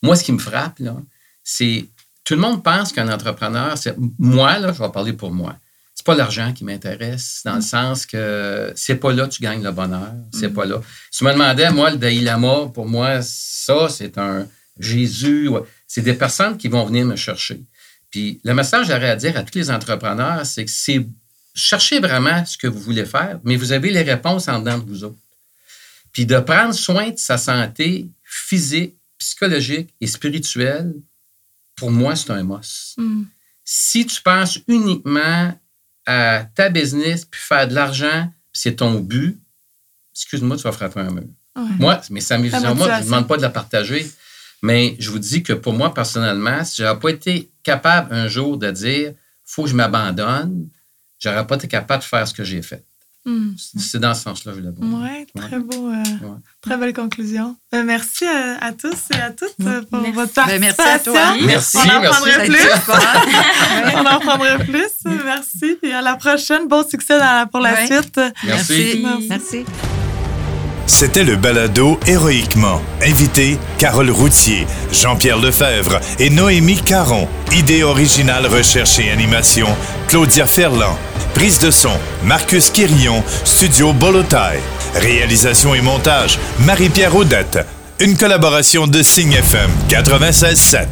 Moi, 0.00 0.14
ce 0.14 0.22
qui 0.22 0.30
me 0.32 0.38
frappe, 0.38 0.78
là, 0.78 0.96
c'est 1.42 1.86
tout 2.22 2.34
le 2.34 2.40
monde 2.40 2.62
pense 2.62 2.92
qu'un 2.92 3.12
entrepreneur, 3.12 3.76
c'est 3.76 3.96
moi, 4.18 4.58
là, 4.60 4.72
je 4.72 4.78
vais 4.80 4.90
parler 4.92 5.12
pour 5.12 5.32
moi. 5.32 5.56
C'est 6.04 6.12
pas 6.12 6.16
l'argent 6.16 6.52
qui 6.52 6.64
m'intéresse, 6.64 7.40
dans 7.46 7.54
le 7.54 7.62
sens 7.62 8.04
que 8.04 8.70
c'est 8.76 8.96
pas 8.96 9.10
là 9.10 9.26
que 9.26 9.32
tu 9.32 9.42
gagnes 9.42 9.62
le 9.62 9.72
bonheur. 9.72 10.12
C'est 10.34 10.50
pas 10.50 10.66
là. 10.66 10.82
Si 11.10 11.20
tu 11.20 11.24
me 11.24 11.32
demandais, 11.32 11.70
moi, 11.70 11.92
le 11.92 11.96
Dalai 11.96 12.20
Lama, 12.20 12.70
pour 12.74 12.86
moi, 12.86 13.22
ça, 13.22 13.88
c'est 13.88 14.18
un 14.18 14.46
Jésus. 14.78 15.48
ouais. 15.48 15.62
C'est 15.86 16.02
des 16.02 16.12
personnes 16.12 16.58
qui 16.58 16.68
vont 16.68 16.84
venir 16.84 17.06
me 17.06 17.16
chercher. 17.16 17.62
Puis 18.10 18.38
le 18.44 18.52
message 18.52 18.88
que 18.88 18.92
j'aurais 18.92 19.08
à 19.08 19.16
dire 19.16 19.34
à 19.38 19.44
tous 19.44 19.56
les 19.56 19.70
entrepreneurs, 19.70 20.44
c'est 20.44 20.66
que 20.66 20.70
c'est 20.70 21.06
cherchez 21.54 22.00
vraiment 22.00 22.44
ce 22.44 22.58
que 22.58 22.66
vous 22.66 22.80
voulez 22.80 23.06
faire, 23.06 23.40
mais 23.42 23.56
vous 23.56 23.72
avez 23.72 23.90
les 23.90 24.02
réponses 24.02 24.46
en 24.48 24.58
dedans 24.58 24.76
de 24.76 24.84
vous 24.84 25.04
autres. 25.04 25.16
Puis 26.12 26.26
de 26.26 26.38
prendre 26.38 26.74
soin 26.74 27.12
de 27.12 27.18
sa 27.18 27.38
santé 27.38 28.10
physique, 28.22 28.94
psychologique 29.16 29.94
et 30.02 30.06
spirituelle, 30.06 30.92
pour 31.76 31.90
moi, 31.90 32.14
c'est 32.14 32.30
un 32.30 32.42
must. 32.42 32.98
Mm. 32.98 33.22
Si 33.64 34.04
tu 34.04 34.20
penses 34.20 34.58
uniquement 34.68 35.58
à 36.06 36.46
ta 36.54 36.68
business 36.68 37.24
puis 37.24 37.40
faire 37.40 37.68
de 37.68 37.74
l'argent, 37.74 38.30
puis 38.52 38.60
c'est 38.60 38.76
ton 38.76 39.00
but, 39.00 39.40
excuse-moi, 40.14 40.56
tu 40.56 40.62
vas 40.62 40.72
frapper 40.72 41.00
un 41.00 41.10
mur. 41.10 41.24
Ouais. 41.56 41.62
Moi, 41.78 42.00
mais 42.10 42.20
ça 42.20 42.36
vision. 42.36 42.74
Moi, 42.74 42.88
je 42.96 43.00
ne 43.00 43.04
demande 43.04 43.28
pas 43.28 43.36
de 43.36 43.42
la 43.42 43.50
partager. 43.50 44.10
Mais 44.62 44.96
je 44.98 45.10
vous 45.10 45.18
dis 45.18 45.42
que 45.42 45.52
pour 45.52 45.74
moi, 45.74 45.92
personnellement, 45.92 46.64
si 46.64 46.76
je 46.78 46.84
n'aurais 46.84 46.98
pas 46.98 47.10
été 47.10 47.50
capable 47.62 48.14
un 48.14 48.28
jour 48.28 48.56
de 48.56 48.70
dire 48.70 49.12
faut 49.44 49.64
que 49.64 49.68
je 49.68 49.74
m'abandonne, 49.74 50.68
je 51.18 51.28
n'aurais 51.28 51.46
pas 51.46 51.56
été 51.56 51.68
capable 51.68 52.02
de 52.02 52.08
faire 52.08 52.26
ce 52.26 52.32
que 52.32 52.44
j'ai 52.44 52.62
fait. 52.62 52.82
Mm. 53.26 53.52
C'est 53.56 53.98
dans 54.00 54.12
ce 54.14 54.22
sens-là, 54.24 54.52
je 54.54 54.60
vois. 54.60 55.00
Ouais, 55.00 55.26
très 55.34 55.58
beau. 55.58 55.88
euh, 55.88 56.02
Ouais. 56.26 56.36
Très 56.60 56.76
belle 56.76 56.92
conclusion. 56.92 57.56
Euh, 57.74 57.82
merci 57.82 58.24
à, 58.26 58.62
à 58.64 58.72
tous 58.72 58.96
et 59.14 59.20
à 59.20 59.30
toutes 59.30 59.54
euh, 59.66 59.80
pour 59.90 60.00
Merci. 60.00 60.12
votre 60.12 60.34
Ben, 60.46 60.60
merci 60.60 60.76
participation. 60.76 61.14
à 61.14 61.34
toi. 61.36 61.46
Merci, 61.46 61.76
On 61.78 61.80
en 61.96 62.00
merci. 62.00 62.20
prendrait 62.20 62.46
plus. 62.46 63.94
On 63.96 64.06
en 64.06 64.20
prendrait 64.20 64.64
plus. 64.64 64.92
Merci. 65.24 65.78
Et 65.82 65.92
à 65.92 66.02
la 66.02 66.16
prochaine. 66.16 66.68
Bon 66.68 66.86
succès 66.86 67.18
dans 67.18 67.24
la- 67.24 67.46
pour 67.46 67.60
la 67.60 67.72
Ouais. 67.72 67.86
suite. 67.86 68.20
Merci. 68.44 69.00
Merci. 69.02 69.26
Merci. 69.28 69.64
C'était 70.86 71.24
le 71.24 71.36
balado 71.36 71.98
Héroïquement. 72.06 72.82
Invité 73.02 73.56
Carole 73.78 74.10
Routier, 74.10 74.66
Jean-Pierre 74.92 75.38
Lefebvre 75.38 75.98
et 76.18 76.28
Noémie 76.28 76.82
Caron. 76.82 77.26
Idée 77.52 77.82
originale, 77.82 78.46
recherche 78.46 78.98
et 78.98 79.10
animation, 79.10 79.66
Claudia 80.08 80.46
Ferland. 80.46 80.96
Prise 81.34 81.58
de 81.58 81.70
son, 81.70 81.92
Marcus 82.22 82.70
Quirion, 82.70 83.22
Studio 83.44 83.92
Bolotaille. 83.92 84.60
Réalisation 84.94 85.74
et 85.74 85.80
montage, 85.80 86.38
Marie-Pierre 86.60 87.14
Audette. 87.16 87.58
Une 87.98 88.16
collaboration 88.16 88.86
de 88.86 89.02
Signe 89.02 89.32
FM 89.32 89.70
96.7. 89.88 90.86